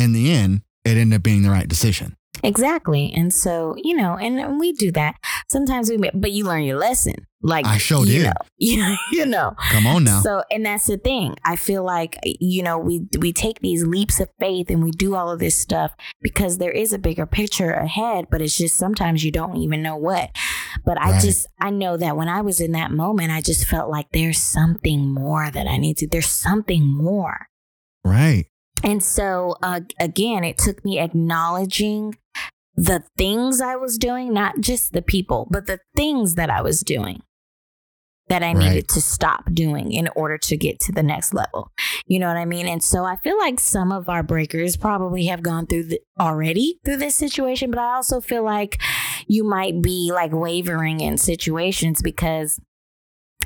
in 0.00 0.12
the 0.12 0.30
end, 0.30 0.62
it 0.84 0.96
ended 0.96 1.16
up 1.16 1.22
being 1.22 1.42
the 1.42 1.50
right 1.50 1.68
decision. 1.68 2.16
Exactly. 2.42 3.10
And 3.16 3.32
so, 3.32 3.74
you 3.82 3.96
know, 3.96 4.16
and 4.18 4.58
we 4.60 4.72
do 4.72 4.92
that. 4.92 5.14
Sometimes 5.50 5.88
we, 5.88 5.96
but 6.12 6.32
you 6.32 6.44
learn 6.44 6.64
your 6.64 6.76
lesson. 6.78 7.14
Like, 7.44 7.66
I 7.66 7.76
showed 7.76 8.08
you 8.08 8.22
did. 8.22 8.24
Know, 8.24 8.32
you, 8.58 8.96
you 9.12 9.26
know. 9.26 9.54
Come 9.68 9.86
on 9.86 10.04
now. 10.04 10.22
So, 10.22 10.42
and 10.50 10.64
that's 10.64 10.86
the 10.86 10.96
thing. 10.96 11.36
I 11.44 11.56
feel 11.56 11.84
like, 11.84 12.18
you 12.24 12.62
know, 12.62 12.78
we, 12.78 13.06
we 13.18 13.34
take 13.34 13.60
these 13.60 13.84
leaps 13.84 14.18
of 14.18 14.30
faith 14.40 14.70
and 14.70 14.82
we 14.82 14.90
do 14.90 15.14
all 15.14 15.30
of 15.30 15.40
this 15.40 15.54
stuff 15.54 15.92
because 16.22 16.56
there 16.56 16.70
is 16.70 16.94
a 16.94 16.98
bigger 16.98 17.26
picture 17.26 17.70
ahead, 17.70 18.28
but 18.30 18.40
it's 18.40 18.56
just 18.56 18.78
sometimes 18.78 19.24
you 19.24 19.30
don't 19.30 19.58
even 19.58 19.82
know 19.82 19.94
what. 19.94 20.30
But 20.86 20.98
I 20.98 21.20
just, 21.20 21.46
I 21.60 21.68
know 21.68 21.98
that 21.98 22.16
when 22.16 22.30
I 22.30 22.40
was 22.40 22.60
in 22.60 22.72
that 22.72 22.90
moment, 22.90 23.30
I 23.30 23.42
just 23.42 23.66
felt 23.66 23.90
like 23.90 24.06
there's 24.12 24.38
something 24.38 25.12
more 25.12 25.50
that 25.50 25.66
I 25.66 25.76
need 25.76 25.98
to, 25.98 26.08
there's 26.08 26.30
something 26.30 26.86
more. 26.86 27.46
right. 28.04 28.46
And 28.82 29.02
so, 29.02 29.56
uh, 29.62 29.80
again, 29.98 30.44
it 30.44 30.58
took 30.58 30.84
me 30.84 30.98
acknowledging 30.98 32.16
the 32.74 33.04
things 33.16 33.60
I 33.60 33.76
was 33.76 33.96
doing, 33.96 34.34
not 34.34 34.60
just 34.60 34.92
the 34.92 35.00
people, 35.00 35.46
but 35.50 35.66
the 35.66 35.80
things 35.96 36.34
that 36.34 36.50
I 36.50 36.60
was 36.60 36.80
doing 36.80 37.22
that 38.28 38.42
I 38.42 38.54
Right. 38.54 38.68
needed 38.70 38.88
to 38.88 39.00
stop 39.02 39.44
doing 39.52 39.92
in 39.92 40.08
order 40.16 40.38
to 40.38 40.56
get 40.56 40.80
to 40.80 40.92
the 40.92 41.02
next 41.02 41.34
level. 41.34 41.70
You 42.06 42.18
know 42.18 42.28
what 42.28 42.38
I 42.38 42.46
mean? 42.46 42.66
And 42.66 42.82
so 42.82 43.04
I 43.04 43.16
feel 43.16 43.38
like 43.38 43.60
some 43.60 43.92
of 43.92 44.08
our 44.08 44.22
breakers 44.22 44.76
probably 44.76 45.26
have 45.26 45.42
gone 45.42 45.66
through 45.66 45.84
the, 45.84 46.00
already 46.18 46.78
through 46.84 46.96
this 46.96 47.14
situation, 47.16 47.70
but 47.70 47.78
I 47.78 47.94
also 47.96 48.20
feel 48.20 48.42
like 48.42 48.80
you 49.26 49.44
might 49.44 49.82
be 49.82 50.10
like 50.12 50.32
wavering 50.32 51.00
in 51.00 51.18
situations 51.18 52.00
because, 52.00 52.58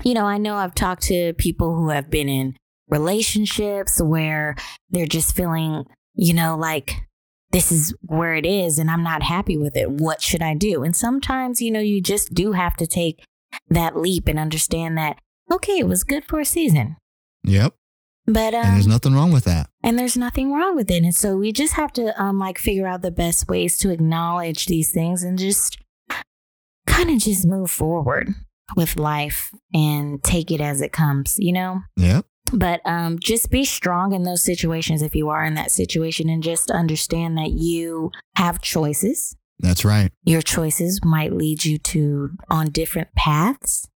you 0.04 0.14
know, 0.14 0.26
I 0.26 0.38
know 0.38 0.54
I've 0.54 0.74
talked 0.76 1.02
to 1.04 1.32
people 1.34 1.74
who 1.74 1.88
have 1.90 2.08
been 2.08 2.28
in 2.28 2.54
relationships 2.88 4.00
where 4.00 4.54
they're 4.90 5.06
just 5.06 5.34
feeling, 5.34 5.84
you 6.14 6.34
know, 6.34 6.56
like 6.56 7.02
this 7.50 7.72
is 7.72 7.94
where 8.02 8.34
it 8.34 8.46
is 8.46 8.78
and 8.78 8.90
I'm 8.90 9.02
not 9.02 9.22
happy 9.22 9.56
with 9.56 9.76
it. 9.76 9.90
What 9.90 10.22
should 10.22 10.42
I 10.42 10.54
do? 10.54 10.84
And 10.84 10.94
sometimes, 10.94 11.60
you 11.60 11.70
know, 11.70 11.80
you 11.80 12.00
just 12.00 12.32
do 12.34 12.52
have 12.52 12.76
to 12.76 12.86
take 12.86 13.24
that 13.70 13.96
leap 13.96 14.28
and 14.28 14.38
understand 14.38 14.96
that, 14.98 15.18
okay, 15.50 15.78
it 15.78 15.86
was 15.88 16.04
good 16.04 16.24
for 16.24 16.40
a 16.40 16.44
season. 16.44 16.96
Yep. 17.44 17.74
But 18.26 18.52
um, 18.54 18.64
And 18.66 18.74
there's 18.74 18.86
nothing 18.86 19.14
wrong 19.14 19.32
with 19.32 19.44
that. 19.44 19.70
and 19.82 19.98
there's 19.98 20.16
nothing 20.16 20.52
wrong 20.52 20.76
with 20.76 20.90
it. 20.90 21.02
And 21.02 21.14
so 21.14 21.36
we 21.36 21.50
just 21.52 21.74
have 21.74 21.92
to 21.94 22.20
um 22.22 22.38
like 22.38 22.58
figure 22.58 22.86
out 22.86 23.00
the 23.02 23.10
best 23.10 23.48
ways 23.48 23.78
to 23.78 23.90
acknowledge 23.90 24.66
these 24.66 24.92
things 24.92 25.22
and 25.22 25.38
just 25.38 25.78
kind 26.86 27.10
of 27.10 27.18
just 27.18 27.46
move 27.46 27.70
forward 27.70 28.34
with 28.76 28.96
life 28.98 29.50
and 29.72 30.22
take 30.22 30.50
it 30.50 30.60
as 30.60 30.82
it 30.82 30.92
comes, 30.92 31.36
you 31.38 31.52
know? 31.54 31.80
Yep. 31.96 32.26
But 32.52 32.80
um 32.84 33.18
just 33.18 33.50
be 33.50 33.64
strong 33.64 34.12
in 34.12 34.24
those 34.24 34.42
situations 34.42 35.00
if 35.00 35.14
you 35.14 35.30
are 35.30 35.42
in 35.44 35.54
that 35.54 35.70
situation 35.70 36.28
and 36.28 36.42
just 36.42 36.70
understand 36.70 37.38
that 37.38 37.52
you 37.52 38.10
have 38.36 38.60
choices. 38.60 39.36
That's 39.60 39.84
right. 39.84 40.12
Your 40.24 40.42
choices 40.42 41.00
might 41.04 41.32
lead 41.32 41.64
you 41.64 41.78
to 41.78 42.30
on 42.48 42.70
different 42.70 43.14
paths, 43.16 43.88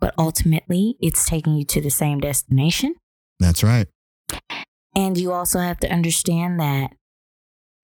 but 0.00 0.14
ultimately 0.18 0.96
it's 1.00 1.26
taking 1.26 1.54
you 1.54 1.64
to 1.66 1.80
the 1.80 1.90
same 1.90 2.20
destination. 2.20 2.94
That's 3.38 3.62
right. 3.62 3.86
And 4.94 5.18
you 5.18 5.32
also 5.32 5.60
have 5.60 5.78
to 5.80 5.92
understand 5.92 6.58
that 6.58 6.92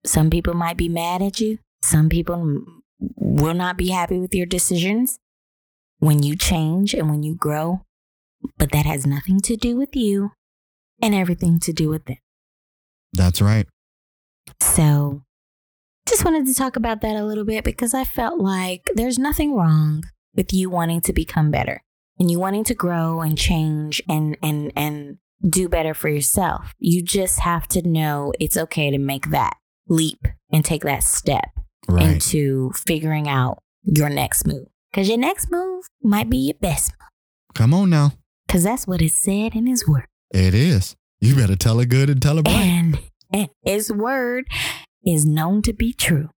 some 0.05 0.29
people 0.29 0.53
might 0.53 0.77
be 0.77 0.89
mad 0.89 1.21
at 1.21 1.39
you. 1.39 1.59
Some 1.83 2.09
people 2.09 2.63
will 3.15 3.53
not 3.53 3.77
be 3.77 3.89
happy 3.89 4.19
with 4.19 4.33
your 4.33 4.45
decisions 4.45 5.19
when 5.99 6.23
you 6.23 6.35
change 6.35 6.93
and 6.93 7.09
when 7.09 7.23
you 7.23 7.35
grow. 7.35 7.81
But 8.57 8.71
that 8.71 8.85
has 8.85 9.05
nothing 9.05 9.39
to 9.41 9.55
do 9.55 9.77
with 9.77 9.95
you 9.95 10.31
and 11.01 11.15
everything 11.15 11.59
to 11.59 11.71
do 11.71 11.89
with 11.89 12.05
them. 12.05 12.17
That's 13.13 13.41
right. 13.41 13.67
So 14.61 15.21
just 16.07 16.25
wanted 16.25 16.45
to 16.47 16.53
talk 16.53 16.75
about 16.75 17.01
that 17.01 17.15
a 17.15 17.25
little 17.25 17.45
bit 17.45 17.63
because 17.63 17.93
I 17.93 18.03
felt 18.03 18.39
like 18.39 18.81
there's 18.95 19.17
nothing 19.19 19.55
wrong 19.55 20.03
with 20.35 20.51
you 20.53 20.69
wanting 20.69 21.01
to 21.01 21.13
become 21.13 21.51
better 21.51 21.81
and 22.19 22.29
you 22.29 22.39
wanting 22.39 22.63
to 22.65 22.73
grow 22.73 23.21
and 23.21 23.37
change 23.37 24.01
and 24.09 24.37
and 24.41 24.71
and 24.75 25.17
do 25.47 25.67
better 25.67 25.93
for 25.93 26.09
yourself. 26.09 26.73
You 26.79 27.03
just 27.03 27.39
have 27.41 27.67
to 27.69 27.87
know 27.87 28.33
it's 28.39 28.57
okay 28.57 28.91
to 28.91 28.97
make 28.97 29.29
that 29.31 29.57
leap 29.87 30.25
and 30.51 30.63
take 30.63 30.83
that 30.83 31.03
step 31.03 31.49
Right. 31.89 32.13
into 32.13 32.71
figuring 32.87 33.27
out 33.27 33.59
your 33.83 34.07
next 34.09 34.47
move. 34.47 34.67
Cuz 34.93 35.09
your 35.09 35.17
next 35.17 35.51
move 35.51 35.83
might 36.01 36.29
be 36.29 36.37
your 36.37 36.55
best 36.61 36.91
move 36.93 37.09
Come 37.55 37.73
on 37.73 37.89
now. 37.89 38.13
cuz 38.47 38.63
that's 38.63 38.87
what 38.87 39.01
it 39.01 39.11
said 39.11 39.53
in 39.55 39.67
his 39.67 39.85
word. 39.87 40.05
It 40.33 40.53
is. 40.53 40.95
You 41.19 41.35
better 41.35 41.55
tell 41.57 41.79
it 41.81 41.89
good 41.89 42.09
and 42.09 42.21
tell 42.21 42.37
it 42.39 42.47
right. 42.47 42.55
And, 42.55 42.99
and 43.33 43.49
his 43.63 43.91
word 43.91 44.45
is 45.05 45.25
known 45.25 45.61
to 45.63 45.73
be 45.73 45.93
true 45.93 46.29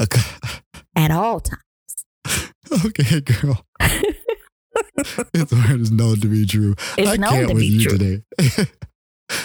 Okay, 0.00 0.20
at 0.96 1.10
all 1.10 1.40
times. 1.40 1.62
okay 2.86 3.20
girl. 3.20 3.64
Its 5.34 5.52
word 5.52 5.80
is 5.80 5.90
known 5.90 6.20
to 6.20 6.26
be 6.28 6.46
true. 6.46 6.74
It's 6.96 7.10
I 7.10 7.16
known 7.16 7.30
can't 7.32 7.48
to 7.48 7.54
with 7.54 7.60
be 7.62 7.66
you 7.66 7.88
true. 7.88 7.98
today. 7.98 8.22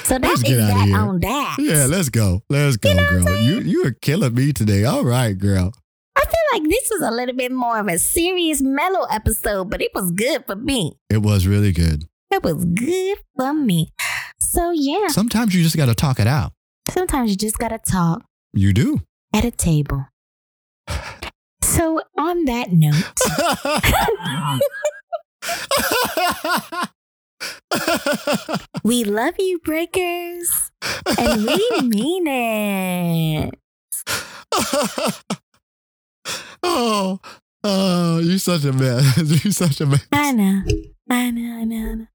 So 0.05 0.17
that 0.17 0.21
Let's 0.21 0.43
is 0.49 0.57
that 0.57 0.91
on 0.95 1.19
that. 1.19 1.57
yeah, 1.59 1.88
let's 1.89 2.07
go. 2.07 2.41
Let's 2.49 2.78
go, 2.78 2.95
girl. 2.95 3.36
You 3.41 3.59
you 3.59 3.86
are 3.86 3.91
killing 3.91 4.34
me 4.34 4.53
today. 4.53 4.86
All 4.86 5.03
right, 5.03 5.38
girl. 5.38 5.74
I 6.15 6.21
feel 6.21 6.45
like 6.61 6.69
this 6.69 6.89
was 6.89 7.01
a 7.01 7.11
little 7.11 7.36
bit 7.36 7.51
more 7.51 7.78
of 7.80 7.88
a 7.89 7.99
serious, 7.99 8.61
mellow 8.61 9.05
episode, 9.11 9.69
but 9.69 9.82
it 9.82 9.91
was 9.93 10.11
good 10.11 10.45
for 10.45 10.55
me. 10.55 10.93
It 11.09 11.17
was 11.17 11.47
really 11.47 11.74
good. 11.74 12.05
It 12.32 12.43
was 12.43 12.63
good 12.63 13.17
for 13.36 13.53
me. 13.53 13.89
So 14.39 14.71
yeah, 14.71 15.07
Sometimes 15.09 15.53
you 15.53 15.61
just 15.63 15.76
got 15.76 15.88
to 15.88 15.95
talk 15.95 16.17
it 16.17 16.28
out. 16.28 16.53
sometimes 16.89 17.32
you 17.32 17.36
just 17.36 17.57
gotta 17.57 17.80
talk 17.80 18.24
You 18.54 18.72
do. 18.72 19.01
at 19.34 19.43
a 19.45 19.51
table. 19.51 20.06
So 21.64 22.01
on 22.20 22.45
that 22.45 22.72
note, 22.72 22.93
we 28.84 29.04
love 29.04 29.34
you, 29.39 29.58
breakers, 29.60 30.72
and 31.18 31.47
we 31.47 31.82
mean 31.82 32.28
it. 32.28 33.56
oh, 36.62 37.20
oh, 37.64 38.20
you're 38.20 38.38
such 38.38 38.66
a 38.66 38.74
mess. 38.74 39.18
you're 39.43 39.51
such 39.51 39.82
a 39.82 39.88
mess. 39.88 40.06
I 40.12 40.32
know, 40.32 40.62
I 41.10 41.32
know, 41.32 41.58
I 41.58 41.64
know. 41.64 41.76
I 41.76 41.95
know. 41.95 42.08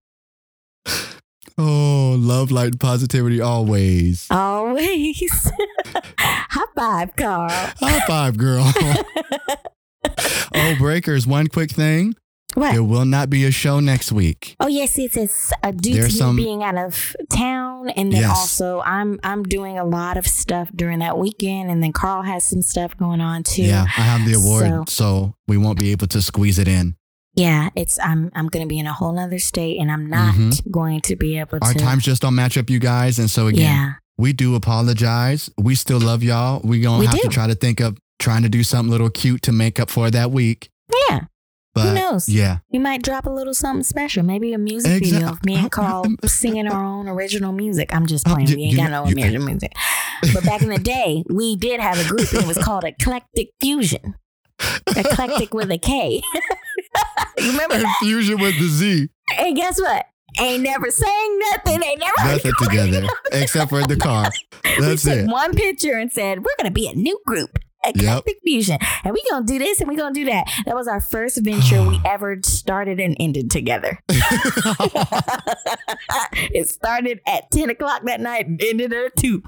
Oh, 1.57 2.17
love, 2.19 2.51
light, 2.51 2.79
positivity 2.79 3.41
always. 3.41 4.27
Always. 4.31 5.51
High 6.19 6.65
five, 6.77 7.17
Carl. 7.17 7.49
High 7.51 8.01
five, 8.07 8.37
girl. 8.37 8.71
oh, 10.55 10.75
breakers. 10.79 11.27
One 11.27 11.47
quick 11.49 11.71
thing. 11.71 12.15
What? 12.55 12.73
There 12.73 12.83
will 12.83 13.05
not 13.05 13.29
be 13.31 13.45
a 13.45 13.51
show 13.51 13.79
next 13.79 14.11
week. 14.11 14.57
Oh 14.59 14.69
yes, 14.69 14.99
it's 14.99 15.53
uh, 15.63 15.71
due 15.71 15.95
There's 15.95 16.13
to 16.13 16.19
some- 16.19 16.37
being 16.37 16.63
out 16.63 16.77
of 16.79 17.15
town, 17.31 17.91
and 17.91 18.11
then 18.13 18.23
Yes. 18.23 18.31
also 18.37 18.81
I'm 18.81 19.21
I'm 19.23 19.43
doing 19.43 19.79
a 19.79 19.85
lot 19.85 20.17
of 20.17 20.27
stuff 20.27 20.71
during 20.75 20.99
that 21.01 21.19
weekend, 21.19 21.71
and 21.71 21.83
then 21.83 21.93
Carl 21.93 22.23
has 22.23 22.45
some 22.45 22.63
stuff 22.63 22.97
going 22.97 23.21
on 23.21 23.43
too. 23.43 23.63
Yeah, 23.65 23.83
I 23.83 24.01
have 24.01 24.27
the 24.27 24.33
award, 24.35 24.65
So- 24.67 24.85
so, 24.89 25.35
we 25.47 25.57
won't 25.59 25.79
be 25.79 25.91
able 25.93 26.07
to 26.09 26.23
squeeze 26.23 26.59
it 26.59 26.67
in. 26.69 26.97
Yeah, 27.39 27.69
it's 27.77 27.99
I'm 28.01 28.31
I'm 28.35 28.49
gonna 28.49 28.67
be 28.67 28.79
in 28.79 28.87
a 28.87 28.93
whole 28.93 29.13
nother 29.13 29.39
state, 29.39 29.79
and 29.81 29.91
I'm 29.93 30.09
not 30.11 30.35
Mhm. 30.35 30.71
going 30.71 31.01
to 31.03 31.15
be 31.17 31.39
able 31.39 31.61
to 31.61 31.65
Our 31.67 31.75
times 31.75 32.05
just 32.05 32.23
don't 32.23 32.35
match 32.35 32.59
up, 32.59 32.69
you 32.69 32.79
guys. 32.81 33.19
And 33.19 33.31
so, 33.31 33.47
again, 33.47 33.63
yeah, 33.63 33.93
we 34.17 34.33
do 34.33 34.55
apologize. 34.57 35.49
We 35.57 35.75
still 35.77 36.01
love 36.01 36.23
y'all. 36.23 36.61
we 36.65 36.81
going 36.81 36.99
We 37.01 37.07
to 37.07 37.11
have 37.13 37.21
do. 37.21 37.29
to 37.29 37.35
try 37.35 37.47
to 37.47 37.55
think 37.55 37.81
of 37.81 37.97
trying 38.19 38.43
to 38.43 38.49
do 38.49 38.65
something 38.65 38.91
little 38.91 39.11
cute 39.11 39.43
to 39.43 39.53
make 39.53 39.79
up 39.79 39.89
for 39.91 40.11
that 40.11 40.31
week. 40.33 40.71
yeah. 41.09 41.21
But 41.75 41.89
Who 41.91 41.95
knows? 41.95 42.29
Yeah. 42.29 42.59
We 42.73 42.81
might 42.81 43.03
drop 43.03 43.27
a 43.27 43.31
little 43.31 43.55
something 43.55 43.85
special. 43.85 44.25
Maybe 44.25 44.53
a 44.53 44.59
music 44.59 45.01
Exact- 45.01 45.13
video 45.15 45.29
of 45.29 45.45
me 45.45 45.55
and 45.55 45.71
Carl 45.79 46.07
singing 46.25 46.67
our 46.67 46.85
own 46.85 47.07
original 47.07 47.53
music. 47.53 47.95
I'm 47.95 48.07
just 48.07 48.27
Um, 48.27 48.33
playing. 48.35 48.49
you- 48.49 48.57
we 48.57 48.63
ain't 48.65 48.77
got 48.79 48.91
no 48.91 49.05
original 49.05 49.45
music. 49.53 49.73
But 50.35 50.43
back 50.45 50.63
in 50.63 50.71
the 50.71 50.79
day, 50.79 51.23
we 51.31 51.55
did 51.55 51.79
have 51.79 52.01
a 52.05 52.09
group 52.09 52.33
and 52.33 52.43
it 52.43 52.49
was 52.49 52.59
called 52.59 52.83
Eclectic 52.83 53.51
Fusion. 53.61 54.17
Eclectic 54.97 55.55
with 55.55 55.71
a 55.71 55.79
K. 55.79 56.21
remember 57.47 57.75
And 57.75 57.85
that? 57.85 57.97
fusion 58.01 58.39
with 58.41 58.59
the 58.59 58.69
Z. 58.69 59.09
And 59.39 59.57
guess 59.57 59.81
what? 59.81 60.07
Ain't 60.41 60.63
never 60.63 60.91
sang 60.91 61.39
nothing. 61.51 61.83
Ain't 61.83 62.01
never 62.01 62.13
Nothing 62.33 62.53
together 62.63 63.07
except 63.33 63.71
for 63.71 63.83
the 63.87 63.97
car. 63.97 64.31
we 64.65 64.81
That's 64.85 65.03
took 65.03 65.17
it. 65.19 65.27
one 65.27 65.55
picture 65.55 65.97
and 65.97 66.13
said, 66.13 66.41
We're 66.41 66.55
gonna 66.59 66.71
be 66.71 66.87
a 66.89 66.95
new 66.95 67.19
group. 67.27 67.59
Eclectic 67.85 68.39
Fusion. 68.45 68.77
And 69.05 69.15
we 69.15 69.23
gonna 69.31 69.47
do 69.47 69.59
this 69.59 69.81
and 69.81 69.89
we 69.89 69.97
gonna 69.97 70.13
do 70.15 70.25
that. 70.27 70.45
That 70.67 70.75
was 70.75 70.89
our 70.89 71.01
first 71.01 71.39
venture 71.43 71.83
we 71.83 71.99
ever 72.05 72.37
started 72.45 73.01
and 73.01 73.17
ended 73.21 73.51
together. 73.51 73.99
it 76.53 76.69
started 76.69 77.21
at 77.27 77.51
10 77.53 77.71
o'clock 77.71 78.03
that 78.05 78.21
night 78.21 78.47
and 78.47 78.61
ended 78.63 78.93
at 78.93 79.17
2. 79.17 79.43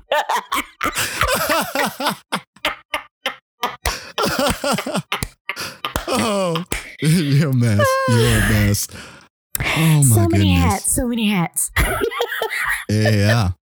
oh, 6.08 6.64
you're 7.08 7.50
a 7.50 7.54
mess. 7.54 7.86
You're 8.08 8.18
a 8.18 8.40
mess. 8.50 8.88
Oh 9.58 9.62
my 9.64 10.02
so 10.02 10.28
many 10.28 10.44
goodness. 10.44 10.62
hats, 10.62 10.92
so 10.92 11.06
many 11.06 11.28
hats. 11.28 11.70
Yeah. 12.88 13.50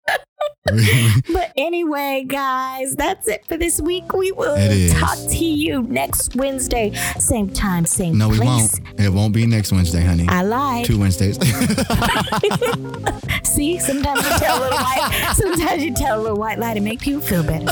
But 1.34 1.54
anyway, 1.56 2.26
guys, 2.28 2.96
that's 2.96 3.28
it 3.30 3.46
for 3.46 3.56
this 3.58 3.80
week. 3.82 4.12
We 4.14 4.32
will 4.34 4.58
talk 4.94 5.18
to 5.18 5.46
you 5.46 5.82
next 5.84 6.36
Wednesday, 6.36 6.92
same 7.18 7.50
time, 7.50 7.86
same 7.86 8.18
place. 8.18 8.20
no, 8.20 8.28
we 8.30 8.40
won't. 8.46 8.80
It 9.00 9.10
won't 9.14 9.34
be 9.34 9.46
next 9.46 9.72
Wednesday, 9.72 10.04
honey. 10.04 10.26
I 10.28 10.44
lied. 10.44 10.84
Two 10.86 11.00
Wednesdays. 11.00 11.38
See, 13.44 13.80
sometimes 13.80 14.24
you 14.30 14.38
tell 14.40 14.60
a 14.60 14.62
little 14.62 14.78
white, 14.80 15.34
sometimes 15.36 15.84
you 15.84 15.94
tell 15.94 16.20
a 16.20 16.22
little 16.22 16.38
white 16.38 16.60
lie 16.60 16.74
to 16.74 16.82
make 16.82 17.00
people 17.00 17.22
feel 17.22 17.44
better. 17.44 17.66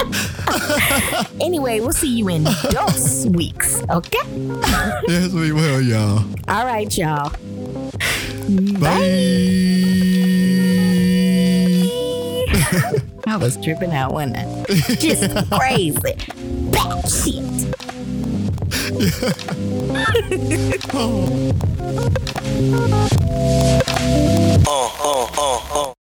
anyway, 1.40 1.80
we'll 1.80 1.92
see 1.92 2.08
you 2.08 2.28
in 2.28 2.44
those 2.44 3.26
weeks, 3.28 3.82
okay? 3.90 4.18
yes, 5.08 5.32
we 5.32 5.52
will, 5.52 5.80
y'all. 5.80 6.24
All 6.48 6.64
right, 6.64 6.96
y'all. 6.96 7.30
Bye. 8.80 9.58
I 13.26 13.36
was 13.36 13.56
tripping 13.62 13.92
out, 13.92 14.12
wasn't 14.12 14.36
I? 14.38 14.64
Just 14.94 15.50
crazy. 15.50 16.14
Bat 16.70 17.08
shit. 17.08 17.44
Oh. 20.94 21.52
Uh, 24.66 24.88
uh, 25.38 25.90
uh. 25.90 25.97